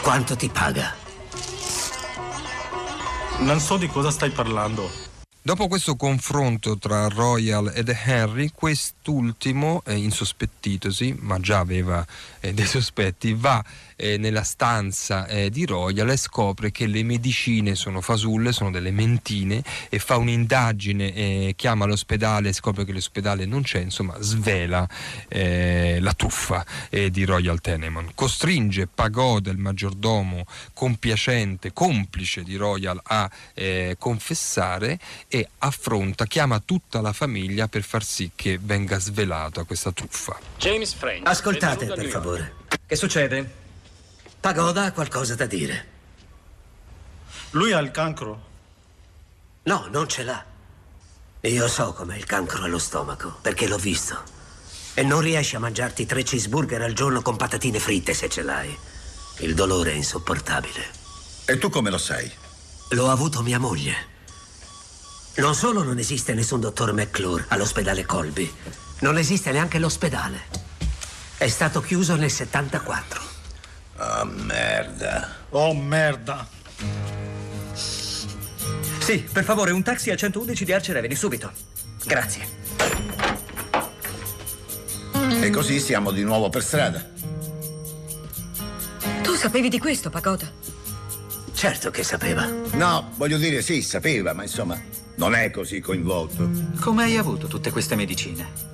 Quanto 0.02 0.36
ti 0.36 0.50
paga? 0.50 0.94
Non 3.40 3.60
so 3.60 3.78
di 3.78 3.88
cosa 3.88 4.12
stai 4.12 4.30
parlando. 4.30 5.05
Dopo 5.46 5.68
questo 5.68 5.96
confronto 5.96 6.76
tra 6.80 7.08
Royal 7.08 7.72
ed 7.76 7.96
Henry, 8.04 8.50
quest'ultimo, 8.52 9.84
eh, 9.86 9.96
insospettitosi, 9.96 11.16
ma 11.20 11.40
già 11.40 11.60
aveva 11.60 12.04
eh, 12.40 12.52
dei 12.52 12.66
sospetti, 12.66 13.36
va 13.36 13.64
eh, 13.96 14.18
nella 14.18 14.42
stanza 14.42 15.28
eh, 15.28 15.52
di 15.52 15.68
Royal 15.68 16.10
e 16.10 16.18
scopre 16.18 16.72
che 16.72 16.88
le 16.88 17.04
medicine 17.04 17.76
sono 17.76 18.02
fasulle, 18.02 18.54
sono 18.54 18.72
delle 18.72 18.90
mentine 18.90 19.64
e 19.88 20.00
fa 20.00 20.18
un'indagine, 20.18 21.14
eh, 21.14 21.54
chiama 21.56 21.86
l'ospedale, 21.86 22.52
scopre 22.52 22.84
che 22.84 22.92
l'ospedale 22.92 23.46
non 23.46 23.62
c'è, 23.62 23.82
insomma 23.82 24.20
svela 24.22 24.90
eh, 25.28 26.00
la 26.02 26.14
truffa 26.14 26.66
di 26.90 27.24
Royal 27.24 27.62
Tenemon. 27.62 28.14
Costringe 28.16 28.88
Pagoda, 28.88 29.52
il 29.52 29.60
maggiordomo 29.60 30.46
compiacente, 30.74 31.72
complice 31.72 32.42
di 32.42 32.56
Royal, 32.56 33.00
a 33.04 33.30
confessare 33.98 34.98
e 35.36 35.50
affronta, 35.58 36.26
chiama 36.26 36.62
tutta 36.62 37.02
la 37.02 37.12
famiglia 37.12 37.68
per 37.68 37.84
far 37.84 38.06
sì 38.06 38.32
che 38.34 38.58
venga 38.58 39.00
svelata 39.00 39.66
questa 39.66 39.92
truffa. 39.92 40.40
James 40.58 40.94
French. 40.94 41.28
Ascoltate, 41.28 41.88
per 41.88 42.06
favore. 42.06 42.54
Che 42.86 42.96
succede? 42.96 43.54
Pagoda 44.40 44.86
ha 44.86 44.92
qualcosa 44.94 45.36
da 45.36 45.46
dire. 45.46 45.88
Lui 47.50 47.74
ha 47.74 47.80
il 47.80 47.92
cancro. 47.92 48.44
No, 49.64 49.88
non 49.92 50.08
ce 50.08 50.24
l'ha. 50.24 50.46
Io 51.42 51.68
so 51.68 51.92
com'è 51.92 52.16
il 52.16 52.26
cancro 52.26 52.64
allo 52.64 52.80
stomaco, 52.80 53.38
perché 53.42 53.68
l'ho 53.68 53.78
visto. 53.78 54.18
E 54.94 55.04
non 55.04 55.20
riesci 55.20 55.58
a 55.58 55.60
mangiarti 55.60 56.06
tre 56.06 56.24
cheeseburger 56.24 56.82
al 56.82 56.94
giorno 56.94 57.22
con 57.22 57.36
patatine 57.36 57.80
fritte 57.80 58.14
se 58.14 58.30
ce 58.30 58.42
l'hai. 58.42 58.74
Il 59.40 59.54
dolore 59.54 59.92
è 59.92 59.96
insopportabile. 59.96 60.86
E 61.44 61.58
tu 61.58 61.68
come 61.68 61.90
lo 61.90 61.98
sai? 61.98 62.32
L'ho 62.92 63.10
avuto 63.10 63.42
mia 63.42 63.60
moglie. 63.60 64.14
Non 65.38 65.54
solo 65.54 65.84
non 65.84 65.98
esiste 65.98 66.34
nessun 66.34 66.62
dottor 66.62 66.94
McClure 66.94 67.44
all'ospedale 67.50 68.06
Colby, 68.06 68.50
non 69.00 69.18
esiste 69.18 69.52
neanche 69.52 69.80
l'ospedale. 69.80 70.44
È 71.38 71.48
stato 71.50 71.82
chiuso 71.82 72.16
nel 72.16 72.32
74. 72.32 73.22
Oh, 73.98 74.24
merda. 74.24 75.36
Oh, 75.50 75.74
merda. 75.74 76.48
Sì, 77.74 79.28
per 79.30 79.44
favore, 79.44 79.72
un 79.72 79.84
taxi 79.84 80.10
a 80.10 80.16
111 80.16 80.64
di 80.64 80.72
Archer 80.72 80.96
Avenue, 80.96 81.18
subito. 81.18 81.52
Grazie. 82.06 82.48
E 85.42 85.50
così 85.50 85.82
siamo 85.82 86.12
di 86.12 86.24
nuovo 86.24 86.50
per 86.50 86.64
strada. 86.64 87.06
Tu 89.22 89.36
sapevi 89.36 89.68
di 89.68 89.80
questo, 89.80 90.10
Pagoda? 90.10 90.50
Certo 91.54 91.92
che 91.92 92.04
sapeva. 92.04 92.50
No, 92.72 93.12
voglio 93.16 93.38
dire, 93.38 93.62
sì, 93.62 93.82
sapeva, 93.82 94.34
ma 94.34 94.44
insomma, 94.44 94.80
non 95.16 95.34
è 95.36 95.50
così 95.52 95.80
coinvolto. 95.80 96.50
Come 96.80 97.04
hai 97.04 97.18
avuto 97.18 97.48
tutte 97.48 97.72
queste 97.72 97.96
medicine? 97.96 98.74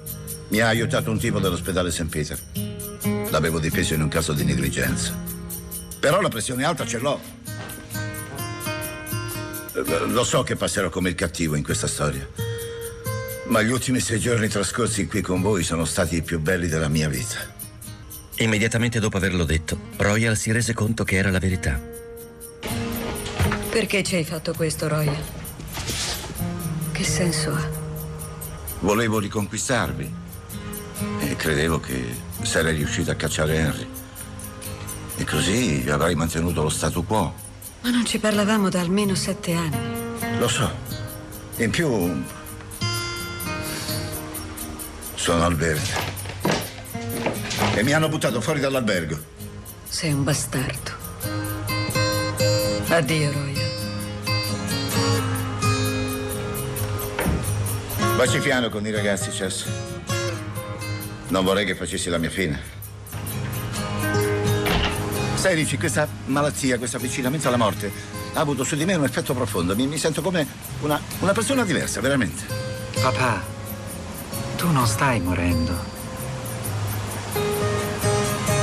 Mi 0.50 0.60
ha 0.60 0.68
aiutato 0.68 1.12
un 1.12 1.20
tipo 1.20 1.40
dell'ospedale 1.40 1.92
St. 1.92 2.06
Peter. 2.06 2.40
L'avevo 3.30 3.60
difeso 3.60 3.94
in 3.94 4.02
un 4.02 4.10
caso 4.10 4.34
di 4.34 4.44
negligenza. 4.44 5.16
Però 6.00 6.20
la 6.20 6.30
pressione 6.30 6.64
alta 6.64 6.86
ce 6.86 6.98
l'ho. 6.98 7.20
Lo 10.08 10.24
so 10.24 10.44
che 10.44 10.56
passerò 10.56 10.90
come 10.90 11.10
il 11.10 11.16
cattivo 11.16 11.56
in 11.56 11.64
questa 11.64 11.88
storia. 11.88 12.28
Ma 13.46 13.62
gli 13.62 13.72
ultimi 13.72 14.00
sei 14.00 14.20
giorni 14.20 14.48
trascorsi 14.48 15.08
qui 15.08 15.22
con 15.22 15.42
voi 15.42 15.64
sono 15.64 15.86
stati 15.86 16.18
i 16.18 16.22
più 16.22 16.40
belli 16.40 16.68
della 16.68 16.90
mia 16.90 17.08
vita. 17.08 17.38
Immediatamente 18.38 19.00
dopo 19.00 19.18
averlo 19.18 19.46
detto, 19.46 19.78
Royal 19.98 20.36
si 20.36 20.52
rese 20.52 20.74
conto 20.74 21.04
che 21.04 21.16
era 21.16 21.30
la 21.30 21.40
verità. 21.40 21.80
Perché 23.70 24.04
ci 24.04 24.16
hai 24.16 24.26
fatto 24.26 24.54
questo, 24.54 24.88
Royal? 24.88 25.41
Che 27.02 27.08
senso 27.08 27.52
ha? 27.52 27.68
Volevo 28.82 29.18
riconquistarvi 29.18 30.14
e 31.22 31.36
credevo 31.36 31.80
che 31.80 32.16
sarei 32.44 32.76
riuscito 32.76 33.10
a 33.10 33.16
cacciare 33.16 33.56
Henry. 33.56 33.90
E 35.16 35.26
così 35.26 35.84
avrei 35.90 36.14
mantenuto 36.14 36.62
lo 36.62 36.70
statu 36.70 37.04
quo. 37.04 37.34
Ma 37.82 37.90
non 37.90 38.06
ci 38.06 38.20
parlavamo 38.20 38.70
da 38.70 38.82
almeno 38.82 39.16
sette 39.16 39.52
anni. 39.54 40.38
Lo 40.38 40.48
so. 40.48 40.70
In 41.56 41.72
più... 41.72 42.24
Sono 45.16 45.44
al 45.44 45.56
verde. 45.56 45.90
E 47.74 47.82
mi 47.82 47.94
hanno 47.94 48.10
buttato 48.10 48.42
fuori 48.42 48.60
dall'albergo. 48.60 49.20
Sei 49.90 50.14
un 50.14 50.24
bastardo. 50.24 50.92
Addio, 52.90 53.32
Roy. 53.32 53.51
Facci 58.24 58.38
piano 58.38 58.70
con 58.70 58.86
i 58.86 58.92
ragazzi, 58.92 59.32
Chess. 59.32 59.66
Non 61.30 61.44
vorrei 61.44 61.66
che 61.66 61.74
facessi 61.74 62.08
la 62.08 62.20
mia 62.20 62.30
fine. 62.30 62.62
Sai, 65.34 65.56
Ricci, 65.56 65.76
questa 65.80 66.08
malattia, 66.26 66.78
questo 66.78 66.98
avvicinamento 66.98 67.48
alla 67.48 67.58
morte 67.58 67.92
ha 68.34 68.40
avuto 68.40 68.64
su 68.64 68.76
di 68.76 68.86
me 68.86 68.94
un 68.94 69.06
effetto 69.06 69.34
profondo. 69.34 69.76
Mi, 69.76 69.88
mi 69.88 69.98
sento 69.98 70.22
come 70.22 70.46
una, 70.82 71.02
una 71.22 71.32
persona 71.32 71.66
diversa, 71.66 72.00
veramente. 72.00 72.44
Papà, 73.02 73.42
tu 74.56 74.70
non 74.70 74.86
stai 74.86 75.20
morendo. 75.20 75.74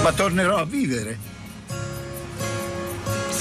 Ma 0.05 0.13
tornerò 0.13 0.59
a 0.59 0.65
vivere 0.65 1.19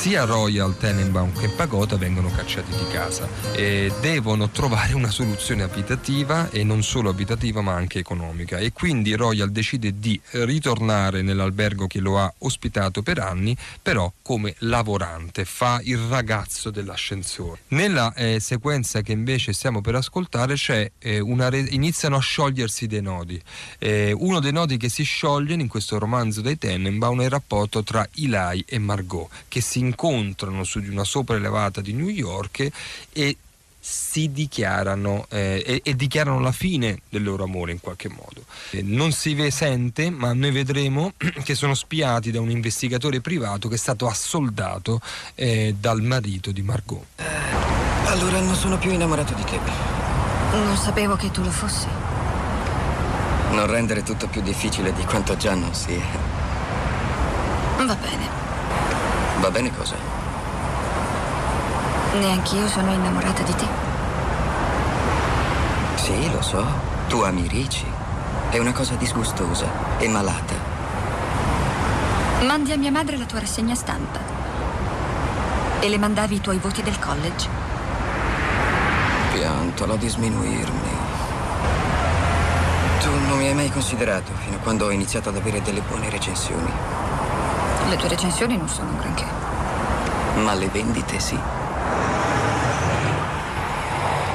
sia 0.07 0.23
Royal, 0.23 0.77
Tenenbaum 0.77 1.37
che 1.37 1.49
Pagoda 1.49 1.97
vengono 1.97 2.31
cacciati 2.31 2.71
di 2.71 2.87
casa 2.89 3.27
e 3.51 3.91
devono 3.99 4.49
trovare 4.49 4.93
una 4.93 5.11
soluzione 5.11 5.63
abitativa 5.63 6.49
e 6.49 6.63
non 6.63 6.81
solo 6.81 7.09
abitativa 7.09 7.59
ma 7.59 7.73
anche 7.73 7.99
economica 7.99 8.57
e 8.57 8.71
quindi 8.71 9.15
Royal 9.15 9.51
decide 9.51 9.99
di 9.99 10.17
ritornare 10.29 11.23
nell'albergo 11.23 11.87
che 11.87 11.99
lo 11.99 12.19
ha 12.19 12.33
ospitato 12.37 13.01
per 13.01 13.19
anni 13.19 13.57
però 13.81 14.09
come 14.21 14.55
lavorante, 14.59 15.43
fa 15.43 15.81
il 15.83 15.97
ragazzo 15.97 16.69
dell'ascensore. 16.69 17.63
Nella 17.69 18.13
eh, 18.13 18.39
sequenza 18.39 19.01
che 19.01 19.11
invece 19.11 19.51
stiamo 19.51 19.81
per 19.81 19.95
ascoltare 19.95 20.55
eh, 20.67 20.89
re- 20.99 21.67
iniziano 21.69 22.15
a 22.15 22.19
sciogliersi 22.21 22.87
dei 22.87 23.01
nodi. 23.01 23.41
Eh, 23.77 24.13
uno 24.13 24.39
dei 24.39 24.53
nodi 24.53 24.77
che 24.77 24.87
si 24.87 25.03
scioglie 25.03 25.55
in 25.55 25.67
questo 25.67 25.99
romanzo 25.99 26.39
dei 26.39 26.57
Tenenbaum 26.57 27.19
è 27.19 27.25
il 27.25 27.29
rapporto 27.29 27.83
tra 27.83 28.07
Eli 28.15 28.63
e 28.65 28.79
Margot 28.79 29.29
che 29.49 29.59
si 29.59 29.79
incontrano 29.79 29.95
incontrano 29.97 30.63
su 30.63 30.79
di 30.79 30.89
una 30.89 31.03
sopraelevata 31.03 31.81
di 31.81 31.93
New 31.93 32.09
York 32.09 32.69
e 33.11 33.37
si 33.79 34.31
dichiarano 34.31 35.25
eh, 35.29 35.63
e, 35.65 35.81
e, 35.83 35.95
dichiarano 35.95 36.39
la 36.39 36.51
fine 36.51 36.99
del 37.09 37.23
loro 37.23 37.45
amore 37.45 37.71
in 37.71 37.79
qualche 37.79 38.09
modo. 38.09 38.43
Eh, 38.71 38.83
non 38.83 39.11
si 39.11 39.33
ve 39.33 39.49
sente, 39.49 40.09
ma 40.09 40.33
noi 40.33 40.51
vedremo 40.51 41.13
che 41.43 41.55
sono 41.55 41.73
spiati 41.73 42.29
da 42.29 42.41
un 42.41 42.51
investigatore 42.51 43.21
privato 43.21 43.69
che 43.69 43.75
è 43.75 43.77
stato 43.77 44.07
assoldato 44.07 45.01
eh, 45.35 45.73
dal 45.79 46.01
marito 46.01 46.51
di 46.51 46.61
Margot. 46.61 47.03
Eh, 47.15 47.23
allora 48.07 48.39
non 48.41 48.55
sono 48.55 48.77
più 48.77 48.91
innamorato 48.91 49.33
di 49.33 49.43
te. 49.43 49.59
Non 50.51 50.77
sapevo 50.77 51.15
che 51.15 51.31
tu 51.31 51.41
lo 51.41 51.51
fossi. 51.51 51.87
Non 53.51 53.65
rendere 53.67 54.03
tutto 54.03 54.27
più 54.27 54.41
difficile 54.41 54.93
di 54.93 55.03
quanto 55.05 55.37
già 55.37 55.55
non 55.55 55.73
sia. 55.73 56.03
Va 57.77 57.95
bene. 57.95 58.46
Va 59.39 59.51
bene 59.51 59.71
cosa? 59.75 59.95
Neanch'io 62.13 62.67
sono 62.67 62.91
innamorata 62.91 63.43
di 63.43 63.55
te. 63.55 63.65
Sì, 65.95 66.31
lo 66.31 66.41
so. 66.41 66.65
Tu 67.07 67.21
ami 67.21 67.47
Ricci. 67.47 67.85
È 68.49 68.57
una 68.57 68.71
cosa 68.71 68.95
disgustosa 68.95 69.67
e 69.99 70.07
malata. 70.07 70.55
Mandi 72.45 72.71
a 72.71 72.77
mia 72.77 72.91
madre 72.91 73.17
la 73.17 73.25
tua 73.25 73.39
rassegna 73.39 73.75
stampa. 73.75 74.19
E 75.79 75.89
le 75.89 75.97
mandavi 75.97 76.35
i 76.35 76.41
tuoi 76.41 76.57
voti 76.57 76.81
del 76.81 76.97
college. 76.97 77.47
Piantola 79.33 79.95
di 79.95 80.07
sminuirmi. 80.07 80.95
Tu 83.01 83.09
non 83.27 83.37
mi 83.37 83.47
hai 83.47 83.53
mai 83.53 83.69
considerato 83.69 84.31
fino 84.43 84.55
a 84.55 84.59
quando 84.59 84.85
ho 84.85 84.89
iniziato 84.89 85.29
ad 85.29 85.35
avere 85.35 85.61
delle 85.61 85.81
buone 85.81 86.09
recensioni. 86.09 86.71
Le 87.89 87.95
tue 87.95 88.09
recensioni 88.09 88.57
non 88.57 88.67
sono 88.67 88.89
un 88.89 88.97
granché. 88.97 89.25
Ma 90.43 90.53
le 90.53 90.67
vendite 90.67 91.19
sì. 91.19 91.56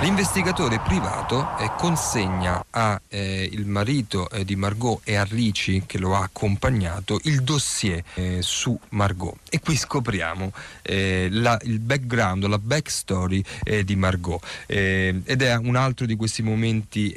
L'investigatore 0.03 0.80
privato 0.80 1.57
eh, 1.59 1.70
consegna 1.76 2.64
al 2.70 3.00
eh, 3.07 3.53
marito 3.66 4.28
eh, 4.30 4.44
di 4.44 4.57
Margot 4.57 5.00
e 5.05 5.14
a 5.14 5.22
Ricci, 5.22 5.84
che 5.86 5.98
lo 5.98 6.16
ha 6.16 6.24
accompagnato, 6.24 7.20
il 7.22 7.44
dossier 7.44 8.03
eh, 8.14 8.38
su 8.42 8.76
Margot. 8.88 9.36
E 9.48 9.61
qui 9.61 9.76
scopriamo 9.76 10.50
eh, 10.82 11.28
la, 11.30 11.57
il 11.62 11.78
background, 11.78 12.44
la 12.46 12.59
backstory 12.59 13.44
eh, 13.62 13.84
di 13.84 13.94
Margot. 13.94 14.44
ed 14.66 15.40
è 15.40 15.55
un 15.55 15.76
altro 15.76 16.05
di 16.05 16.16
questi 16.16 16.42
momenti 16.42 17.14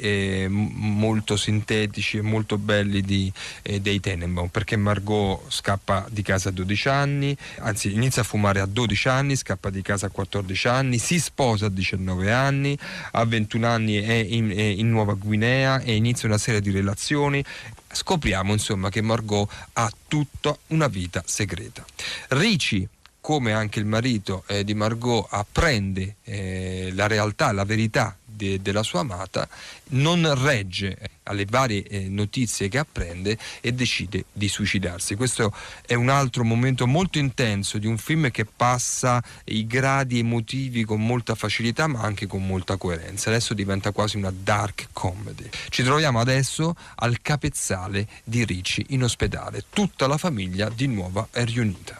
molto 0.48 1.36
sintetici 1.36 2.18
e 2.18 2.22
molto 2.22 2.56
belli 2.56 3.00
di, 3.00 3.32
dei 3.80 3.98
Tenenbaum, 3.98 4.46
perché 4.46 4.76
Margot 4.76 5.40
scappa 5.48 6.06
di 6.08 6.22
casa 6.22 6.50
a 6.50 6.52
12 6.52 6.88
anni, 6.88 7.36
anzi 7.58 7.92
inizia 7.92 8.22
a 8.22 8.24
fumare 8.24 8.60
a 8.60 8.66
12 8.66 9.08
anni, 9.08 9.34
scappa 9.34 9.70
di 9.70 9.82
casa 9.82 10.06
a 10.06 10.10
14 10.10 10.68
anni, 10.68 10.98
si 10.98 11.18
sposa 11.18 11.66
a 11.66 11.70
19 11.70 12.32
anni 12.32 12.75
a 13.12 13.24
21 13.24 13.66
anni 13.66 13.96
è 13.96 14.12
in, 14.12 14.50
è 14.50 14.62
in 14.62 14.90
Nuova 14.90 15.14
Guinea 15.14 15.80
e 15.80 15.94
inizia 15.94 16.28
una 16.28 16.38
serie 16.38 16.60
di 16.60 16.70
relazioni. 16.70 17.44
Scopriamo 17.90 18.52
insomma 18.52 18.90
che 18.90 19.00
Margot 19.00 19.50
ha 19.74 19.90
tutta 20.08 20.56
una 20.68 20.88
vita 20.88 21.22
segreta. 21.24 21.84
Ricci 22.28 22.88
come 23.20 23.52
anche 23.52 23.80
il 23.80 23.86
marito 23.86 24.44
eh, 24.46 24.62
di 24.62 24.74
Margot 24.74 25.26
apprende 25.30 26.14
eh, 26.22 26.90
la 26.94 27.08
realtà, 27.08 27.50
la 27.50 27.64
verità 27.64 28.16
de, 28.36 28.60
della 28.60 28.82
sua 28.82 29.00
amata, 29.00 29.48
non 29.90 30.32
regge 30.42 30.96
alle 31.24 31.46
varie 31.48 31.82
eh, 31.84 32.08
notizie 32.08 32.68
che 32.68 32.78
apprende 32.78 33.36
e 33.60 33.72
decide 33.72 34.26
di 34.32 34.48
suicidarsi. 34.48 35.14
Questo 35.16 35.52
è 35.84 35.94
un 35.94 36.08
altro 36.08 36.44
momento 36.44 36.86
molto 36.86 37.18
intenso 37.18 37.78
di 37.78 37.86
un 37.86 37.98
film 37.98 38.30
che 38.30 38.44
passa 38.44 39.22
i 39.44 39.66
gradi 39.66 40.20
emotivi 40.20 40.84
con 40.84 41.04
molta 41.04 41.34
facilità 41.34 41.86
ma 41.86 42.00
anche 42.00 42.26
con 42.26 42.46
molta 42.46 42.76
coerenza. 42.76 43.30
Adesso 43.30 43.54
diventa 43.54 43.90
quasi 43.90 44.16
una 44.16 44.32
dark 44.32 44.88
comedy. 44.92 45.48
Ci 45.68 45.82
troviamo 45.82 46.20
adesso 46.20 46.74
al 46.96 47.20
capezzale 47.22 48.06
di 48.22 48.44
Ricci 48.44 48.86
in 48.90 49.02
ospedale. 49.02 49.64
Tutta 49.70 50.06
la 50.06 50.18
famiglia 50.18 50.68
di 50.68 50.86
nuovo 50.86 51.28
è 51.30 51.44
riunita. 51.44 51.98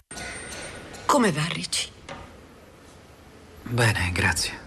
Come 1.07 1.32
va, 1.32 1.45
Ricci? 1.49 1.89
Bene, 3.62 4.11
grazie. 4.12 4.66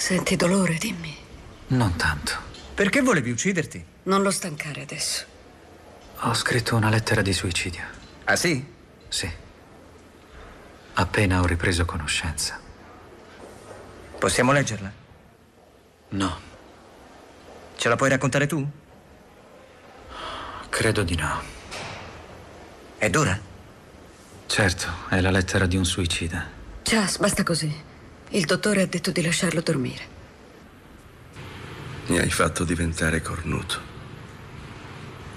Senti 0.00 0.34
dolore, 0.34 0.76
dimmi. 0.78 1.14
Non 1.68 1.94
tanto. 1.96 2.32
Perché 2.74 3.02
volevi 3.02 3.30
ucciderti? 3.32 3.84
Non 4.04 4.22
lo 4.22 4.30
stancare 4.30 4.80
adesso. 4.80 5.26
Ho 6.20 6.32
scritto 6.32 6.74
una 6.74 6.88
lettera 6.88 7.20
di 7.20 7.34
suicidio. 7.34 7.82
Ah 8.24 8.34
sì? 8.34 8.64
Sì. 9.08 9.30
Appena 10.94 11.40
ho 11.42 11.44
ripreso 11.46 11.84
conoscenza. 11.84 12.58
Possiamo 14.18 14.52
leggerla? 14.52 14.90
No, 16.12 16.40
Ce 17.76 17.88
la 17.90 17.96
puoi 17.96 18.08
raccontare 18.08 18.46
tu? 18.46 18.66
credo 20.70 21.02
di 21.02 21.14
no. 21.16 21.42
È 22.96 23.10
dura? 23.10 23.38
Certo, 24.46 24.86
è 25.10 25.20
la 25.20 25.30
lettera 25.30 25.66
di 25.66 25.76
un 25.76 25.84
suicida. 25.84 26.46
Chas, 26.82 27.18
basta 27.18 27.42
così. 27.42 27.88
Il 28.30 28.44
dottore 28.44 28.82
ha 28.82 28.86
detto 28.86 29.10
di 29.10 29.22
lasciarlo 29.22 29.60
dormire. 29.60 30.18
Mi 32.06 32.18
hai 32.18 32.30
fatto 32.30 32.64
diventare 32.64 33.20
cornuto. 33.22 33.80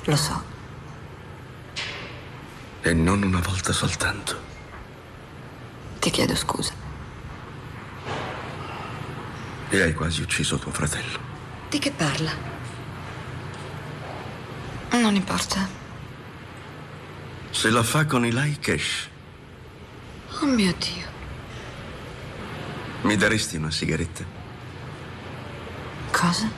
Lo 0.03 0.15
so. 0.15 0.43
E 2.81 2.93
non 2.93 3.23
una 3.23 3.39
volta 3.39 3.73
soltanto. 3.73 4.41
Ti 5.99 6.09
chiedo 6.11 6.35
scusa. 6.35 6.73
E 9.69 9.81
hai 9.81 9.93
quasi 9.93 10.21
ucciso 10.21 10.59
tuo 10.59 10.71
fratello. 10.71 11.19
Di 11.69 11.79
che 11.79 11.91
parla? 11.91 12.31
Non 14.91 15.15
importa. 15.15 15.67
Se 17.49 17.69
la 17.71 17.81
fa 17.81 18.05
con 18.05 18.25
Eli 18.25 18.59
Cash, 18.59 19.09
Oh 20.41 20.45
mio 20.45 20.73
Dio. 20.77 21.12
Mi 23.04 23.16
daresti 23.18 23.58
una 23.58 23.70
sigaretta? 23.72 24.24
Cosa? 26.12 26.49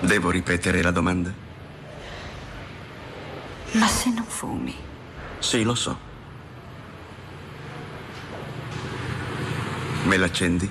Devo 0.00 0.30
ripetere 0.30 0.82
la 0.82 0.90
domanda? 0.90 1.32
Ma 3.72 3.86
se 3.86 4.10
non 4.10 4.24
fumi? 4.24 4.76
Sì, 5.38 5.62
lo 5.62 5.74
so. 5.74 5.98
Me 10.04 10.16
l'accendi? 10.18 10.70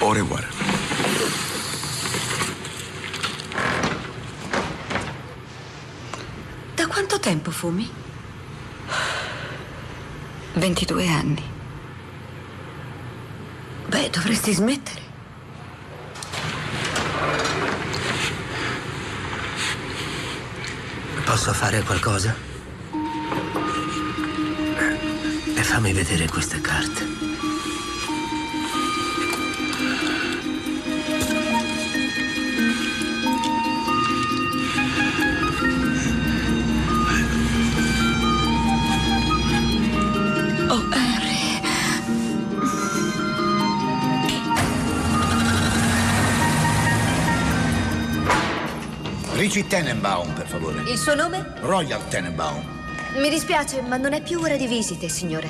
Au 0.00 0.12
revoir. 0.12 0.46
Da 6.74 6.86
quanto 6.86 7.18
tempo 7.18 7.50
fumi? 7.50 8.01
22 10.54 11.08
anni. 11.08 11.42
Beh, 13.86 14.10
dovresti 14.10 14.52
smettere. 14.52 15.00
Posso 21.24 21.52
fare 21.54 21.82
qualcosa? 21.82 22.34
E 25.54 25.62
fammi 25.62 25.92
vedere 25.92 26.28
queste 26.28 26.60
carte. 26.60 27.21
Richie 49.42 49.66
Tenenbaum, 49.66 50.32
per 50.34 50.46
favore. 50.46 50.88
Il 50.88 50.96
suo 50.96 51.16
nome? 51.16 51.54
Royal 51.62 52.06
Tenenbaum. 52.06 52.62
Mi 53.16 53.28
dispiace, 53.28 53.82
ma 53.82 53.96
non 53.96 54.12
è 54.12 54.22
più 54.22 54.38
ora 54.38 54.56
di 54.56 54.68
visite, 54.68 55.08
signore. 55.08 55.48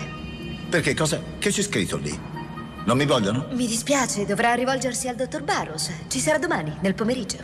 Perché 0.71 0.95
cosa? 0.95 1.23
Che 1.39 1.51
c'è 1.51 1.61
scritto 1.61 1.99
lì? 1.99 2.19
Non 2.87 2.97
mi 2.97 3.05
vogliono? 3.05 3.49
Mi 3.51 3.67
dispiace, 3.67 4.25
dovrà 4.25 4.55
rivolgersi 4.55 5.09
al 5.09 5.17
dottor 5.17 5.43
Barros. 5.43 5.91
Ci 6.09 6.21
sarà 6.21 6.39
domani, 6.39 6.75
nel 6.81 6.95
pomeriggio. 6.95 7.37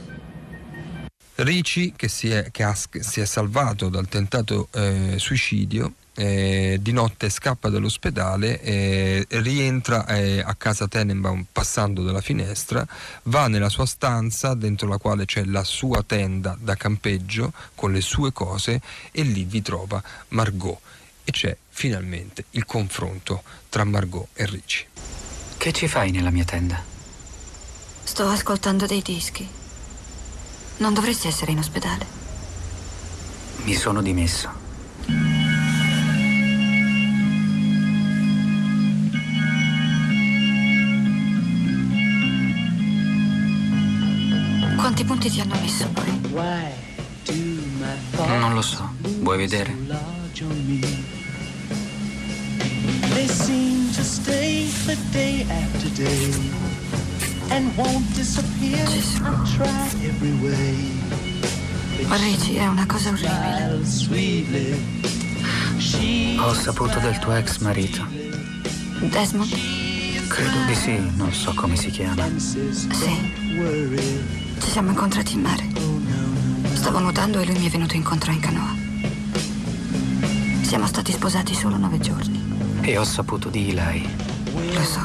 Ricci, 1.34 1.92
che 1.94 2.08
si 2.08 2.30
è, 2.30 2.50
che 2.50 2.62
ha- 2.62 2.74
si 2.74 3.20
è 3.20 3.26
salvato 3.26 3.90
dal 3.90 4.08
tentato 4.08 4.68
eh, 4.72 5.16
suicidio, 5.18 5.92
eh, 6.18 6.78
di 6.80 6.90
notte 6.90 7.30
scappa 7.30 7.68
dall'ospedale, 7.68 8.60
eh, 8.60 9.24
rientra 9.28 10.04
eh, 10.06 10.40
a 10.40 10.56
casa 10.56 10.88
Tenenbaum 10.88 11.46
passando 11.52 12.02
dalla 12.02 12.20
finestra, 12.20 12.84
va 13.24 13.46
nella 13.46 13.68
sua 13.68 13.86
stanza 13.86 14.54
dentro 14.54 14.88
la 14.88 14.98
quale 14.98 15.26
c'è 15.26 15.44
la 15.44 15.62
sua 15.62 16.02
tenda 16.02 16.56
da 16.58 16.74
campeggio 16.74 17.52
con 17.76 17.92
le 17.92 18.00
sue 18.00 18.32
cose 18.32 18.80
e 19.12 19.22
lì 19.22 19.44
vi 19.44 19.62
trova 19.62 20.02
Margot 20.30 20.78
e 21.22 21.30
c'è 21.30 21.56
finalmente 21.68 22.46
il 22.50 22.64
confronto 22.64 23.44
tra 23.68 23.84
Margot 23.84 24.26
e 24.32 24.46
Ricci. 24.46 24.86
Che 25.56 25.72
ci 25.72 25.86
fai 25.86 26.10
nella 26.10 26.30
mia 26.30 26.44
tenda? 26.44 26.82
Sto 28.02 28.26
ascoltando 28.26 28.86
dei 28.86 29.02
dischi. 29.02 29.46
Non 30.78 30.94
dovresti 30.94 31.28
essere 31.28 31.52
in 31.52 31.58
ospedale. 31.58 32.06
Mi 33.62 33.74
sono 33.74 34.02
dimesso. 34.02 34.57
Quanti 45.18 45.18
punti 45.18 45.30
ti 45.30 45.40
hanno 45.40 45.58
messo 45.60 45.88
poi? 45.88 46.16
Non 48.38 48.54
lo 48.54 48.62
so. 48.62 48.88
Vuoi 49.18 49.36
vedere? 49.36 49.76
They 53.14 53.26
seem 53.26 53.90
to 53.94 54.04
stay 54.04 54.68
for 54.68 54.94
day 55.10 55.44
after 55.50 55.90
day 55.90 56.32
and 57.50 57.76
won't 57.76 58.06
disappear. 58.14 58.86
I 58.86 59.02
try 59.56 59.88
every 60.06 60.38
way. 60.40 60.76
Ricci, 61.96 62.54
è 62.54 62.68
una 62.68 62.86
cosa 62.86 63.10
orribile. 63.10 64.78
Ho 66.38 66.54
saputo 66.54 67.00
del 67.00 67.18
tuo 67.18 67.34
ex 67.34 67.58
marito. 67.58 68.06
Desmond? 69.00 69.52
Credo 70.28 70.64
di 70.66 70.76
sì, 70.76 70.96
non 71.16 71.32
so 71.32 71.52
come 71.54 71.74
si 71.74 71.90
chiama. 71.90 72.24
Sì. 72.38 72.70
Ci 74.60 74.70
siamo 74.70 74.90
incontrati 74.90 75.34
in 75.34 75.40
mare. 75.40 75.66
Stavo 76.74 76.98
nuotando 76.98 77.40
e 77.40 77.46
lui 77.46 77.58
mi 77.58 77.66
è 77.66 77.70
venuto 77.70 77.96
incontro 77.96 78.30
in 78.32 78.40
canoa. 78.40 78.74
Siamo 80.62 80.86
stati 80.86 81.12
sposati 81.12 81.54
solo 81.54 81.76
nove 81.76 81.98
giorni. 81.98 82.80
E 82.82 82.98
ho 82.98 83.04
saputo 83.04 83.48
di 83.48 83.70
Eli. 83.70 84.08
Lo 84.72 84.82
so. 84.82 85.00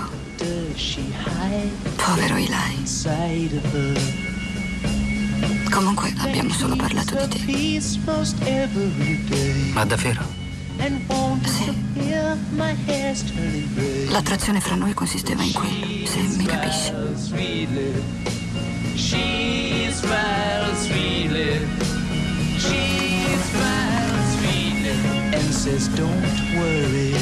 Povero 1.95 2.35
Eli. 2.35 2.85
Comunque 5.71 6.13
abbiamo 6.17 6.53
solo 6.53 6.75
parlato 6.75 7.25
di 7.27 7.39
te. 7.39 7.81
Ma 9.73 9.85
davvero? 9.85 10.41
gray. 12.83 14.07
L'attrazione 14.09 14.59
fra 14.59 14.75
noi 14.75 14.93
consisteva 14.93 15.43
in 15.43 15.53
quello, 15.53 16.05
se 16.05 16.19
mi 16.37 16.45
capisci. 16.45 16.91
She 18.95 19.89
smiles 19.91 20.85
sweetly. 20.87 21.59
She 22.57 23.25
smiles 23.49 24.27
sweetly 24.37 24.95
and 25.33 25.53
says, 25.53 25.87
"Don't 25.95 26.23
worry." 26.55 27.15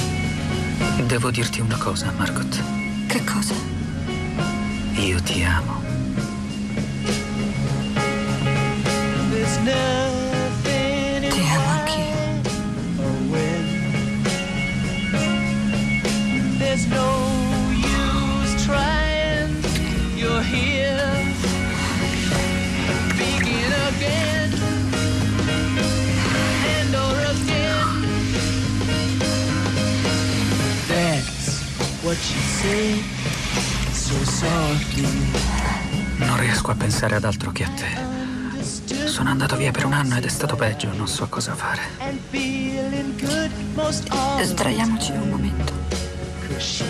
Devo 1.07 1.32
dirti 1.32 1.61
una 1.61 1.78
cosa, 1.78 2.11
Margot. 2.17 2.63
Che 3.07 3.24
cosa? 3.24 3.53
Io 4.95 5.22
ti 5.24 5.43
amo. 5.43 5.80
There's 9.30 9.57
nothing 9.59 11.30
Ti 11.32 11.41
amo 11.55 11.69
anch'io. 11.69 12.19
There's 16.59 16.86
no 16.88 17.20
Non 36.18 36.39
riesco 36.39 36.72
a 36.72 36.76
pensare 36.76 37.16
ad 37.16 37.24
altro 37.24 37.52
che 37.52 37.64
a 37.64 37.70
te. 37.70 39.06
Sono 39.08 39.30
andato 39.30 39.56
via 39.56 39.72
per 39.72 39.86
un 39.86 39.93
anno 39.93 40.18
ed 40.18 40.26
è 40.26 40.30
stato 40.30 40.56
peggio, 40.56 40.91
non 40.95 41.08
so 41.08 41.28
cosa 41.28 41.56
fare. 41.56 41.82
Sdraiamoci 44.43 45.12
un 45.12 45.30
momento. 45.30 45.74
She 46.58 46.84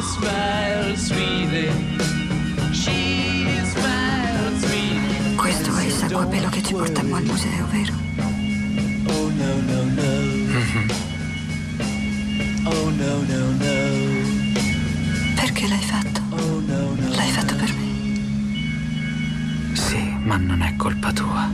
smiles 0.00 0.96
sweetly. 0.96 2.21
A 6.14 6.26
pelo 6.26 6.48
che 6.50 6.62
ci 6.62 6.74
portammo 6.74 7.16
al 7.16 7.24
museo, 7.24 7.66
vero? 7.68 7.94
Oh 9.06 9.30
no 9.30 9.54
no 9.68 9.82
no. 9.82 10.10
Oh 12.64 12.90
no 12.90 13.22
no 13.22 13.50
no. 13.50 13.74
Perché 15.34 15.66
l'hai 15.68 15.82
fatto? 15.82 16.20
Oh 16.30 16.60
no 16.60 16.94
no. 16.94 17.08
L'hai 17.14 17.30
fatto 17.30 17.56
per 17.56 17.72
me. 17.74 17.86
Sì, 19.74 20.14
ma 20.22 20.36
non 20.36 20.62
è 20.62 20.76
colpa 20.76 21.12
tua. 21.12 21.50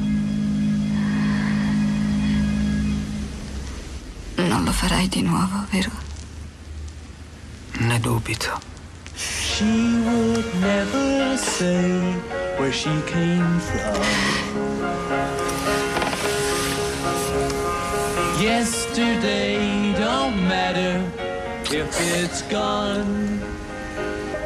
Non 4.36 4.64
lo 4.64 4.72
farai 4.72 5.09
di 5.09 5.22
nuovo, 5.22 5.64
vero? 5.70 5.90
Ne 7.78 8.00
dubito. 8.00 8.61
She 9.14 9.64
would 10.04 10.54
never 10.61 11.38
say 11.38 12.46
where 12.59 12.72
she 12.72 12.90
came 13.06 13.61
from. 13.61 14.02
Yesterday 18.40 19.94
don't 19.94 20.36
matter 20.46 21.02
if 21.72 21.88
it's 22.22 22.42
gone. 22.48 23.40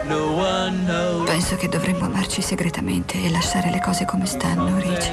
No 0.07 0.33
one 0.33 0.85
knows 0.85 1.29
Penso 1.29 1.57
che 1.57 1.69
dovremmo 1.69 2.05
amarci 2.05 2.43
segretamente 2.43 3.23
e 3.23 3.31
lasciare 3.31 3.71
le 3.71 3.81
cose 3.81 4.05
come 4.05 4.27
stanno, 4.27 4.79
Rich. 4.79 5.11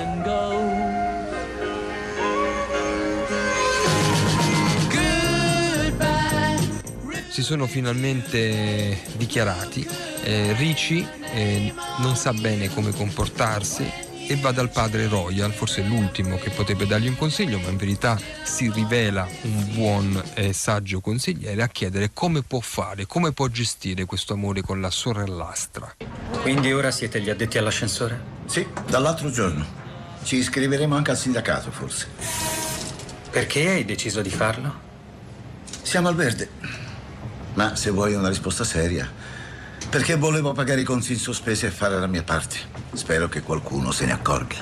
Si 7.40 7.46
sono 7.46 7.68
finalmente 7.68 9.00
dichiarati. 9.16 9.88
Eh, 10.24 10.54
Ricci 10.58 11.08
eh, 11.32 11.74
non 12.00 12.18
sa 12.18 12.34
bene 12.34 12.68
come 12.68 12.92
comportarsi 12.92 13.90
e 14.28 14.36
va 14.36 14.52
dal 14.52 14.70
padre 14.70 15.08
Royal, 15.08 15.54
forse 15.54 15.82
l'ultimo 15.84 16.36
che 16.36 16.50
potrebbe 16.50 16.86
dargli 16.86 17.08
un 17.08 17.16
consiglio, 17.16 17.58
ma 17.60 17.70
in 17.70 17.78
verità 17.78 18.20
si 18.44 18.70
rivela 18.70 19.26
un 19.44 19.74
buon 19.74 20.22
e 20.34 20.52
saggio 20.52 21.00
consigliere 21.00 21.62
a 21.62 21.70
chiedere 21.70 22.12
come 22.14 22.42
può 22.42 22.60
fare, 22.60 23.06
come 23.06 23.32
può 23.32 23.48
gestire 23.48 24.04
questo 24.04 24.34
amore 24.34 24.60
con 24.60 24.82
la 24.82 24.90
sorellastra. 24.90 25.96
Quindi 26.42 26.74
ora 26.74 26.92
siete 26.92 27.22
gli 27.22 27.30
addetti 27.30 27.58
all'ascensore? 27.58 28.20
Sì, 28.48 28.68
dall'altro 28.86 29.32
giorno. 29.32 29.66
Ci 30.24 30.36
iscriveremo 30.36 30.94
anche 30.94 31.12
al 31.12 31.18
sindacato, 31.18 31.72
forse. 31.72 32.06
Perché 33.32 33.70
hai 33.70 33.86
deciso 33.86 34.22
di 34.22 34.30
farlo? 34.30 34.88
Siamo 35.84 36.10
al 36.10 36.16
verde. 36.16 36.89
Ma 37.54 37.76
se 37.76 37.90
vuoi 37.90 38.14
una 38.14 38.30
risposta 38.30 38.64
seria, 38.64 39.10
perché 39.90 40.16
volevo 40.16 40.52
pagare 40.54 40.82
i 40.82 40.84
conti 40.84 41.14
in 41.14 41.20
sospeso 41.20 41.66
e 41.66 41.72
fare 41.72 42.00
la 42.00 42.08
mia 42.08 42.24
parte. 42.24 42.58
Spero 42.94 43.28
che 43.28 43.42
qualcuno 43.42 43.92
se 43.92 44.06
ne 44.06 44.14
accorga. 44.14 44.56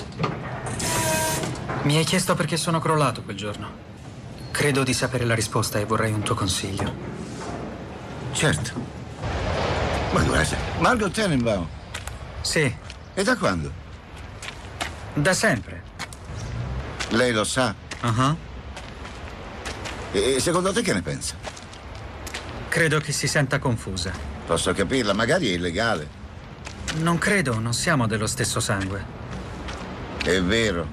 Mi 1.84 1.98
hai 1.98 2.06
chiesto 2.06 2.36
perché 2.36 2.58
sono 2.58 2.80
crollato 2.80 3.24
quel 3.24 3.36
giorno. 3.36 3.86
Credo 4.52 4.84
di 4.84 4.94
sapere 4.94 5.26
la 5.26 5.36
risposta 5.36 5.80
e 5.80 5.86
vorrei 5.86 6.12
un 6.12 6.22
tuo 6.22 6.36
consiglio. 6.36 6.94
Certo. 8.32 8.72
Ma 10.12 10.22
guarda, 10.24 10.58
Margot 10.80 11.12
Tenenbaum. 11.12 11.68
Sì. 12.42 12.76
E 13.14 13.24
da 13.24 13.36
quando? 13.36 13.72
Da 15.14 15.34
sempre. 15.34 15.84
Lei 17.10 17.32
lo 17.32 17.44
sa? 17.44 17.74
Ah. 18.02 18.36
E 20.12 20.40
secondo 20.40 20.72
te 20.72 20.82
che 20.82 20.94
ne 20.94 21.02
pensa? 21.02 21.36
Credo 22.78 23.00
che 23.00 23.12
si 23.12 23.28
senta 23.28 23.58
confusa. 23.58 24.14
Posso 24.46 24.72
capirla, 24.72 25.12
magari 25.12 25.50
è 25.50 25.56
illegale. 25.56 26.08
Non 26.98 27.18
credo, 27.18 27.58
non 27.58 27.74
siamo 27.74 28.06
dello 28.06 28.28
stesso 28.28 28.60
sangue. 28.60 29.04
È 30.24 30.40
vero. 30.44 30.88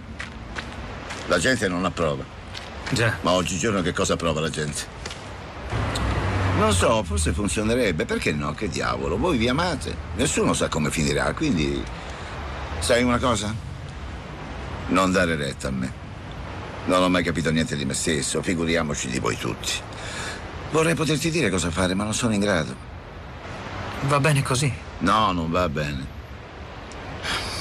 La 1.26 1.38
gente 1.38 1.68
non 1.68 1.84
approva. 1.84 2.24
Già. 2.90 3.18
Ma 3.20 3.32
oggigiorno 3.32 3.82
che 3.82 3.92
cosa 3.92 4.16
prova 4.16 4.40
la 4.40 4.48
gente? 4.48 4.80
Non 6.56 6.72
so, 6.72 7.04
forse 7.04 7.34
funzionerebbe. 7.34 8.06
Perché 8.06 8.32
no? 8.32 8.54
Che 8.54 8.70
diavolo? 8.70 9.18
Voi 9.18 9.36
vi 9.36 9.50
amate. 9.50 9.94
Nessuno 10.16 10.54
sa 10.54 10.68
come 10.68 10.90
finirà, 10.90 11.34
quindi. 11.34 11.84
Sai 12.78 13.02
una 13.02 13.18
cosa? 13.18 13.54
Non 14.86 15.12
dare 15.12 15.36
retta 15.36 15.68
a 15.68 15.72
me. 15.72 15.92
Non 16.86 17.02
ho 17.02 17.10
mai 17.10 17.22
capito 17.22 17.50
niente 17.50 17.76
di 17.76 17.84
me 17.84 17.92
stesso, 17.92 18.40
figuriamoci 18.40 19.08
di 19.08 19.18
voi 19.18 19.36
tutti. 19.36 19.92
Vorrei 20.74 20.96
poterti 20.96 21.30
dire 21.30 21.50
cosa 21.50 21.70
fare, 21.70 21.94
ma 21.94 22.02
non 22.02 22.14
sono 22.14 22.34
in 22.34 22.40
grado. 22.40 22.74
Va 24.08 24.18
bene 24.18 24.42
così. 24.42 24.72
No, 24.98 25.30
non 25.30 25.48
va 25.48 25.68
bene. 25.68 26.04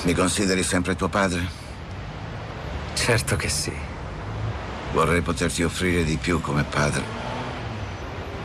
Mi 0.06 0.14
consideri 0.14 0.64
sempre 0.64 0.96
tuo 0.96 1.10
padre? 1.10 1.48
Certo 2.96 3.36
che 3.36 3.50
sì. 3.50 3.72
Vorrei 4.94 5.22
poterti 5.22 5.62
offrire 5.62 6.04
di 6.04 6.18
più 6.18 6.42
come 6.42 6.64
padre. 6.64 7.04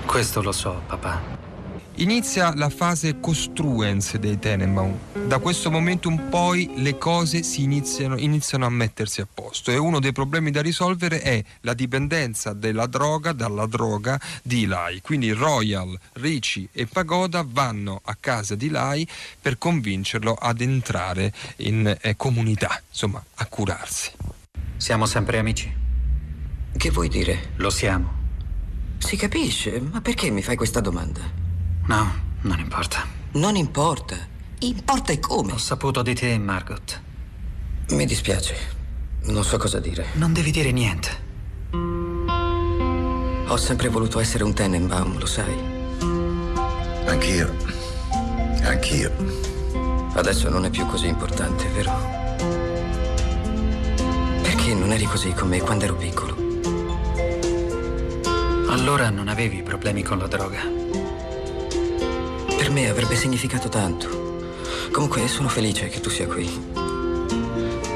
Questo 0.05 0.43
lo 0.43 0.53
so, 0.53 0.83
papà. 0.87 1.38
Inizia 2.01 2.55
la 2.55 2.69
fase 2.69 3.19
costruens 3.19 4.17
dei 4.19 4.39
Tenenbaum. 4.39 4.97
Da 5.27 5.41
questo 5.41 5.69
momento 5.69 6.09
in 6.09 6.29
poi 6.29 6.71
le 6.77 6.97
cose 6.97 7.43
si 7.43 7.65
iniziano, 7.65 8.17
iniziano 8.17 8.65
a 8.67 8.71
mettersi 8.71 9.21
a 9.21 9.27
posto 9.33 9.73
e 9.73 9.79
uno 9.79 9.99
dei 9.99 10.13
problemi 10.13 10.53
da 10.53 10.63
risolvere 10.63 11.21
è 11.21 11.43
la 11.63 11.75
dipendenza 11.75 12.53
della 12.53 12.87
droga 12.87 13.33
dalla 13.33 13.67
droga 13.67 14.21
di 14.45 14.63
Eli. 14.63 15.01
Quindi 15.01 15.33
Royal, 15.33 15.99
Ricci 16.13 16.69
e 16.71 16.87
Pagoda 16.87 17.45
vanno 17.45 18.01
a 18.05 18.17
casa 18.19 18.55
di 18.55 18.71
Eli 18.73 19.05
per 19.41 19.59
convincerlo 19.59 20.35
ad 20.35 20.61
entrare 20.61 21.33
in 21.57 21.97
eh, 22.01 22.15
comunità, 22.15 22.81
insomma, 22.89 23.21
a 23.35 23.47
curarsi. 23.47 24.13
Siamo 24.77 25.05
sempre 25.05 25.39
amici? 25.39 25.75
Che 26.77 26.91
vuoi 26.91 27.09
dire? 27.09 27.55
Lo 27.57 27.71
siamo. 27.71 28.27
Si 28.99 29.17
capisce, 29.17 29.81
ma 29.81 30.01
perché 30.01 30.31
mi 30.31 30.43
fai 30.43 30.55
questa 30.55 30.79
domanda? 30.79 31.38
No, 31.89 32.07
non 32.43 32.59
importa. 32.59 33.03
Non 33.33 33.57
importa. 33.57 34.15
Importa 34.59 35.11
e 35.13 35.19
come. 35.19 35.53
Ho 35.53 35.57
saputo 35.57 36.03
di 36.03 36.15
te, 36.15 36.37
Margot. 36.37 37.01
Mi 37.93 38.05
dispiace. 38.05 38.55
Non 39.23 39.43
so 39.43 39.57
cosa 39.57 39.81
dire. 39.81 40.09
Non 40.17 40.35
devi 40.35 40.51
dire 40.51 40.71
niente. 40.71 41.09
Ho 43.47 43.57
sempre 43.57 43.89
voluto 43.89 44.21
essere 44.21 44.45
un 44.45 44.53
Tenenbaum, 44.53 45.19
lo 45.19 45.25
sai. 45.25 45.57
Anch'io. 47.07 47.57
Anch'io. 48.65 49.11
Adesso 50.13 50.51
non 50.51 50.67
è 50.67 50.71
più 50.71 50.85
così 50.85 51.07
importante, 51.07 51.69
vero? 51.69 51.91
Perché 54.43 54.75
non 54.75 54.93
eri 54.93 55.07
così 55.07 55.33
con 55.33 55.49
me 55.49 55.61
quando 55.61 55.85
ero 55.85 55.97
piccolo? 55.97 56.37
Allora 58.69 59.09
non 59.09 59.29
avevi 59.29 59.63
problemi 59.63 60.03
con 60.03 60.19
la 60.19 60.27
droga. 60.27 60.88
Per 62.69 62.77
me 62.77 62.91
avrebbe 62.91 63.17
significato 63.17 63.71
tanto. 63.71 64.51
Comunque 64.93 65.27
sono 65.27 65.49
felice 65.49 65.89
che 65.89 66.01
tu 66.01 66.11
sia 66.11 66.27
qui. 66.27 66.47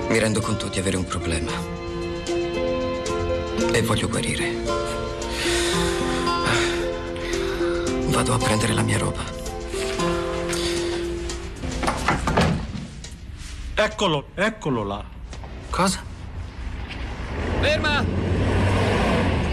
Mi 0.08 0.18
rendo 0.18 0.40
conto 0.40 0.68
di 0.68 0.78
avere 0.78 0.96
un 0.96 1.04
problema. 1.04 1.50
E 3.70 3.82
voglio 3.82 4.08
guarire. 4.08 4.62
Vado 8.06 8.32
a 8.32 8.38
prendere 8.38 8.72
la 8.72 8.80
mia 8.80 8.96
roba. 8.96 9.22
Eccolo, 13.74 14.28
eccolo 14.34 14.84
là. 14.84 15.04
Cosa? 15.68 16.02
Ferma! 17.60 18.02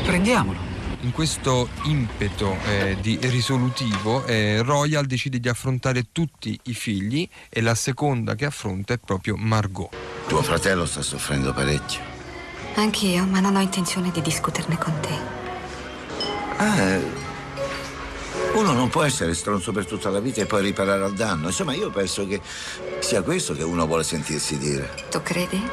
Prendiamolo. 0.01 0.68
In 1.01 1.13
questo 1.13 1.69
impeto 1.83 2.57
eh, 2.65 2.97
di 2.99 3.17
risolutivo, 3.21 4.25
eh, 4.25 4.61
Royal 4.61 5.05
decide 5.05 5.39
di 5.39 5.47
affrontare 5.47 6.07
tutti 6.11 6.59
i 6.63 6.73
figli 6.73 7.27
e 7.47 7.61
la 7.61 7.73
seconda 7.73 8.35
che 8.35 8.43
affronta 8.43 8.93
è 8.93 8.97
proprio 8.97 9.37
Margot. 9.37 9.89
Tuo 10.27 10.41
fratello 10.41 10.85
sta 10.85 11.01
soffrendo 11.01 11.53
parecchio. 11.53 12.01
Anch'io, 12.75 13.25
ma 13.25 13.39
non 13.39 13.55
ho 13.55 13.61
intenzione 13.61 14.11
di 14.11 14.21
discuterne 14.21 14.77
con 14.77 14.93
te. 14.99 15.37
Eh, 16.65 17.01
uno 18.55 18.73
non 18.73 18.89
può 18.89 19.03
essere 19.03 19.33
stronzo 19.35 19.71
per 19.71 19.85
tutta 19.85 20.09
la 20.09 20.19
vita 20.19 20.41
e 20.41 20.47
poi 20.47 20.63
riparare 20.63 21.05
al 21.05 21.13
danno. 21.13 21.47
Insomma, 21.47 21.73
io 21.73 21.89
penso 21.91 22.27
che 22.27 22.41
sia 22.99 23.21
questo 23.21 23.53
che 23.53 23.63
uno 23.63 23.87
vuole 23.87 24.03
sentirsi 24.03 24.57
dire. 24.57 24.93
Tu 25.09 25.21
credi? 25.21 25.63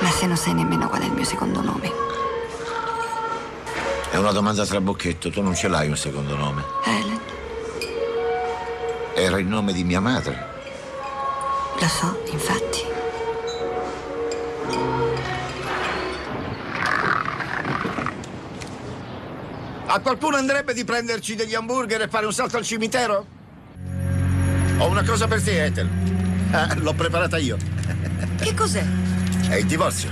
Ma 0.00 0.10
se 0.10 0.24
non 0.24 0.38
sai 0.38 0.54
nemmeno 0.54 0.88
qual 0.88 1.02
è 1.02 1.04
il 1.04 1.12
mio 1.12 1.24
secondo 1.24 1.60
nome. 1.60 2.09
È 4.10 4.16
una 4.16 4.32
domanda 4.32 4.66
tra 4.66 4.80
bocchetto, 4.80 5.30
tu 5.30 5.40
non 5.40 5.54
ce 5.54 5.68
l'hai 5.68 5.88
un 5.88 5.96
secondo 5.96 6.34
nome. 6.36 6.64
Helen, 6.84 7.20
Era 9.14 9.38
il 9.38 9.46
nome 9.46 9.72
di 9.72 9.84
mia 9.84 10.00
madre. 10.00 10.48
lo 11.78 11.86
so, 11.86 12.20
infatti. 12.30 12.88
A 19.86 19.98
qualcuno 20.00 20.36
andrebbe 20.36 20.72
di 20.72 20.84
prenderci 20.84 21.34
degli 21.34 21.54
hamburger 21.54 22.02
e 22.02 22.08
fare 22.08 22.24
un 22.26 22.32
salto 22.32 22.56
al 22.56 22.64
cimitero? 22.64 23.26
Ho 24.78 24.86
una 24.88 25.02
cosa 25.02 25.26
per 25.26 25.42
te, 25.42 25.64
Ethel. 25.64 25.88
Ah, 26.52 26.74
l'ho 26.76 26.92
preparata 26.94 27.36
io. 27.38 27.56
Che 28.40 28.54
cos'è? 28.54 28.84
È 29.48 29.56
il 29.56 29.66
divorzio. 29.66 30.08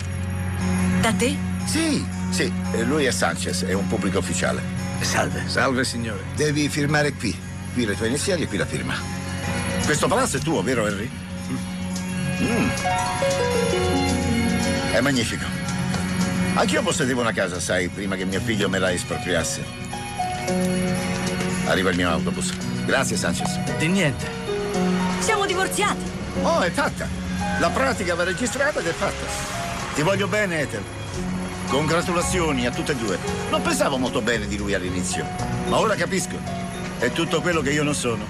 Da 1.00 1.12
te? 1.12 1.36
Sì, 1.64 2.04
sì. 2.30 2.52
Lui 2.84 3.04
è 3.04 3.10
Sanchez, 3.10 3.64
è 3.64 3.72
un 3.72 3.86
pubblico 3.86 4.18
ufficiale. 4.18 4.62
Salve. 5.00 5.42
Salve, 5.46 5.84
signore. 5.84 6.22
Devi 6.34 6.68
firmare 6.68 7.12
qui. 7.12 7.36
Qui 7.72 7.84
le 7.84 7.96
tue 7.96 8.08
iniziali 8.08 8.42
e 8.42 8.46
qui 8.46 8.56
la 8.56 8.66
firma. 8.66 8.94
Questo 9.84 10.08
palazzo 10.08 10.36
è 10.36 10.40
tuo, 10.40 10.62
vero, 10.62 10.86
Henry? 10.86 11.10
Mm. 12.40 12.68
È 14.92 15.00
magnifico. 15.00 15.44
Anch'io 16.54 16.82
possedevo 16.82 17.20
una 17.20 17.32
casa, 17.32 17.60
sai, 17.60 17.88
prima 17.88 18.16
che 18.16 18.24
mio 18.24 18.40
figlio 18.40 18.68
me 18.68 18.78
la 18.78 18.92
espropriasse. 18.92 19.64
Arriva 21.66 21.90
il 21.90 21.96
mio 21.96 22.10
autobus. 22.10 22.52
Grazie, 22.84 23.16
Sanchez. 23.16 23.58
Di 23.78 23.86
niente. 23.88 24.26
Siamo 25.20 25.46
divorziati. 25.46 26.02
Oh, 26.42 26.60
è 26.60 26.70
fatta. 26.70 27.06
La 27.60 27.70
pratica 27.70 28.14
va 28.14 28.24
registrata 28.24 28.80
ed 28.80 28.86
è 28.86 28.92
fatta. 28.92 29.26
Ti 29.94 30.02
voglio 30.02 30.26
bene, 30.26 30.60
Ethel. 30.60 30.97
Congratulazioni 31.68 32.66
a 32.66 32.70
tutte 32.70 32.92
e 32.92 32.96
due. 32.96 33.18
Non 33.50 33.60
pensavo 33.60 33.98
molto 33.98 34.22
bene 34.22 34.46
di 34.46 34.56
lui 34.56 34.72
all'inizio, 34.72 35.26
ma 35.68 35.78
ora 35.78 35.94
capisco. 35.94 36.36
È 36.98 37.12
tutto 37.12 37.42
quello 37.42 37.60
che 37.60 37.72
io 37.72 37.82
non 37.82 37.94
sono. 37.94 38.24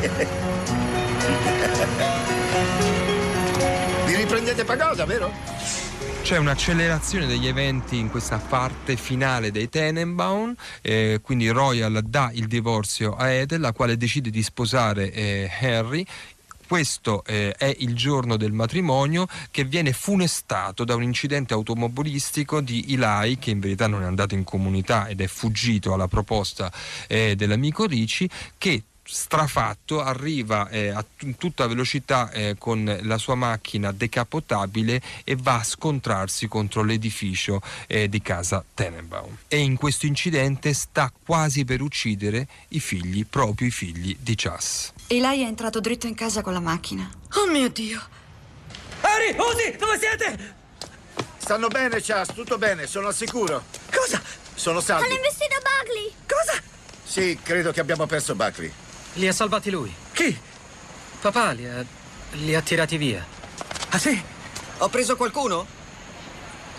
Vi 4.06 4.14
riprendete 4.14 4.64
Pagoda, 4.64 5.04
vero? 5.04 5.32
C'è 6.22 6.36
un'accelerazione 6.36 7.26
degli 7.26 7.48
eventi 7.48 7.98
in 7.98 8.08
questa 8.08 8.38
parte 8.38 8.96
finale 8.96 9.50
dei 9.50 9.68
Tenenbaum, 9.68 10.54
eh, 10.80 11.18
quindi 11.22 11.48
Royal 11.48 12.00
dà 12.04 12.30
il 12.32 12.46
divorzio 12.46 13.16
a 13.16 13.30
Ethel, 13.30 13.60
la 13.60 13.72
quale 13.72 13.96
decide 13.96 14.30
di 14.30 14.44
sposare 14.44 15.12
eh, 15.12 15.50
Harry. 15.60 16.06
Questo 16.70 17.24
eh, 17.24 17.52
è 17.58 17.74
il 17.80 17.96
giorno 17.96 18.36
del 18.36 18.52
matrimonio 18.52 19.26
che 19.50 19.64
viene 19.64 19.92
funestato 19.92 20.84
da 20.84 20.94
un 20.94 21.02
incidente 21.02 21.52
automobilistico 21.52 22.60
di 22.60 22.94
Eli, 22.94 23.40
che 23.40 23.50
in 23.50 23.58
verità 23.58 23.88
non 23.88 24.02
è 24.02 24.04
andato 24.04 24.36
in 24.36 24.44
comunità 24.44 25.08
ed 25.08 25.20
è 25.20 25.26
fuggito 25.26 25.92
alla 25.92 26.06
proposta 26.06 26.72
eh, 27.08 27.34
dell'amico 27.34 27.86
Ricci, 27.86 28.30
che 28.56 28.84
strafatto 29.02 30.00
arriva 30.00 30.68
eh, 30.68 30.90
a 30.90 31.02
t- 31.02 31.34
tutta 31.36 31.66
velocità 31.66 32.30
eh, 32.30 32.54
con 32.56 33.00
la 33.02 33.18
sua 33.18 33.34
macchina 33.34 33.90
decapotabile 33.90 35.02
e 35.24 35.34
va 35.34 35.56
a 35.56 35.64
scontrarsi 35.64 36.46
contro 36.46 36.84
l'edificio 36.84 37.60
eh, 37.88 38.08
di 38.08 38.22
casa 38.22 38.64
Tenenbaum. 38.74 39.38
E 39.48 39.58
in 39.58 39.74
questo 39.74 40.06
incidente 40.06 40.72
sta 40.72 41.12
quasi 41.24 41.64
per 41.64 41.80
uccidere 41.80 42.46
i 42.68 42.78
figli, 42.78 43.26
proprio 43.26 43.66
i 43.66 43.72
figli 43.72 44.16
di 44.20 44.34
Chas. 44.36 44.92
Eli 45.12 45.42
è 45.42 45.44
entrato 45.44 45.80
dritto 45.80 46.06
in 46.06 46.14
casa 46.14 46.40
con 46.40 46.52
la 46.52 46.60
macchina. 46.60 47.10
Oh 47.34 47.46
mio 47.48 47.68
Dio. 47.68 48.00
Harry, 49.00 49.34
Uzi, 49.36 49.76
dove 49.76 49.98
siete? 49.98 50.54
Stanno 51.36 51.66
bene, 51.66 52.00
Chas, 52.00 52.28
tutto 52.32 52.58
bene, 52.58 52.86
sono 52.86 53.08
al 53.08 53.14
sicuro. 53.14 53.64
Cosa? 53.92 54.22
Sono 54.54 54.80
salvi. 54.80 55.06
Hanno 55.06 55.14
investito 55.14 55.56
Buckley! 55.56 56.12
Cosa? 56.28 56.62
Sì, 57.02 57.36
credo 57.42 57.72
che 57.72 57.80
abbiamo 57.80 58.06
perso 58.06 58.36
Buckley. 58.36 58.72
Li 59.14 59.26
ha 59.26 59.32
salvati 59.32 59.68
lui. 59.70 59.92
Chi? 60.12 60.38
Papà 61.20 61.50
li 61.50 61.66
ha, 61.66 61.84
li 62.34 62.54
ha 62.54 62.60
tirati 62.60 62.96
via. 62.96 63.26
Ah 63.88 63.98
sì? 63.98 64.22
Ho 64.78 64.88
preso 64.90 65.16
qualcuno? 65.16 65.66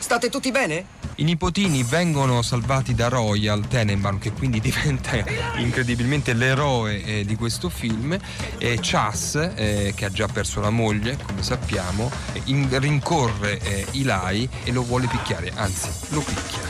State 0.02 0.30
tutti 0.30 0.52
bene? 0.52 0.86
I 1.16 1.24
nipotini 1.24 1.84
vengono 1.84 2.41
salvati 2.41 2.95
da 2.95 3.08
Royal 3.08 3.68
Tenenbaum, 3.68 4.18
che 4.18 4.32
quindi 4.32 4.60
diventa 4.62 5.16
incredibilmente 5.58 6.34
l'eroe 6.34 7.04
eh, 7.04 7.24
di 7.24 7.36
questo 7.36 7.70
film. 7.70 8.18
E 8.58 8.80
Chas, 8.82 9.36
eh, 9.56 9.93
che 9.95 10.06
ha 10.06 10.10
già 10.10 10.28
perso 10.28 10.60
la 10.60 10.72
moglie, 10.72 11.18
come 11.24 11.43
sappiamo, 11.43 12.12
in- 12.45 12.68
rincorre 12.80 13.60
eh, 13.60 13.86
Eli 13.91 14.49
e 14.64 14.72
lo 14.72 14.84
vuole 14.84 15.08
picchiare, 15.08 15.52
anzi, 15.56 15.89
lo 16.10 16.22
picchia. 16.22 16.62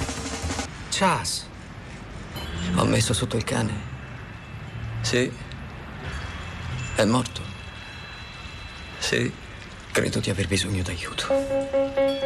Chas. 0.89 1.47
Ho 2.75 2.85
messo 2.85 3.13
sotto 3.13 3.37
il 3.37 3.43
cane. 3.45 3.73
Sì. 5.01 5.31
È 6.95 7.05
morto. 7.05 7.41
Sì. 8.99 9.31
Credo 9.91 10.19
di 10.19 10.29
aver 10.29 10.47
bisogno 10.47 10.83
d'aiuto. 10.83 12.20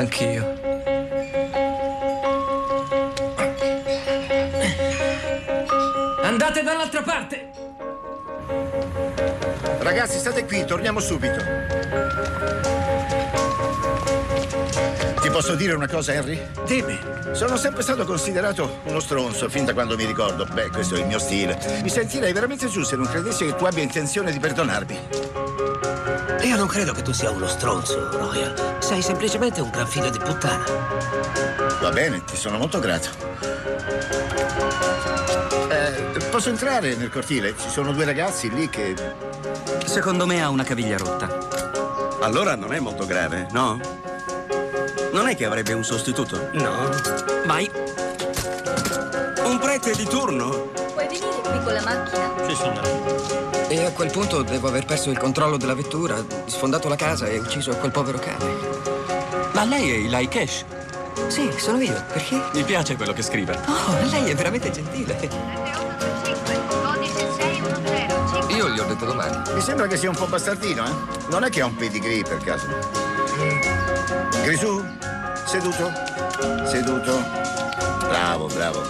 Anch'io. 0.00 0.58
Andate 6.22 6.62
dall'altra 6.62 7.02
parte! 7.02 7.50
Ragazzi, 9.80 10.18
state 10.18 10.46
qui, 10.46 10.64
torniamo 10.64 11.00
subito. 11.00 11.36
Ti 15.20 15.28
posso 15.28 15.54
dire 15.54 15.74
una 15.74 15.86
cosa, 15.86 16.14
Henry? 16.14 16.40
Dimmi. 16.64 16.98
Sono 17.32 17.58
sempre 17.58 17.82
stato 17.82 18.06
considerato 18.06 18.80
uno 18.84 19.00
stronzo, 19.00 19.50
fin 19.50 19.66
da 19.66 19.74
quando 19.74 19.96
mi 19.96 20.06
ricordo. 20.06 20.46
Beh, 20.46 20.70
questo 20.70 20.94
è 20.94 21.00
il 21.00 21.06
mio 21.08 21.18
stile. 21.18 21.58
Mi 21.82 21.90
sentirei 21.90 22.32
veramente 22.32 22.68
giù 22.68 22.84
se 22.84 22.96
non 22.96 23.04
credessi 23.04 23.44
che 23.44 23.54
tu 23.54 23.66
abbia 23.66 23.82
intenzione 23.82 24.32
di 24.32 24.38
perdonarmi. 24.38 25.39
Io 26.42 26.56
non 26.56 26.66
credo 26.66 26.92
che 26.92 27.02
tu 27.02 27.12
sia 27.12 27.30
uno 27.30 27.46
stronzo, 27.46 28.10
Royal. 28.16 28.78
Sei 28.78 29.02
semplicemente 29.02 29.60
un 29.60 29.70
gran 29.70 29.86
figlio 29.86 30.08
di 30.08 30.18
puttana. 30.18 30.64
Va 31.80 31.90
bene, 31.90 32.24
ti 32.24 32.36
sono 32.36 32.56
molto 32.56 32.78
grato. 32.78 33.08
Eh, 35.68 36.24
posso 36.30 36.48
entrare 36.48 36.96
nel 36.96 37.10
cortile? 37.10 37.54
Ci 37.58 37.68
sono 37.68 37.92
due 37.92 38.04
ragazzi 38.04 38.52
lì 38.52 38.68
che... 38.70 38.94
Secondo 39.84 40.26
me 40.26 40.42
ha 40.42 40.48
una 40.48 40.64
caviglia 40.64 40.96
rotta. 40.96 41.28
Allora 42.20 42.56
non 42.56 42.72
è 42.72 42.80
molto 42.80 43.04
grave, 43.04 43.46
no? 43.52 43.78
Non 45.12 45.28
è 45.28 45.36
che 45.36 45.44
avrebbe 45.44 45.74
un 45.74 45.84
sostituto? 45.84 46.48
No. 46.52 46.88
Mai. 47.44 47.70
Un 49.44 49.58
prete 49.58 49.94
di 49.94 50.04
turno? 50.04 50.70
Puoi 50.92 51.06
venire 51.06 51.40
qui 51.42 51.62
con 51.62 51.72
la 51.72 51.82
macchina? 51.82 52.32
Sì, 52.46 52.54
signore. 52.54 53.19
E 53.72 53.84
a 53.84 53.92
quel 53.92 54.10
punto 54.10 54.42
devo 54.42 54.66
aver 54.66 54.84
perso 54.84 55.10
il 55.10 55.16
controllo 55.16 55.56
della 55.56 55.74
vettura, 55.74 56.16
sfondato 56.46 56.88
la 56.88 56.96
casa 56.96 57.26
e 57.26 57.38
ucciso 57.38 57.70
quel 57.76 57.92
povero 57.92 58.18
cane. 58.18 58.44
Ma 59.52 59.62
lei 59.62 59.92
è 59.92 59.94
Eli 60.12 60.26
Cash? 60.26 60.64
Sì, 61.28 61.48
sono 61.56 61.80
io. 61.80 62.04
Perché? 62.12 62.42
Mi 62.52 62.64
piace 62.64 62.96
quello 62.96 63.12
che 63.12 63.22
scrive. 63.22 63.56
Oh, 63.66 63.96
lei 64.10 64.28
è 64.28 64.34
veramente 64.34 64.72
gentile. 64.72 65.16
Io 68.48 68.70
gli 68.70 68.78
ho 68.80 68.84
detto 68.86 69.04
domani. 69.04 69.40
Mi 69.54 69.60
sembra 69.60 69.86
che 69.86 69.96
sia 69.96 70.10
un 70.10 70.16
po' 70.16 70.26
bastardino, 70.26 70.84
eh? 70.84 70.92
Non 71.30 71.44
è 71.44 71.48
che 71.48 71.60
ha 71.60 71.66
un 71.66 71.76
pedigree, 71.76 72.24
per 72.24 72.38
caso. 72.38 72.66
Grisù, 74.42 74.84
seduto, 75.46 75.92
seduto. 76.64 77.22
Bravo, 78.08 78.48
bravo. 78.48 78.82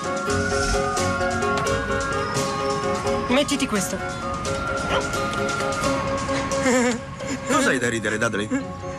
Mettiti 3.28 3.66
questo. 3.66 4.28
Cos'hai 7.48 7.78
da 7.78 7.88
ridere, 7.88 8.18
Dudley? 8.18 8.48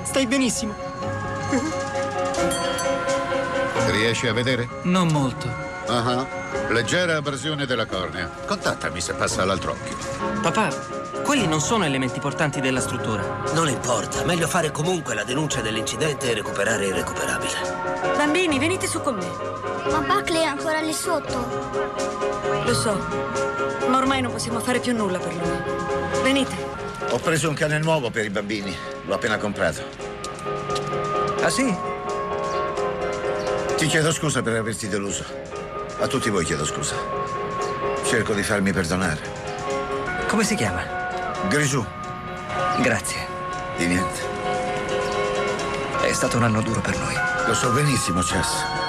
Stai 0.03 0.27
benissimo. 0.27 0.73
Riesci 3.89 4.27
a 4.27 4.33
vedere? 4.33 4.67
Non 4.83 5.07
molto. 5.07 5.47
Ah, 5.87 6.25
Leggera 6.69 7.17
abrasione 7.17 7.65
della 7.65 7.85
cornea. 7.85 8.29
Contattami 8.45 9.01
se 9.01 9.13
passa 9.13 9.41
all'altro 9.41 9.71
occhio. 9.71 9.97
Papà, 10.41 10.69
quelli 11.23 11.47
non 11.47 11.59
sono 11.59 11.83
elementi 11.83 12.19
portanti 12.19 12.61
della 12.61 12.79
struttura. 12.79 13.43
Non 13.53 13.67
importa, 13.67 14.23
meglio 14.23 14.47
fare 14.47 14.71
comunque 14.71 15.13
la 15.13 15.23
denuncia 15.23 15.61
dell'incidente 15.61 16.29
e 16.31 16.33
recuperare 16.33 16.87
il 16.87 16.93
recuperabile. 16.93 18.15
Bambini, 18.15 18.59
venite 18.59 18.87
su 18.87 19.01
con 19.01 19.15
me. 19.15 19.29
Ma 19.91 19.99
Buckley 19.99 20.41
è 20.41 20.45
ancora 20.45 20.79
lì 20.79 20.93
sotto. 20.93 21.45
Lo 22.63 22.73
so, 22.73 22.95
ma 23.87 23.97
ormai 23.97 24.21
non 24.21 24.31
possiamo 24.31 24.59
fare 24.59 24.79
più 24.79 24.95
nulla 24.95 25.17
per 25.19 25.33
lui. 25.35 25.80
Venite. 26.21 26.55
Ho 27.09 27.19
preso 27.19 27.49
un 27.49 27.55
cane 27.55 27.79
nuovo 27.79 28.09
per 28.09 28.25
i 28.25 28.29
bambini. 28.29 28.75
L'ho 29.05 29.13
appena 29.13 29.37
comprato. 29.37 29.81
Ah 31.41 31.49
sì? 31.49 31.75
Ti 33.75 33.87
chiedo 33.87 34.11
scusa 34.11 34.41
per 34.41 34.55
averti 34.55 34.87
deluso. 34.87 35.25
A 35.99 36.07
tutti 36.07 36.29
voi 36.29 36.45
chiedo 36.45 36.65
scusa. 36.65 36.95
Cerco 38.05 38.33
di 38.33 38.43
farmi 38.43 38.71
perdonare. 38.71 39.19
Come 40.27 40.43
si 40.43 40.55
chiama? 40.55 40.83
Grisù. 41.49 41.83
Grazie. 42.81 43.27
Di 43.77 43.87
niente. 43.87 44.19
È 46.01 46.13
stato 46.13 46.37
un 46.37 46.43
anno 46.43 46.61
duro 46.61 46.81
per 46.81 46.97
noi. 46.97 47.15
Lo 47.47 47.53
so 47.53 47.71
benissimo, 47.71 48.21
Chess. 48.21 48.80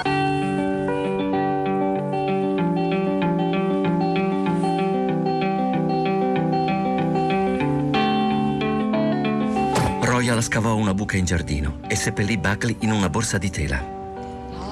Scavò 10.43 10.75
una 10.75 10.93
buca 10.93 11.15
in 11.15 11.25
giardino 11.25 11.79
e 11.87 11.95
seppellì 11.95 12.37
Buckley 12.37 12.75
in 12.79 12.91
una 12.91 13.09
borsa 13.09 13.37
di 13.37 13.49
tela. 13.49 13.77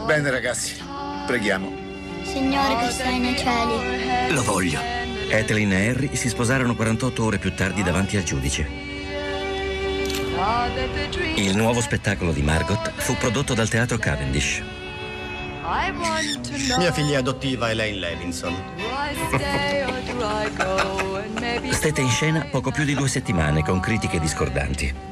Bene, 0.05 0.29
ragazzi. 0.29 0.75
Preghiamo. 1.25 1.71
Signore 2.23 2.85
che 2.85 2.91
stai 2.91 3.19
nei 3.19 3.37
cieli. 3.37 4.33
Lo 4.33 4.43
voglio. 4.43 4.79
Etheline 5.29 5.85
e 5.85 5.89
Harry 5.89 6.15
si 6.15 6.27
sposarono 6.27 6.75
48 6.75 7.23
ore 7.23 7.37
più 7.37 7.53
tardi 7.55 7.83
davanti 7.83 8.17
al 8.17 8.23
giudice. 8.23 8.67
Il 11.35 11.55
nuovo 11.55 11.79
spettacolo 11.79 12.33
di 12.33 12.41
Margot 12.41 12.91
fu 12.97 13.15
prodotto 13.15 13.53
dal 13.53 13.69
teatro 13.69 13.97
Cavendish. 13.97 14.61
Mia 16.77 16.91
figlia 16.91 17.19
adottiva 17.19 17.69
è 17.69 17.71
Elaine 17.71 17.97
Levinson. 17.97 18.55
Stette 21.71 22.01
in 22.01 22.09
scena 22.09 22.45
poco 22.51 22.71
più 22.71 22.83
di 22.83 22.93
due 22.93 23.07
settimane 23.07 23.63
con 23.63 23.79
critiche 23.79 24.19
discordanti. 24.19 25.10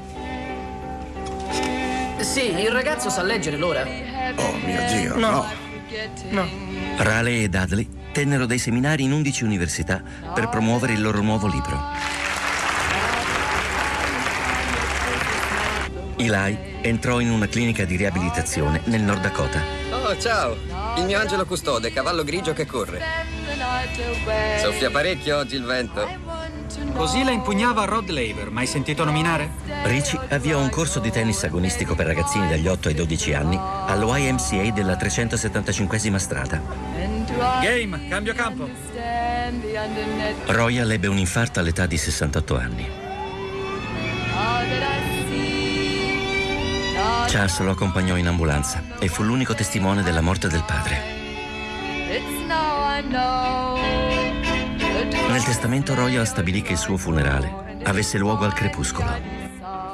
Il 2.58 2.72
ragazzo 2.72 3.10
sa 3.10 3.22
leggere 3.22 3.58
l'ora. 3.58 3.84
Oh 3.84 4.54
mio 4.64 4.82
Dio, 4.92 5.16
no. 5.16 5.46
No. 6.30 6.48
Raleigh 6.98 7.44
e 7.44 7.50
Dudley 7.50 7.88
tennero 8.12 8.46
dei 8.46 8.60
seminari 8.60 9.04
in 9.04 9.12
11 9.12 9.44
università 9.44 10.02
per 10.34 10.50
promuovere 10.50 10.94
il 10.94 11.02
loro 11.02 11.22
nuovo 11.22 11.48
libro. 11.48 11.82
Eli 16.18 16.58
entrò 16.82 17.20
in 17.20 17.30
una 17.30 17.48
clinica 17.48 17.86
di 17.86 17.96
riabilitazione 17.96 18.82
nel 18.86 19.02
Nord 19.02 19.22
Dakota. 19.22 19.62
Oh, 19.92 20.18
ciao! 20.18 20.56
Il 20.98 21.06
mio 21.06 21.18
angelo 21.18 21.46
custode, 21.46 21.94
cavallo 21.94 22.24
grigio 22.24 22.54
che 22.54 22.66
corre. 22.66 23.02
Soffia 24.60 24.90
parecchio 24.90 25.38
oggi 25.38 25.56
il 25.56 25.64
vento. 25.64 26.06
Così 27.00 27.24
la 27.24 27.32
impugnava 27.32 27.86
Rod 27.86 28.10
Laver, 28.10 28.52
mai 28.52 28.68
sentito 28.68 29.06
nominare? 29.06 29.52
Ricci 29.84 30.20
avviò 30.28 30.60
un 30.60 30.70
corso 30.70 31.00
di 31.00 31.10
tennis 31.10 31.42
agonistico 31.46 31.96
per 31.96 32.06
ragazzini 32.06 32.50
dagli 32.50 32.68
8 32.68 32.90
ai 32.90 32.94
12 32.94 33.34
anni 33.34 33.58
all'YMCA 33.58 34.72
della 34.74 34.98
375 34.98 36.20
strada. 36.20 36.62
Game, 37.62 38.10
cambio 38.10 38.34
campo. 38.34 38.68
Royal 40.48 40.92
ebbe 40.92 41.08
un 41.08 41.18
infarto 41.18 41.62
all'età 41.62 41.86
di 41.86 41.98
68 41.98 42.58
anni. 42.58 42.90
Charles 47.28 47.60
lo 47.62 47.72
accompagnò 47.72 48.18
in 48.18 48.28
ambulanza 48.28 48.84
e 49.00 49.08
fu 49.08 49.24
l'unico 49.24 49.54
testimone 49.54 50.04
della 50.04 50.20
morte 50.20 50.50
del 50.50 50.66
padre. 50.68 51.18
Nel 55.30 55.44
testamento 55.44 55.94
Royal 55.94 56.26
stabilì 56.26 56.64
che 56.64 56.72
il 56.72 56.80
suo 56.80 56.98
funerale 56.98 57.78
avesse 57.84 58.18
luogo 58.18 58.46
al 58.46 58.54
crepuscolo. 58.54 59.08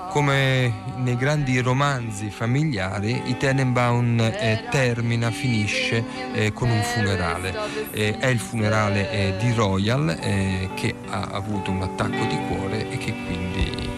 Come 0.10 0.74
nei 0.96 1.18
grandi 1.18 1.60
romanzi 1.60 2.30
familiari, 2.30 3.22
i 3.26 3.36
Tenenbaum 3.36 4.18
eh, 4.22 4.66
termina, 4.72 5.32
finisce 5.32 6.04
eh, 6.34 6.54
con 6.54 6.70
un 6.70 6.82
funerale. 6.82 7.54
Eh, 7.92 8.18
è 8.18 8.28
il 8.28 8.40
funerale 8.40 9.12
eh, 9.12 9.36
di 9.38 9.52
Royal 9.52 10.08
eh, 10.10 10.70
che 10.74 10.96
ha 11.10 11.24
avuto 11.24 11.70
un 11.70 11.82
attacco 11.82 12.26
di 12.28 12.40
cuore 12.48 12.90
e 12.90 12.98
che 12.98 13.14
quindi 13.26 13.90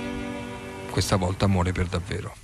questa 0.89 1.17
volta 1.17 1.45
muore 1.45 1.71
per 1.71 1.85
davvero. 1.85 2.35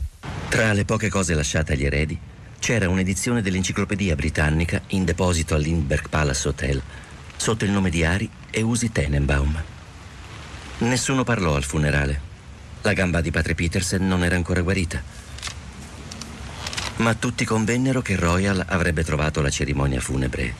Tra 0.49 0.71
le 0.71 0.85
poche 0.85 1.09
cose 1.09 1.33
lasciate 1.33 1.73
agli 1.73 1.85
eredi 1.85 2.17
c'era 2.59 2.87
un'edizione 2.87 3.41
dell'enciclopedia 3.41 4.13
britannica 4.13 4.83
in 4.89 5.03
deposito 5.03 5.55
al 5.55 5.61
Lindbergh 5.61 6.09
Palace 6.09 6.47
Hotel 6.47 6.81
sotto 7.35 7.65
il 7.65 7.71
nome 7.71 7.89
di 7.89 8.05
Ari 8.05 8.29
e 8.55 8.61
Usi 8.61 8.91
Tenenbaum. 8.91 9.61
Nessuno 10.79 11.23
parlò 11.23 11.55
al 11.55 11.63
funerale. 11.63 12.31
La 12.83 12.93
gamba 12.93 13.19
di 13.19 13.31
padre 13.31 13.55
Petersen 13.55 14.07
non 14.07 14.23
era 14.23 14.35
ancora 14.35 14.61
guarita. 14.61 15.01
Ma 16.97 17.15
tutti 17.15 17.45
convennero 17.45 18.01
che 18.03 18.15
Royal 18.15 18.63
avrebbe 18.67 19.03
trovato 19.03 19.41
la 19.41 19.49
cerimonia 19.49 19.99
funebre 19.99 20.53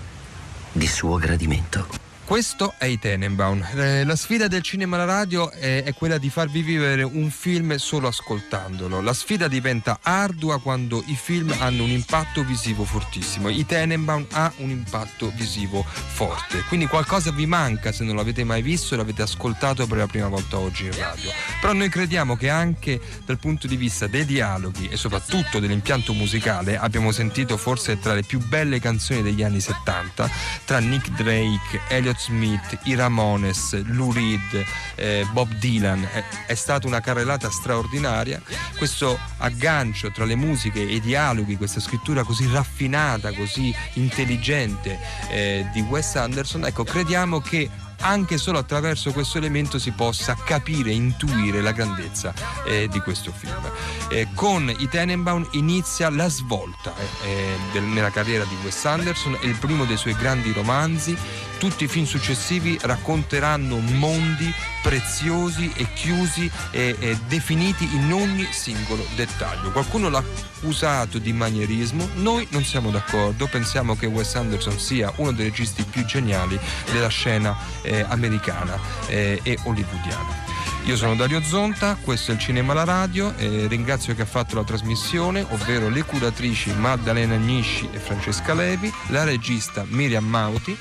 di 0.71 0.87
suo 0.87 1.17
gradimento. 1.17 2.12
Questo 2.25 2.73
è 2.77 2.85
i 2.85 2.97
Tenenbaum. 2.97 3.67
Eh, 3.75 4.05
la 4.05 4.15
sfida 4.15 4.47
del 4.47 4.61
cinema 4.61 4.95
alla 4.95 5.05
radio 5.05 5.51
è, 5.51 5.83
è, 5.83 5.93
quella 5.93 6.17
di 6.17 6.29
farvi 6.29 6.61
vivere 6.61 7.03
un 7.03 7.29
film 7.29 7.75
solo 7.75 8.07
ascoltandolo. 8.07 9.01
La 9.01 9.13
sfida 9.13 9.49
diventa 9.49 9.99
ardua 10.01 10.61
quando 10.61 11.03
i 11.07 11.15
film 11.15 11.53
hanno 11.59 11.83
un 11.83 11.89
impatto 11.89 12.43
visivo 12.43 12.85
fortissimo. 12.85 13.49
I 13.49 13.65
Tenenbaum 13.65 14.25
ha 14.31 14.51
un 14.57 14.69
impatto 14.69 15.33
visivo 15.35 15.85
forte. 15.85 16.63
Quindi 16.69 16.87
qualcosa 16.87 17.29
vi 17.31 17.45
manca 17.45 17.91
se 17.91 18.05
non 18.05 18.15
l'avete 18.15 18.45
mai 18.45 18.61
visto 18.61 18.93
e 18.93 18.97
l'avete 18.97 19.21
ascoltato 19.21 19.85
per 19.85 19.97
la 19.97 20.07
prima 20.07 20.29
volta 20.29 20.57
oggi 20.57 20.85
in 20.85 20.97
radio. 20.97 21.29
Però 21.59 21.73
noi 21.73 21.89
crediamo 21.89 22.37
che 22.37 22.49
anche 22.49 23.01
dal 23.25 23.37
punto 23.37 23.67
di 23.67 23.75
vista 23.75 24.07
dei 24.07 24.23
dialoghi 24.23 24.87
e 24.87 24.95
soprattutto 24.95 25.59
dell'impianto 25.59 26.13
musicale 26.13 26.77
abbiamo 26.77 27.11
sentito 27.11 27.57
forse 27.57 27.99
tra 27.99 28.13
le 28.13 28.23
più 28.23 28.39
belle 28.39 28.79
canzoni 28.79 29.21
degli 29.21 29.43
anni 29.43 29.59
70 29.59 30.29
tra 30.63 30.79
Nick 30.79 31.09
Drake, 31.09 31.81
Elliot 31.89 32.11
Smith, 32.17 32.79
i 32.83 32.95
Ramones, 32.95 33.83
Lou 33.85 34.11
Reed, 34.11 34.65
eh, 34.95 35.25
Bob 35.31 35.51
Dylan. 35.55 36.03
È, 36.03 36.23
è, 36.47 36.53
stata 36.55 36.87
una 36.87 36.99
carrellata 36.99 37.49
straordinaria. 37.49 38.41
Questo 38.77 39.17
aggancio 39.37 40.11
tra 40.11 40.25
le 40.25 40.35
musiche 40.35 40.81
e 40.81 40.95
i 40.95 41.01
dialoghi, 41.01 41.57
questa 41.57 41.79
scrittura 41.79 42.23
così 42.23 42.47
raffinata, 42.51 43.31
così 43.33 43.73
intelligente 43.93 44.99
eh, 45.29 45.67
di 45.73 45.81
Wes 45.81 46.15
Anderson, 46.15 46.65
ecco, 46.65 46.83
crediamo 46.83 47.39
che 47.39 47.69
anche 48.03 48.37
solo 48.37 48.57
attraverso 48.57 49.11
questo 49.11 49.37
elemento 49.37 49.79
si 49.79 49.91
possa 49.91 50.35
capire, 50.35 50.91
intuire 50.91 51.61
la 51.61 51.71
grandezza 51.71 52.33
eh, 52.65 52.87
di 52.89 52.99
questo 52.99 53.31
film. 53.31 53.71
Eh, 54.09 54.27
con 54.35 54.73
i 54.77 54.87
Tenenbaum 54.89 55.47
inizia 55.51 56.09
la 56.09 56.27
svolta 56.27 56.93
eh, 57.23 57.55
del, 57.71 57.83
nella 57.83 58.11
carriera 58.11 58.43
di 58.43 58.55
Wes 58.63 58.85
Anderson, 58.85 59.37
è 59.39 59.45
il 59.45 59.55
primo 59.55 59.85
dei 59.85 59.97
suoi 59.97 60.15
grandi 60.15 60.51
romanzi. 60.51 61.17
Tutti 61.57 61.85
i 61.85 61.87
film 61.87 62.05
successivi 62.05 62.77
racconteranno 62.81 63.77
mondi 63.77 64.53
preziosi 64.81 65.71
e 65.75 65.87
chiusi 65.93 66.51
e, 66.71 66.97
e 66.99 67.17
definiti 67.29 67.87
in 67.95 68.11
ogni 68.11 68.45
singolo 68.51 69.05
dettaglio. 69.15 69.71
Qualcuno 69.71 70.09
l'ha 70.09 70.17
accusato 70.17 71.19
di 71.19 71.31
manierismo, 71.31 72.09
noi 72.15 72.45
non 72.51 72.65
siamo 72.65 72.91
d'accordo, 72.91 73.47
pensiamo 73.47 73.95
che 73.95 74.07
Wes 74.07 74.35
Anderson 74.35 74.77
sia 74.77 75.13
uno 75.17 75.31
dei 75.31 75.45
registi 75.45 75.83
più 75.83 76.03
geniali 76.03 76.59
della 76.91 77.07
scena 77.07 77.57
eh, 77.93 78.05
americana 78.07 78.77
eh, 79.07 79.39
e 79.43 79.57
hollywoodiana. 79.63 80.51
Io 80.85 80.97
sono 80.97 81.15
Dario 81.15 81.41
Zonta, 81.41 81.95
questo 82.01 82.31
è 82.31 82.33
il 82.33 82.41
Cinema 82.41 82.73
alla 82.73 82.83
Radio, 82.83 83.33
eh, 83.37 83.67
ringrazio 83.67 84.13
chi 84.13 84.21
ha 84.21 84.25
fatto 84.25 84.55
la 84.55 84.65
trasmissione, 84.65 85.45
ovvero 85.49 85.87
le 85.87 86.03
curatrici 86.03 86.73
Maddalena 86.73 87.35
Agnisci 87.35 87.87
e 87.93 87.99
Francesca 87.99 88.53
Levi, 88.53 88.91
la 89.07 89.23
regista 89.23 89.85
Miriam 89.87 90.25
Mauti. 90.25 90.77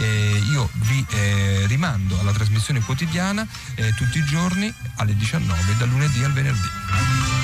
Eh, 0.00 0.42
io 0.50 0.68
vi 0.72 1.06
eh, 1.10 1.64
rimando 1.68 2.18
alla 2.18 2.32
trasmissione 2.32 2.80
quotidiana 2.80 3.46
tutti 3.96 4.18
i 4.18 4.24
giorni 4.24 4.72
alle 4.96 5.14
19 5.14 5.76
dal 5.78 5.88
lunedì 5.88 6.24
al 6.24 6.32
venerdì. 6.32 7.35